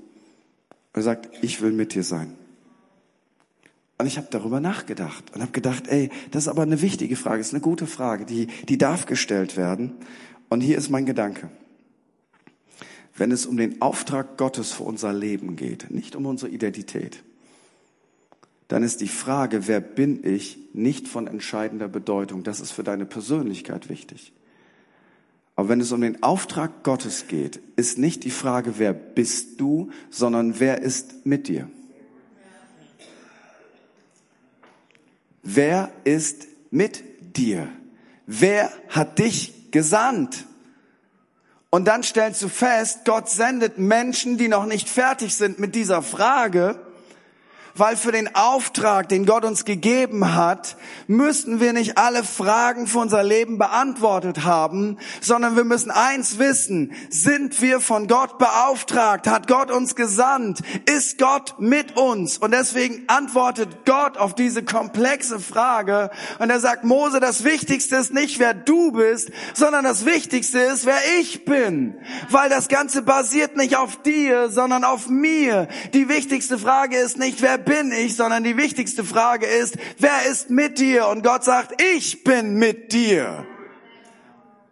Er 0.94 1.02
sagt, 1.02 1.30
ich 1.44 1.62
will 1.62 1.72
mit 1.72 1.94
dir 1.94 2.04
sein. 2.04 2.34
Und 3.98 4.08
ich 4.08 4.18
habe 4.18 4.28
darüber 4.30 4.60
nachgedacht 4.60 5.24
und 5.34 5.42
habe 5.42 5.52
gedacht, 5.52 5.88
ey, 5.88 6.10
das 6.32 6.44
ist 6.44 6.48
aber 6.50 6.64
eine 6.64 6.82
wichtige 6.82 7.16
Frage, 7.16 7.40
ist 7.40 7.54
eine 7.54 7.62
gute 7.62 7.88
Frage, 7.88 8.26
die, 8.26 8.48
die 8.68 8.78
darf 8.78 9.06
gestellt 9.06 9.56
werden. 9.56 9.94
Und 10.50 10.62
hier 10.62 10.78
ist 10.78 10.90
mein 10.90 11.06
Gedanke. 11.06 11.50
Wenn 13.16 13.32
es 13.32 13.46
um 13.46 13.56
den 13.56 13.82
Auftrag 13.82 14.38
Gottes 14.38 14.74
für 14.74 14.84
unser 14.84 15.14
Leben 15.14 15.56
geht, 15.56 15.90
nicht 15.92 16.18
um 16.18 16.26
unsere 16.26 16.52
Identität, 16.52 17.24
dann 18.68 18.84
ist 18.84 19.00
die 19.00 19.08
Frage, 19.08 19.68
wer 19.68 19.80
bin 19.80 20.26
ich, 20.26 20.58
nicht 20.74 21.08
von 21.08 21.28
entscheidender 21.28 21.88
Bedeutung. 21.88 22.44
Das 22.44 22.60
ist 22.60 22.72
für 22.72 22.84
deine 22.84 23.06
Persönlichkeit 23.06 23.90
wichtig. 23.90 24.34
Aber 25.56 25.70
wenn 25.70 25.80
es 25.80 25.94
um 25.94 26.02
den 26.02 26.22
Auftrag 26.24 26.84
Gottes 26.84 27.28
geht, 27.28 27.62
ist 27.78 27.98
nicht 27.98 28.26
die 28.26 28.32
Frage, 28.32 28.74
wer 28.78 28.94
bist 28.94 29.62
du, 29.62 29.90
sondern 30.10 30.60
wer 30.60 30.82
ist 30.82 31.26
mit 31.26 31.48
dir. 31.48 31.70
Wer 35.48 35.92
ist 36.04 36.48
mit 36.72 37.04
dir? 37.38 37.70
Wer 38.26 38.72
hat 38.90 39.20
dich 39.20 39.72
gesandt? 39.72 40.46
Und 41.70 41.86
dann 41.86 42.02
stellst 42.02 42.42
du 42.42 42.50
fest, 42.50 43.02
Gott 43.06 43.30
sendet 43.30 43.78
Menschen, 43.78 44.38
die 44.38 44.48
noch 44.48 44.66
nicht 44.66 44.90
fertig 44.90 45.36
sind 45.36 45.60
mit 45.60 45.76
dieser 45.76 46.02
Frage, 46.02 46.85
weil 47.76 47.98
für 47.98 48.12
den 48.12 48.34
Auftrag, 48.36 49.10
den 49.10 49.26
Gott 49.26 49.44
uns 49.44 49.66
gegeben 49.66 50.34
hat, 50.34 50.78
müssen 51.08 51.60
wir 51.60 51.74
nicht 51.74 51.98
alle 51.98 52.24
Fragen 52.24 52.88
für 52.88 53.00
unser 53.00 53.24
Leben 53.24 53.58
beantwortet 53.58 54.44
haben, 54.46 54.98
sondern 55.22 55.56
wir 55.56 55.66
müssen 55.66 55.92
eins 55.92 56.40
wissen, 56.40 56.94
sind 57.10 57.62
wir 57.62 57.82
von 57.82 58.08
Gott 58.08 58.38
beauftragt, 58.38 59.28
hat 59.28 59.48
Gott 59.48 59.72
uns 59.72 59.96
gesandt, 59.96 60.60
ist 60.90 61.18
Gott 61.18 61.56
mit 61.60 61.98
uns? 61.98 62.38
Und 62.38 62.52
deswegen 62.52 63.04
antwortet 63.08 63.86
Gott 63.86 64.18
auf 64.18 64.34
diese 64.34 64.64
komplexe 64.64 65.40
Frage. 65.40 66.12
Und 66.40 66.50
er 66.50 66.60
sagt, 66.62 66.86
Mose, 66.86 67.20
das 67.20 67.44
Wichtigste 67.44 67.98
ist 67.98 68.14
nicht, 68.14 68.40
wer 68.40 68.54
du 68.54 68.94
bist, 68.94 69.32
sondern 69.54 69.84
das 69.84 70.06
Wichtigste 70.06 70.60
ist, 70.60 70.86
wer 70.86 71.00
ich 71.20 71.44
bin, 71.44 71.96
weil 72.30 72.50
das 72.50 72.70
Ganze 72.70 73.02
basiert 73.02 73.58
nicht 73.58 73.76
auf 73.76 74.02
dir, 74.02 74.50
sondern 74.50 74.86
auf 74.86 75.10
mir. 75.10 75.68
Die 75.94 76.08
wichtigste 76.08 76.58
Frage 76.58 76.98
ist 76.98 77.18
nicht, 77.18 77.42
wer 77.42 77.65
bin 77.66 77.92
ich, 77.92 78.16
sondern 78.16 78.44
die 78.44 78.58
wichtigste 78.58 79.04
Frage 79.04 79.46
ist, 79.46 79.76
wer 79.98 80.26
ist 80.30 80.50
mit 80.50 80.80
dir? 80.80 81.08
Und 81.08 81.24
Gott 81.24 81.44
sagt, 81.44 81.82
ich 81.82 82.24
bin 82.24 82.56
mit 82.56 82.94
dir. 82.94 83.46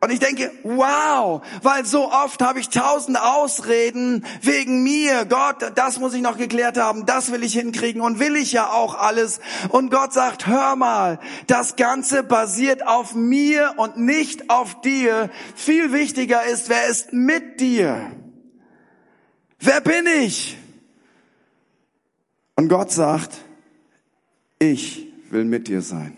Und 0.03 0.11
ich 0.11 0.19
denke, 0.19 0.51
wow, 0.63 1.41
weil 1.61 1.85
so 1.85 2.11
oft 2.11 2.41
habe 2.41 2.59
ich 2.59 2.67
tausend 2.67 3.17
Ausreden 3.17 4.25
wegen 4.41 4.83
mir. 4.83 5.23
Gott, 5.23 5.71
das 5.75 5.97
muss 5.97 6.13
ich 6.13 6.21
noch 6.21 6.37
geklärt 6.37 6.77
haben, 6.77 7.05
das 7.05 7.31
will 7.31 7.41
ich 7.41 7.53
hinkriegen 7.53 8.01
und 8.01 8.19
will 8.19 8.35
ich 8.35 8.51
ja 8.51 8.69
auch 8.69 8.95
alles. 8.95 9.39
Und 9.69 9.91
Gott 9.91 10.11
sagt, 10.11 10.45
hör 10.45 10.75
mal, 10.75 11.19
das 11.47 11.77
Ganze 11.77 12.21
basiert 12.21 12.85
auf 12.85 13.15
mir 13.15 13.75
und 13.77 13.95
nicht 13.95 14.49
auf 14.49 14.81
dir. 14.81 15.29
Viel 15.55 15.93
wichtiger 15.93 16.43
ist, 16.43 16.67
wer 16.67 16.85
ist 16.87 17.13
mit 17.13 17.61
dir? 17.61 18.11
Wer 19.57 19.79
bin 19.79 20.05
ich? 20.05 20.57
Und 22.56 22.68
Gott 22.70 22.91
sagt, 22.91 23.41
ich 24.60 25.08
will 25.30 25.45
mit 25.45 25.68
dir 25.68 25.82
sein. 25.82 26.16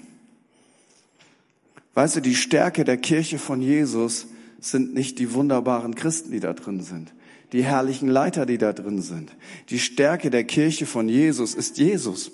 Weißt 1.94 2.18
du, 2.18 2.22
die 2.22 2.36
Stärke 2.36 2.84
der 2.84 2.98
Kirche 2.98 3.40
von 3.40 3.62
Jesus 3.62 4.28
sind 4.60 4.94
nicht 4.94 5.18
die 5.20 5.34
wunderbaren 5.34 5.96
Christen, 5.96 6.32
die 6.32 6.42
da 6.42 6.54
drin 6.54 6.82
sind, 6.82 7.14
die 7.54 7.64
herrlichen 7.64 8.10
Leiter, 8.10 8.46
die 8.46 8.58
da 8.58 8.74
drin 8.74 9.02
sind. 9.02 9.32
Die 9.70 9.80
Stärke 9.80 10.30
der 10.30 10.44
Kirche 10.44 10.86
von 10.86 11.08
Jesus 11.08 11.56
ist 11.56 11.78
Jesus. 11.78 12.32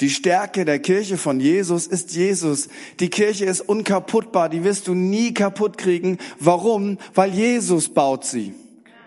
Die 0.00 0.10
Stärke 0.10 0.64
der 0.64 0.80
Kirche 0.80 1.16
von 1.16 1.38
Jesus 1.38 1.86
ist 1.86 2.12
Jesus. 2.12 2.68
Die 2.98 3.08
Kirche 3.08 3.44
ist 3.44 3.60
unkaputtbar, 3.60 4.48
die 4.48 4.64
wirst 4.64 4.88
du 4.88 4.94
nie 4.94 5.32
kaputt 5.32 5.78
kriegen. 5.78 6.18
Warum? 6.40 6.98
Weil 7.14 7.32
Jesus 7.32 7.88
baut 7.88 8.24
sie. 8.24 8.52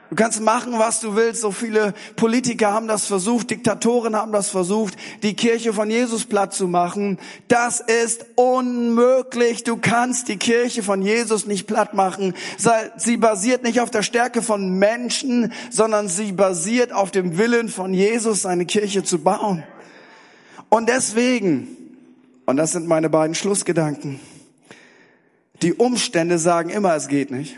Du 0.10 0.16
kannst 0.16 0.40
machen, 0.40 0.74
was 0.78 1.00
du 1.00 1.16
willst. 1.16 1.42
So 1.42 1.52
viele 1.52 1.94
Politiker 2.16 2.72
haben 2.72 2.88
das 2.88 3.08
versucht, 3.08 3.50
Diktatoren 3.50 4.16
haben 4.16 4.32
das 4.32 4.50
versucht, 4.50 4.96
die 5.24 5.36
Kirche 5.36 5.74
von 5.74 5.90
Jesus 5.90 6.26
platt 6.26 6.54
zu 6.54 6.68
machen. 6.68 7.18
Das 7.48 7.80
ist 7.80 8.26
unmöglich. 8.36 9.64
Du 9.64 9.78
kannst 9.78 10.28
die 10.28 10.38
Kirche 10.38 10.84
von 10.84 11.02
Jesus 11.02 11.48
nicht 11.48 11.66
platt 11.66 11.96
machen. 11.96 12.36
Sie 12.98 13.18
basiert 13.18 13.64
nicht 13.64 13.82
auf 13.82 13.90
der 13.90 14.04
Stärke 14.04 14.42
von 14.42 14.78
Menschen, 14.78 15.52
sondern 15.72 16.08
sie 16.08 16.32
basiert 16.32 16.94
auf 16.94 17.10
dem 17.10 17.38
Willen 17.38 17.70
von 17.70 17.94
Jesus, 17.94 18.44
seine 18.44 18.66
Kirche 18.66 19.04
zu 19.04 19.20
bauen. 19.20 19.64
Und 20.70 20.88
deswegen, 20.88 21.68
und 22.46 22.58
das 22.58 22.74
sind 22.74 22.88
meine 22.88 23.10
beiden 23.10 23.34
Schlussgedanken, 23.34 24.20
die 25.62 25.74
Umstände 25.74 26.38
sagen 26.38 26.70
immer, 26.70 26.96
es 26.96 27.08
geht 27.08 27.32
nicht. 27.32 27.58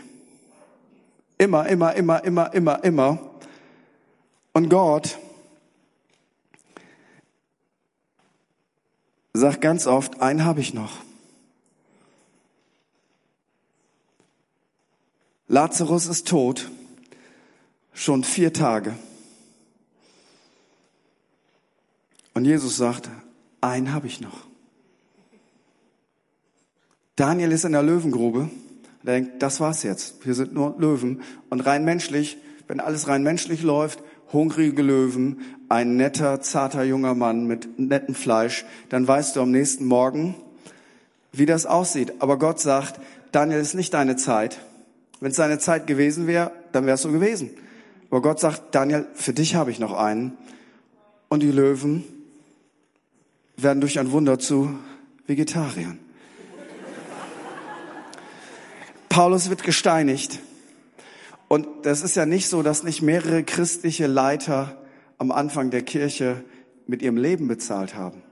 Immer, 1.38 1.68
immer, 1.68 1.94
immer, 1.94 2.24
immer, 2.24 2.52
immer, 2.52 2.84
immer. 2.84 3.18
Und 4.52 4.68
Gott 4.68 5.18
sagt 9.32 9.60
ganz 9.60 9.86
oft, 9.86 10.20
einen 10.20 10.44
habe 10.44 10.60
ich 10.60 10.74
noch. 10.74 10.92
Lazarus 15.46 16.06
ist 16.06 16.28
tot, 16.28 16.68
schon 17.94 18.24
vier 18.24 18.52
Tage. 18.52 18.94
Und 22.34 22.44
Jesus 22.44 22.76
sagt, 22.76 23.08
einen 23.60 23.92
habe 23.92 24.08
ich 24.08 24.20
noch. 24.20 24.46
Daniel 27.16 27.52
ist 27.52 27.64
in 27.64 27.72
der 27.72 27.82
Löwengrube 27.82 28.50
und 29.02 29.08
er 29.08 29.14
denkt, 29.14 29.42
das 29.42 29.60
war's 29.60 29.82
jetzt. 29.82 30.26
Wir 30.26 30.34
sind 30.34 30.52
nur 30.52 30.74
Löwen. 30.78 31.22
Und 31.50 31.60
rein 31.60 31.84
menschlich, 31.84 32.38
wenn 32.66 32.80
alles 32.80 33.08
rein 33.08 33.22
menschlich 33.22 33.62
läuft, 33.62 34.02
hungrige 34.32 34.82
Löwen, 34.82 35.40
ein 35.68 35.96
netter, 35.96 36.40
zarter 36.40 36.82
junger 36.84 37.14
Mann 37.14 37.46
mit 37.46 37.78
nettem 37.78 38.14
Fleisch, 38.14 38.64
dann 38.88 39.06
weißt 39.06 39.36
du 39.36 39.42
am 39.42 39.50
nächsten 39.50 39.86
Morgen, 39.86 40.34
wie 41.32 41.46
das 41.46 41.66
aussieht. 41.66 42.14
Aber 42.20 42.38
Gott 42.38 42.60
sagt, 42.60 43.00
Daniel 43.32 43.60
ist 43.60 43.74
nicht 43.74 43.94
deine 43.94 44.16
Zeit. 44.16 44.60
Wenn 45.20 45.30
es 45.30 45.36
deine 45.36 45.58
Zeit 45.58 45.86
gewesen 45.86 46.26
wäre, 46.26 46.52
dann 46.72 46.86
wäre 46.86 46.94
es 46.94 47.02
so 47.02 47.10
gewesen. 47.10 47.50
Aber 48.10 48.22
Gott 48.22 48.40
sagt, 48.40 48.74
Daniel, 48.74 49.06
für 49.14 49.32
dich 49.32 49.54
habe 49.54 49.70
ich 49.70 49.78
noch 49.78 49.92
einen. 49.92 50.36
Und 51.28 51.42
die 51.42 51.50
Löwen 51.50 52.04
werden 53.56 53.80
durch 53.80 53.98
ein 53.98 54.12
Wunder 54.12 54.38
zu 54.38 54.78
Vegetariern. 55.26 55.98
Paulus 59.18 59.50
wird 59.50 59.64
gesteinigt. 59.64 60.38
Und 61.48 61.66
das 61.82 62.02
ist 62.02 62.14
ja 62.14 62.24
nicht 62.24 62.46
so, 62.48 62.62
dass 62.62 62.84
nicht 62.84 63.02
mehrere 63.02 63.42
christliche 63.42 64.06
Leiter 64.06 64.80
am 65.18 65.32
Anfang 65.32 65.70
der 65.70 65.82
Kirche 65.82 66.44
mit 66.86 67.02
ihrem 67.02 67.16
Leben 67.16 67.48
bezahlt 67.48 67.96
haben. 67.96 68.22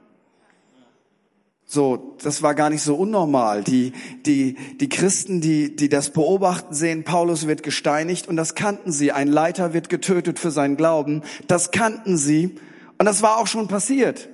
So, 1.64 2.14
das 2.22 2.40
war 2.40 2.54
gar 2.54 2.70
nicht 2.70 2.82
so 2.82 2.94
unnormal. 2.94 3.64
Die, 3.64 3.94
die, 4.26 4.54
die 4.78 4.88
Christen, 4.88 5.40
die, 5.40 5.74
die 5.74 5.88
das 5.88 6.10
beobachten, 6.10 6.72
sehen, 6.72 7.02
Paulus 7.02 7.48
wird 7.48 7.64
gesteinigt 7.64 8.28
und 8.28 8.36
das 8.36 8.54
kannten 8.54 8.92
sie. 8.92 9.10
Ein 9.10 9.26
Leiter 9.26 9.74
wird 9.74 9.88
getötet 9.88 10.38
für 10.38 10.52
seinen 10.52 10.76
Glauben. 10.76 11.22
Das 11.48 11.72
kannten 11.72 12.16
sie. 12.16 12.60
Und 12.96 13.06
das 13.06 13.22
war 13.22 13.38
auch 13.38 13.48
schon 13.48 13.66
passiert. 13.66 14.28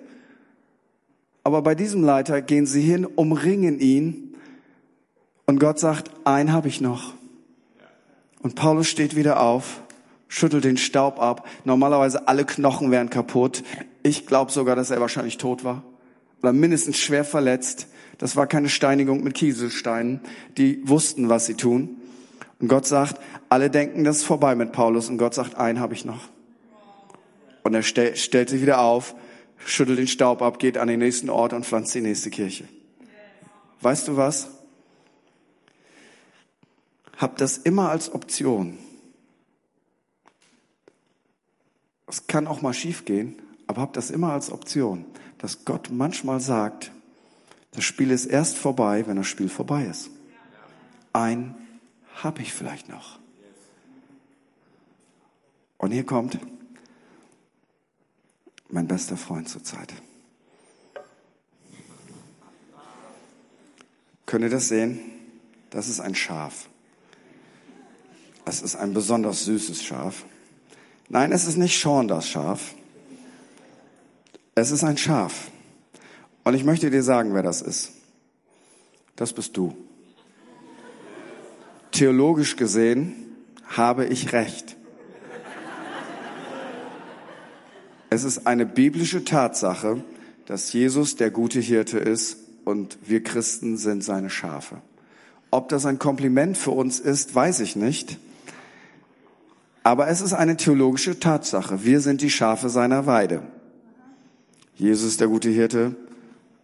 Aber 1.44 1.62
bei 1.62 1.74
diesem 1.74 2.05
Leiter 2.05 2.42
gehen 2.42 2.66
sie 2.66 2.82
hin, 2.82 3.07
umringen 3.07 3.80
ihn 3.80 4.32
und 5.53 5.59
Gott 5.59 5.78
sagt, 5.78 6.11
einen 6.24 6.50
habe 6.55 6.68
ich 6.68 6.80
noch. 6.80 7.12
Und 8.40 8.55
Paulus 8.55 8.88
steht 8.88 9.16
wieder 9.16 9.42
auf, 9.42 9.82
schüttelt 10.26 10.64
den 10.64 10.78
Staub 10.78 11.20
ab. 11.20 11.46
Normalerweise 11.66 12.26
alle 12.26 12.46
Knochen 12.46 12.90
wären 12.90 13.11
kaputt. 13.11 13.62
Ich 14.03 14.26
glaube 14.26 14.50
sogar, 14.50 14.76
dass 14.76 14.90
er 14.90 15.03
wahrscheinlich 15.03 15.36
tot 15.36 15.62
war. 15.62 15.82
Oder 16.40 16.55
mindestens 16.55 16.96
schwer 16.96 17.22
verletzt. 17.26 17.88
Das 18.16 18.34
war 18.34 18.46
keine 18.46 18.70
Steinigung 18.70 19.22
mit 19.22 19.34
Kieselsteinen. 19.34 20.20
Die 20.57 20.88
wussten, 20.88 21.28
was 21.28 21.44
sie 21.44 21.53
tun. 21.53 21.98
Und 22.59 22.68
Gott 22.68 22.86
sagt, 22.86 23.20
alle 23.50 23.68
denken, 23.68 24.05
das 24.05 24.20
ist 24.20 24.24
vorbei 24.24 24.55
mit 24.55 24.72
Paulus. 24.72 25.11
Und 25.11 25.18
Gott 25.18 25.34
sagt, 25.34 25.57
einen 25.57 25.80
habe 25.80 25.92
ich 25.92 26.07
noch. 26.07 26.30
Und 27.62 27.74
er 27.74 27.82
stell, 27.82 28.16
stellt 28.16 28.48
sich 28.48 28.62
wieder 28.62 28.80
auf, 28.80 29.14
schüttelt 29.59 29.98
den 29.98 30.09
Staub 30.09 30.40
ab, 30.40 30.59
geht 30.59 30.78
an 30.78 30.88
den 30.88 31.00
nächsten 31.00 31.28
Ort 31.28 31.53
und 31.53 31.66
pflanzt 31.66 31.94
die 31.94 32.00
nächste 32.00 32.30
Kirche. 32.30 32.64
Weißt 33.82 34.09
du 34.09 34.16
was? 34.16 34.48
Hab 37.22 37.36
das 37.36 37.56
immer 37.56 37.88
als 37.88 38.12
Option. 38.12 38.78
Es 42.08 42.26
kann 42.26 42.48
auch 42.48 42.62
mal 42.62 42.74
schiefgehen, 42.74 43.40
aber 43.68 43.80
hab 43.80 43.92
das 43.92 44.10
immer 44.10 44.32
als 44.32 44.50
Option, 44.50 45.04
dass 45.38 45.64
Gott 45.64 45.90
manchmal 45.92 46.40
sagt, 46.40 46.90
das 47.70 47.84
Spiel 47.84 48.10
ist 48.10 48.26
erst 48.26 48.58
vorbei, 48.58 49.06
wenn 49.06 49.14
das 49.14 49.28
Spiel 49.28 49.48
vorbei 49.48 49.84
ist. 49.84 50.10
Ein 51.12 51.54
habe 52.16 52.42
ich 52.42 52.52
vielleicht 52.52 52.88
noch. 52.88 53.20
Und 55.78 55.92
hier 55.92 56.04
kommt 56.04 56.40
mein 58.68 58.88
bester 58.88 59.16
Freund 59.16 59.48
zur 59.48 59.62
Zeit. 59.62 59.94
Könnt 64.26 64.42
ihr 64.42 64.50
das 64.50 64.66
sehen? 64.66 64.98
Das 65.70 65.88
ist 65.88 66.00
ein 66.00 66.16
Schaf. 66.16 66.68
Es 68.45 68.62
ist 68.62 68.76
ein 68.76 68.93
besonders 68.93 69.45
süßes 69.45 69.82
Schaf. 69.82 70.24
Nein, 71.09 71.32
es 71.32 71.47
ist 71.47 71.57
nicht 71.57 71.80
Sean 71.80 72.09
das 72.09 72.28
Schaf. 72.28 72.74
Es 74.55 74.70
ist 74.70 74.84
ein 74.84 74.97
Schaf. 74.97 75.51
Und 76.45 76.55
ich 76.55 76.64
möchte 76.64 76.90
dir 76.90 77.03
sagen, 77.03 77.34
wer 77.34 77.43
das 77.43 77.62
ist. 77.62 77.93
Das 79.16 79.32
bist 79.32 79.57
du. 79.57 79.76
Theologisch 81.93 82.57
gesehen 82.57 83.14
habe 83.68 84.07
ich 84.07 84.32
recht. 84.32 84.76
Es 88.11 88.24
ist 88.24 88.47
eine 88.47 88.66
biblische 88.66 89.24
Tatsache, 89.24 90.05
dass 90.47 90.72
Jesus 90.72 91.16
der 91.16 91.30
gute 91.30 91.61
Hirte 91.61 91.99
ist 91.99 92.36
und 92.64 92.99
wir 93.07 93.22
Christen 93.22 93.78
sind 93.78 94.05
seine 94.05 94.28
Schafe. 94.28 94.82
Ob 95.51 95.68
das 95.68 95.86
ein 95.86 95.99
Kompliment 95.99 96.59
für 96.59 96.72
uns 96.72 97.01
ist, 97.01 97.34
weiß 97.34 97.61
ich 97.61 97.76
nicht. 97.76 98.18
Aber 99.83 100.09
es 100.09 100.20
ist 100.20 100.33
eine 100.33 100.57
theologische 100.57 101.18
Tatsache. 101.18 101.85
Wir 101.85 102.01
sind 102.01 102.20
die 102.20 102.30
Schafe 102.30 102.68
seiner 102.68 103.07
Weide. 103.07 103.43
Jesus 104.76 105.16
der 105.16 105.28
gute 105.28 105.49
Hirte. 105.49 105.97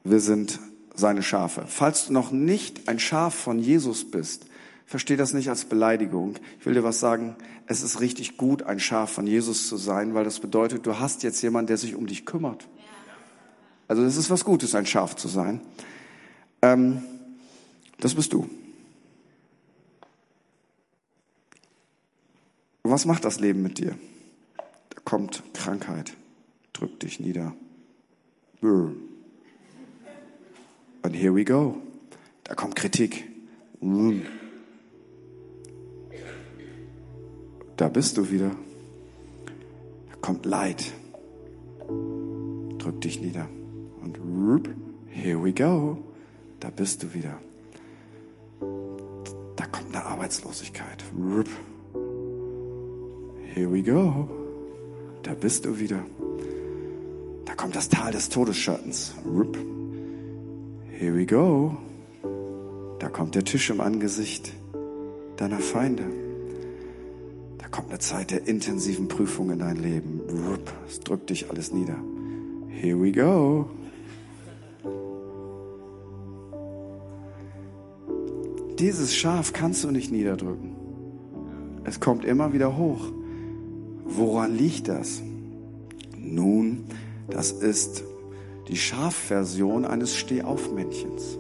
Wir 0.05 0.21
sind 0.21 0.61
seine 0.95 1.23
Schafe. 1.23 1.65
Falls 1.67 2.07
du 2.07 2.13
noch 2.13 2.31
nicht 2.31 2.89
ein 2.89 2.99
Schaf 2.99 3.35
von 3.35 3.59
Jesus 3.59 4.09
bist, 4.11 4.47
versteh 4.87 5.17
das 5.17 5.35
nicht 5.35 5.49
als 5.49 5.65
Beleidigung. 5.65 6.37
Ich 6.59 6.67
will 6.67 6.75
dir 6.75 6.85
was 6.85 7.01
sagen. 7.01 7.37
Es 7.67 7.83
ist 7.83 8.01
richtig 8.01 8.37
gut, 8.37 8.63
ein 8.63 8.81
Schaf 8.81 9.13
von 9.13 9.27
Jesus 9.27 9.69
zu 9.69 9.77
sein, 9.77 10.15
weil 10.15 10.25
das 10.25 10.41
bedeutet, 10.41 10.87
du 10.87 10.99
hast 10.99 11.23
jetzt 11.23 11.43
jemanden, 11.43 11.67
der 11.67 11.77
sich 11.77 11.95
um 11.95 12.07
dich 12.07 12.25
kümmert. 12.25 12.67
Also 13.89 14.03
es 14.05 14.17
ist 14.17 14.31
was 14.31 14.45
Gutes, 14.45 14.75
ein 14.75 14.87
Schaf 14.87 15.17
zu 15.17 15.29
sein. 15.29 15.61
Ähm, 16.63 17.03
das 18.01 18.15
bist 18.15 18.33
du. 18.33 18.49
Was 22.91 23.05
macht 23.05 23.27
das 23.27 23.39
Leben 23.39 23.63
mit 23.63 23.77
dir? 23.77 23.99
Da 24.57 25.01
kommt 25.05 25.43
Krankheit, 25.53 26.15
drückt 26.73 27.03
dich 27.03 27.21
nieder. 27.21 27.53
And 28.63 28.97
here 31.13 31.35
we 31.35 31.45
go. 31.45 31.77
Da 32.45 32.55
kommt 32.55 32.77
Kritik. 32.77 33.29
Da 37.77 37.89
bist 37.91 38.17
du 38.17 38.31
wieder. 38.31 38.53
Da 40.09 40.15
kommt 40.23 40.47
Leid. 40.47 40.93
Drück 42.79 43.03
dich 43.03 43.21
nieder. 43.21 43.51
Und 44.01 44.19
here 45.11 45.45
we 45.45 45.53
go. 45.53 46.03
Da 46.59 46.71
bist 46.71 47.03
du 47.03 47.13
wieder. 47.13 47.39
Da 49.57 49.67
kommt 49.67 49.95
eine 49.95 50.07
Arbeitslosigkeit. 50.07 51.05
Here 53.55 53.73
we 53.73 53.83
go. 53.83 54.29
Da 55.23 55.35
bist 55.35 55.65
du 55.65 55.79
wieder. 55.79 56.05
Da 57.45 57.55
kommt 57.55 57.75
das 57.75 57.89
Tal 57.89 58.13
des 58.13 58.29
Todesschattens. 58.29 59.15
Here 60.99 61.15
we 61.15 61.27
go. 61.27 61.77
Da 62.99 63.09
kommt 63.09 63.35
der 63.35 63.45
Tisch 63.45 63.71
im 63.71 63.81
Angesicht 63.81 64.53
deiner 65.37 65.59
Feinde. 65.59 66.05
Da 67.59 67.69
kommt 67.69 67.89
eine 67.89 67.99
Zeit 67.99 68.31
der 68.31 68.47
intensiven 68.47 69.09
Prüfung 69.09 69.51
in 69.51 69.61
dein 69.61 69.77
Leben. 69.77 70.21
Es 70.87 71.01
drückt 71.01 71.31
dich 71.31 71.51
alles 71.51 71.73
nieder. 71.73 71.97
Here 72.69 73.01
we 73.01 73.13
go. 73.13 73.69
Dieses 78.79 79.17
Schaf 79.17 79.53
kannst 79.53 79.83
du 79.83 79.91
nicht 79.91 80.13
niederdrücken. 80.13 80.77
Es 81.85 81.99
kommt 81.99 82.25
immer 82.25 82.53
wieder 82.53 82.77
hoch. 82.77 83.11
Woran 84.19 84.57
liegt 84.57 84.89
das? 84.89 85.23
Nun, 86.19 86.87
das 87.31 87.53
ist 87.53 88.03
die 88.67 88.77
Schafversion 88.77 89.85
eines 89.85 90.17
Stehaufmännchens. 90.17 91.39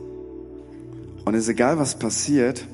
Und 1.24 1.34
es 1.34 1.42
ist 1.42 1.48
egal, 1.48 1.80
was 1.80 1.98
passiert, 1.98 2.64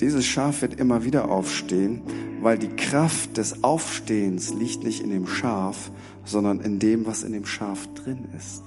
dieses 0.00 0.26
Schaf 0.26 0.62
wird 0.62 0.80
immer 0.80 1.04
wieder 1.04 1.30
aufstehen, 1.30 2.02
weil 2.40 2.58
die 2.58 2.74
Kraft 2.74 3.36
des 3.36 3.62
Aufstehens 3.62 4.52
liegt 4.52 4.82
nicht 4.82 5.00
in 5.00 5.10
dem 5.10 5.28
Schaf, 5.28 5.92
sondern 6.24 6.60
in 6.60 6.80
dem, 6.80 7.06
was 7.06 7.22
in 7.22 7.32
dem 7.32 7.46
Schaf 7.46 7.86
drin 7.94 8.26
ist. 8.36 8.64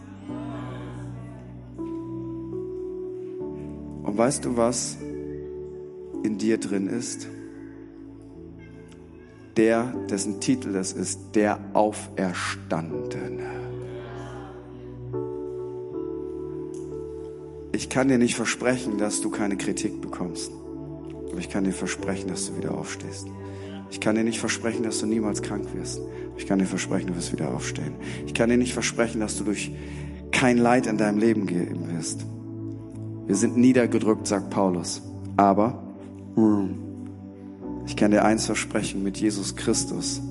Und 4.01 4.18
weißt 4.18 4.45
du, 4.45 4.55
was 4.55 4.95
in 6.24 6.38
dir 6.38 6.57
drin 6.57 6.88
ist? 6.88 7.28
Der, 9.57 9.93
dessen 10.09 10.39
Titel 10.39 10.75
es 10.75 10.93
ist, 10.93 11.35
der 11.35 11.59
Auferstandene. 11.73 13.55
Ich 17.71 17.89
kann 17.89 18.07
dir 18.07 18.17
nicht 18.17 18.35
versprechen, 18.35 18.97
dass 18.97 19.21
du 19.21 19.29
keine 19.29 19.57
Kritik 19.57 20.01
bekommst. 20.01 20.51
Aber 21.29 21.39
ich 21.39 21.49
kann 21.49 21.65
dir 21.65 21.73
versprechen, 21.73 22.29
dass 22.29 22.47
du 22.47 22.57
wieder 22.57 22.73
aufstehst. 22.73 23.27
Ich 23.91 23.99
kann 23.99 24.15
dir 24.15 24.23
nicht 24.23 24.39
versprechen, 24.39 24.83
dass 24.83 24.99
du 24.99 25.05
niemals 25.05 25.41
krank 25.41 25.67
wirst. 25.73 25.99
Ich 26.37 26.47
kann 26.47 26.59
dir 26.59 26.65
versprechen, 26.65 27.07
du 27.07 27.15
wirst 27.15 27.31
wieder 27.31 27.53
aufstehen. 27.53 27.95
Ich 28.25 28.33
kann 28.33 28.49
dir 28.49 28.57
nicht 28.57 28.73
versprechen, 28.73 29.19
dass 29.19 29.37
du 29.37 29.43
durch 29.43 29.71
kein 30.31 30.57
Leid 30.57 30.87
in 30.87 30.97
deinem 30.97 31.17
Leben 31.17 31.47
gehen 31.47 31.93
wirst. 31.95 32.25
Wir 33.25 33.35
sind 33.35 33.57
niedergedrückt, 33.57 34.27
sagt 34.27 34.49
Paulus. 34.49 35.01
Aber 35.37 35.83
mm, 36.35 36.84
ich 37.88 37.95
kann 37.95 38.11
dir 38.11 38.23
eins 38.23 38.45
versprechen 38.45 39.03
mit 39.03 39.17
Jesus 39.17 39.55
Christus. 39.55 40.21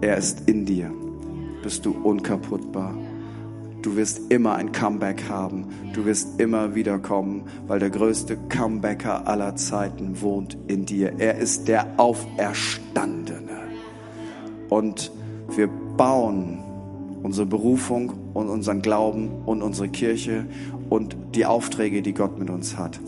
Er 0.00 0.16
ist 0.16 0.48
in 0.48 0.66
dir. 0.66 0.90
Bist 1.62 1.84
du 1.86 1.90
unkaputtbar. 1.92 2.94
Du 3.82 3.96
wirst 3.96 4.30
immer 4.30 4.56
ein 4.56 4.72
Comeback 4.72 5.28
haben. 5.28 5.68
Du 5.94 6.04
wirst 6.04 6.40
immer 6.40 6.74
wiederkommen, 6.74 7.44
weil 7.66 7.78
der 7.78 7.90
größte 7.90 8.36
Comebacker 8.48 9.26
aller 9.26 9.56
Zeiten 9.56 10.20
wohnt 10.20 10.58
in 10.66 10.84
dir. 10.84 11.14
Er 11.18 11.38
ist 11.38 11.68
der 11.68 11.86
Auferstandene. 11.96 13.60
Und 14.68 15.12
wir 15.56 15.68
bauen 15.96 16.58
unsere 17.22 17.46
Berufung 17.46 18.12
und 18.34 18.48
unseren 18.48 18.82
Glauben 18.82 19.30
und 19.46 19.62
unsere 19.62 19.88
Kirche 19.88 20.46
und 20.88 21.16
die 21.34 21.46
Aufträge, 21.46 22.02
die 22.02 22.14
Gott 22.14 22.38
mit 22.38 22.50
uns 22.50 22.76
hat. 22.76 23.00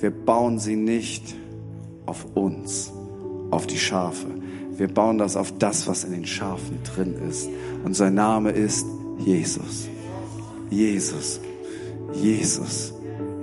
Wir 0.00 0.10
bauen 0.10 0.58
sie 0.58 0.76
nicht 0.76 1.34
auf 2.06 2.26
uns, 2.34 2.92
auf 3.54 3.66
die 3.66 3.78
Schafe. 3.78 4.26
Wir 4.76 4.88
bauen 4.88 5.18
das 5.18 5.36
auf 5.36 5.56
das, 5.58 5.86
was 5.86 6.04
in 6.04 6.12
den 6.12 6.26
Schafen 6.26 6.78
drin 6.82 7.14
ist. 7.28 7.48
Und 7.84 7.94
sein 7.94 8.14
Name 8.14 8.50
ist 8.50 8.86
Jesus. 9.18 9.88
Jesus. 10.70 11.40
Jesus. 12.12 12.92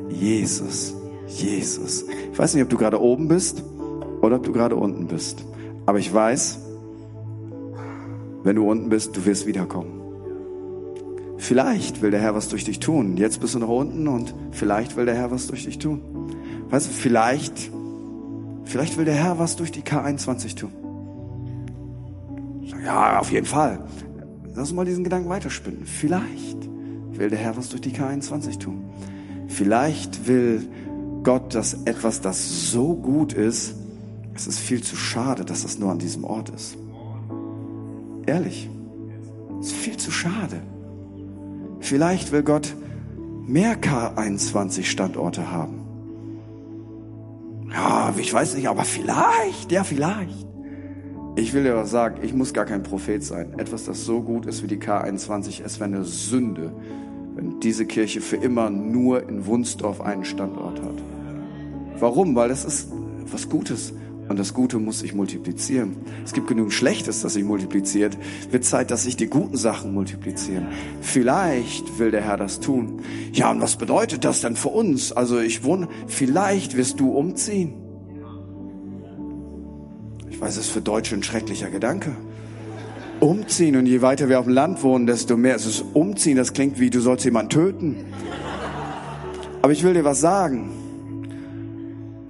Jesus. 0.10 0.94
Jesus. 1.28 2.06
Ich 2.32 2.38
weiß 2.38 2.54
nicht, 2.54 2.64
ob 2.64 2.70
du 2.70 2.78
gerade 2.78 3.02
oben 3.02 3.28
bist 3.28 3.64
oder 4.22 4.36
ob 4.36 4.44
du 4.44 4.52
gerade 4.52 4.76
unten 4.76 5.08
bist. 5.08 5.46
Aber 5.86 6.00
ich 6.00 6.14
weiß, 6.14 6.60
wenn 8.44 8.56
du 8.56 8.70
unten 8.70 8.90
bist, 8.90 9.16
du 9.16 9.26
wirst 9.26 9.46
wiederkommen. 9.46 10.02
Vielleicht 11.38 12.02
will 12.02 12.12
der 12.12 12.20
Herr 12.20 12.36
was 12.36 12.50
durch 12.50 12.66
dich 12.66 12.80
tun. 12.80 13.18
Jetzt 13.18 13.40
bist 13.40 13.56
du 13.56 13.60
noch 13.60 13.70
unten 13.70 14.08
und 14.08 14.34
vielleicht 14.52 14.96
will 14.96 15.06
der 15.06 15.16
Herr 15.16 15.32
was 15.32 15.48
durch 15.48 15.66
dich 15.66 15.80
tun. 15.80 16.02
Weißt 16.70 16.88
du, 16.88 16.94
vielleicht 16.94 17.72
Vielleicht 18.72 18.98
will 18.98 19.04
der 19.04 19.16
Herr 19.16 19.38
was 19.38 19.58
durch 19.58 19.70
die 19.70 19.82
K21 19.82 20.56
tun. 20.56 20.72
Ja, 22.86 23.20
auf 23.20 23.30
jeden 23.30 23.46
Fall. 23.46 23.84
Lass 24.48 24.70
uns 24.70 24.74
mal 24.74 24.86
diesen 24.86 25.04
Gedanken 25.04 25.28
weiterspinnen. 25.28 25.86
Vielleicht 25.86 26.70
will 27.12 27.30
der 27.30 27.38
Herr 27.38 27.58
was 27.58 27.68
durch 27.68 27.82
die 27.82 27.92
K21 27.92 28.60
tun. 28.60 28.86
Vielleicht 29.50 30.26
will 30.26 30.70
Gott, 31.24 31.54
dass 31.54 31.84
etwas, 31.84 32.22
das 32.22 32.72
so 32.72 32.96
gut 32.96 33.34
ist, 33.34 33.76
es 34.36 34.48
ist 34.48 34.60
viel 34.60 34.82
zu 34.82 34.96
schade, 34.96 35.44
dass 35.44 35.64
das 35.64 35.78
nur 35.78 35.92
an 35.92 36.00
diesem 36.00 36.24
Ort 36.24 36.48
ist. 36.52 36.78
Ehrlich. 38.26 38.70
Es 39.60 39.68
ist 39.68 39.76
viel 39.76 39.98
zu 39.98 40.12
schade. 40.12 40.62
Vielleicht 41.82 42.32
will 42.32 42.44
Gott 42.44 42.74
mehr 43.46 43.76
K21 43.78 44.86
Standorte 44.86 45.52
haben. 45.52 45.81
Ja, 47.72 48.14
ich 48.18 48.34
weiß 48.34 48.56
nicht, 48.56 48.68
aber 48.68 48.84
vielleicht, 48.84 49.72
ja, 49.72 49.84
vielleicht. 49.84 50.48
Ich 51.38 51.54
will 51.54 51.64
dir 51.64 51.76
was 51.76 51.92
sagen, 51.92 52.20
ich 52.24 52.34
muss 52.34 52.54
gar 52.54 52.66
kein 52.66 52.84
Prophet 52.84 53.24
sein. 53.24 53.58
Etwas, 53.58 53.86
das 53.86 54.04
so 54.04 54.22
gut 54.22 54.46
ist 54.46 54.64
wie 54.64 54.68
die 54.68 54.78
K21, 54.78 55.64
es 55.64 55.80
wäre 55.80 55.90
eine 55.90 56.04
Sünde, 56.04 56.74
wenn 57.36 57.62
diese 57.62 57.86
Kirche 57.86 58.20
für 58.20 58.36
immer 58.36 58.70
nur 58.70 59.28
in 59.28 59.46
Wunsdorf 59.46 60.02
einen 60.02 60.26
Standort 60.26 60.82
hat. 60.82 61.02
Warum? 62.00 62.36
Weil 62.36 62.52
es 62.52 62.66
ist 62.66 62.92
was 63.32 63.48
Gutes. 63.48 63.94
Und 64.28 64.40
das 64.40 64.54
Gute 64.54 64.80
muss 64.80 65.00
sich 65.00 65.14
multiplizieren. 65.14 65.98
Es 66.24 66.32
gibt 66.32 66.48
genügend 66.48 66.74
Schlechtes, 66.74 67.22
das 67.22 67.34
sich 67.34 67.44
multipliziert. 67.44 68.18
Wird 68.50 68.64
Zeit, 68.64 68.90
dass 68.90 69.04
sich 69.04 69.18
die 69.18 69.28
guten 69.28 69.58
Sachen 69.58 69.94
multiplizieren. 69.94 70.68
Vielleicht 71.02 72.00
will 72.00 72.12
der 72.12 72.22
Herr 72.22 72.38
das 72.38 72.60
tun. 72.60 73.02
Ja, 73.34 73.52
und 73.52 73.62
was 73.62 73.76
bedeutet 73.76 74.24
das 74.24 74.42
denn 74.42 74.56
für 74.56 74.70
uns? 74.70 75.12
Also 75.12 75.40
ich 75.40 75.64
wohne, 75.64 75.90
vielleicht 76.08 76.78
wirst 76.78 77.00
du 77.00 77.12
umziehen. 77.12 77.74
Ich 80.30 80.40
weiß, 80.40 80.58
es 80.58 80.68
ist 80.68 80.72
für 80.72 80.82
Deutsche 80.82 81.16
ein 81.16 81.24
schrecklicher 81.24 81.70
Gedanke. 81.70 82.16
Umziehen 83.20 83.76
und 83.76 83.86
je 83.86 84.02
weiter 84.02 84.30
wir 84.30 84.40
auf 84.40 84.46
dem 84.46 84.54
Land 84.54 84.82
wohnen, 84.82 85.08
desto 85.08 85.36
mehr 85.36 85.56
ist 85.56 85.66
es 85.66 85.84
umziehen. 85.94 86.38
Das 86.38 86.54
klingt 86.54 86.80
wie, 86.80 86.90
du 86.90 87.02
sollst 87.02 87.26
jemanden 87.26 87.50
töten. 87.50 87.98
Aber 89.62 89.74
ich 89.74 89.84
will 89.84 89.94
dir 89.94 90.06
was 90.06 90.22
sagen 90.22 90.81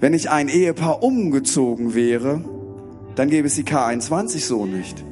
wenn 0.01 0.13
ich 0.13 0.29
ein 0.29 0.49
Ehepaar 0.49 1.01
umgezogen 1.01 1.95
wäre, 1.95 2.41
dann 3.15 3.29
gäbe 3.29 3.47
es 3.47 3.55
die 3.55 3.63
K21 3.63 4.45
so 4.45 4.65
nicht. 4.65 5.03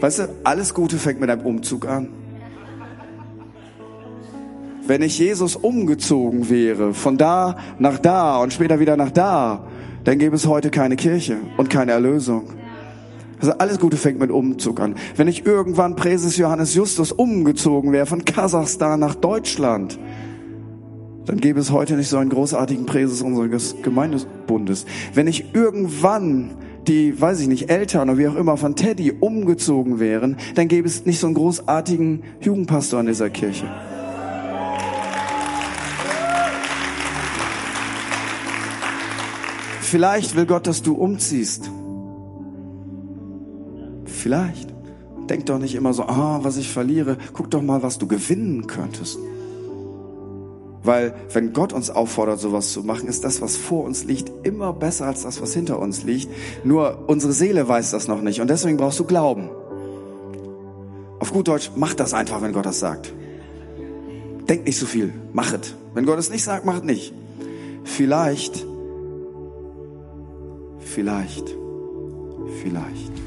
Weißt 0.00 0.18
du, 0.18 0.28
alles 0.42 0.74
Gute 0.74 0.96
fängt 0.98 1.20
mit 1.20 1.30
einem 1.30 1.42
Umzug 1.42 1.86
an. 1.86 2.08
wenn 4.86 5.00
nicht 5.00 5.18
Jesus 5.18 5.56
umgezogen 5.56 6.50
wäre, 6.50 6.92
von 6.92 7.16
da 7.16 7.56
nach 7.78 7.98
da 7.98 8.38
und 8.38 8.52
später 8.52 8.80
wieder 8.80 8.96
nach 8.96 9.10
da, 9.10 9.66
dann 10.04 10.18
gäbe 10.18 10.34
es 10.36 10.46
heute 10.46 10.70
keine 10.70 10.96
Kirche 10.96 11.36
und 11.56 11.70
keine 11.70 11.92
Erlösung. 11.92 12.50
Also 13.40 13.52
alles 13.52 13.78
Gute 13.78 13.96
fängt 13.96 14.18
mit 14.18 14.30
Umzug 14.30 14.80
an. 14.80 14.94
Wenn 15.16 15.26
nicht 15.26 15.46
irgendwann 15.46 15.96
Präses 15.96 16.36
Johannes 16.36 16.74
Justus 16.74 17.10
umgezogen 17.10 17.92
wäre 17.92 18.06
von 18.06 18.24
Kasachstan 18.24 19.00
nach 19.00 19.14
Deutschland, 19.14 19.98
dann 21.26 21.38
gäbe 21.38 21.60
es 21.60 21.70
heute 21.70 21.96
nicht 21.96 22.08
so 22.08 22.18
einen 22.18 22.30
großartigen 22.30 22.86
Präses 22.86 23.22
unseres 23.22 23.76
Gemeindebundes. 23.82 24.86
Wenn 25.14 25.26
nicht 25.26 25.54
irgendwann 25.54 26.56
die, 26.88 27.20
weiß 27.20 27.40
ich 27.40 27.48
nicht, 27.48 27.70
Eltern 27.70 28.10
oder 28.10 28.18
wie 28.18 28.26
auch 28.26 28.34
immer 28.34 28.56
von 28.56 28.74
Teddy 28.74 29.12
umgezogen 29.12 30.00
wären, 30.00 30.36
dann 30.56 30.68
gäbe 30.68 30.88
es 30.88 31.06
nicht 31.06 31.20
so 31.20 31.28
einen 31.28 31.34
großartigen 31.34 32.24
Jugendpastor 32.40 33.00
in 33.00 33.06
dieser 33.06 33.30
Kirche. 33.30 33.66
Vielleicht 39.80 40.34
will 40.36 40.46
Gott, 40.46 40.66
dass 40.66 40.82
du 40.82 40.94
umziehst. 40.94 41.70
Vielleicht. 44.06 44.72
Denk 45.28 45.46
doch 45.46 45.58
nicht 45.58 45.74
immer 45.74 45.92
so, 45.92 46.04
ah, 46.04 46.40
was 46.42 46.56
ich 46.56 46.70
verliere. 46.70 47.16
Guck 47.32 47.50
doch 47.50 47.62
mal, 47.62 47.82
was 47.82 47.98
du 47.98 48.08
gewinnen 48.08 48.66
könntest. 48.66 49.18
Weil 50.84 51.14
wenn 51.32 51.52
Gott 51.52 51.72
uns 51.72 51.90
auffordert, 51.90 52.40
sowas 52.40 52.72
zu 52.72 52.82
machen, 52.82 53.08
ist 53.08 53.24
das, 53.24 53.40
was 53.40 53.56
vor 53.56 53.84
uns 53.84 54.04
liegt, 54.04 54.32
immer 54.46 54.72
besser 54.72 55.06
als 55.06 55.22
das, 55.22 55.40
was 55.40 55.54
hinter 55.54 55.78
uns 55.78 56.02
liegt. 56.02 56.28
Nur 56.64 57.04
unsere 57.06 57.32
Seele 57.32 57.68
weiß 57.68 57.92
das 57.92 58.08
noch 58.08 58.20
nicht 58.20 58.40
und 58.40 58.50
deswegen 58.50 58.76
brauchst 58.76 58.98
du 58.98 59.04
Glauben. 59.04 59.48
Auf 61.20 61.32
gut 61.32 61.46
Deutsch, 61.46 61.70
mach 61.76 61.94
das 61.94 62.14
einfach, 62.14 62.42
wenn 62.42 62.52
Gott 62.52 62.66
das 62.66 62.80
sagt. 62.80 63.12
Denk 64.48 64.66
nicht 64.66 64.78
so 64.78 64.86
viel, 64.86 65.12
mach 65.32 65.52
es. 65.52 65.74
Wenn 65.94 66.04
Gott 66.04 66.18
es 66.18 66.30
nicht 66.30 66.42
sagt, 66.42 66.64
mach 66.64 66.78
es 66.78 66.82
nicht. 66.82 67.14
Vielleicht, 67.84 68.66
vielleicht, 70.80 71.54
vielleicht. 72.60 73.21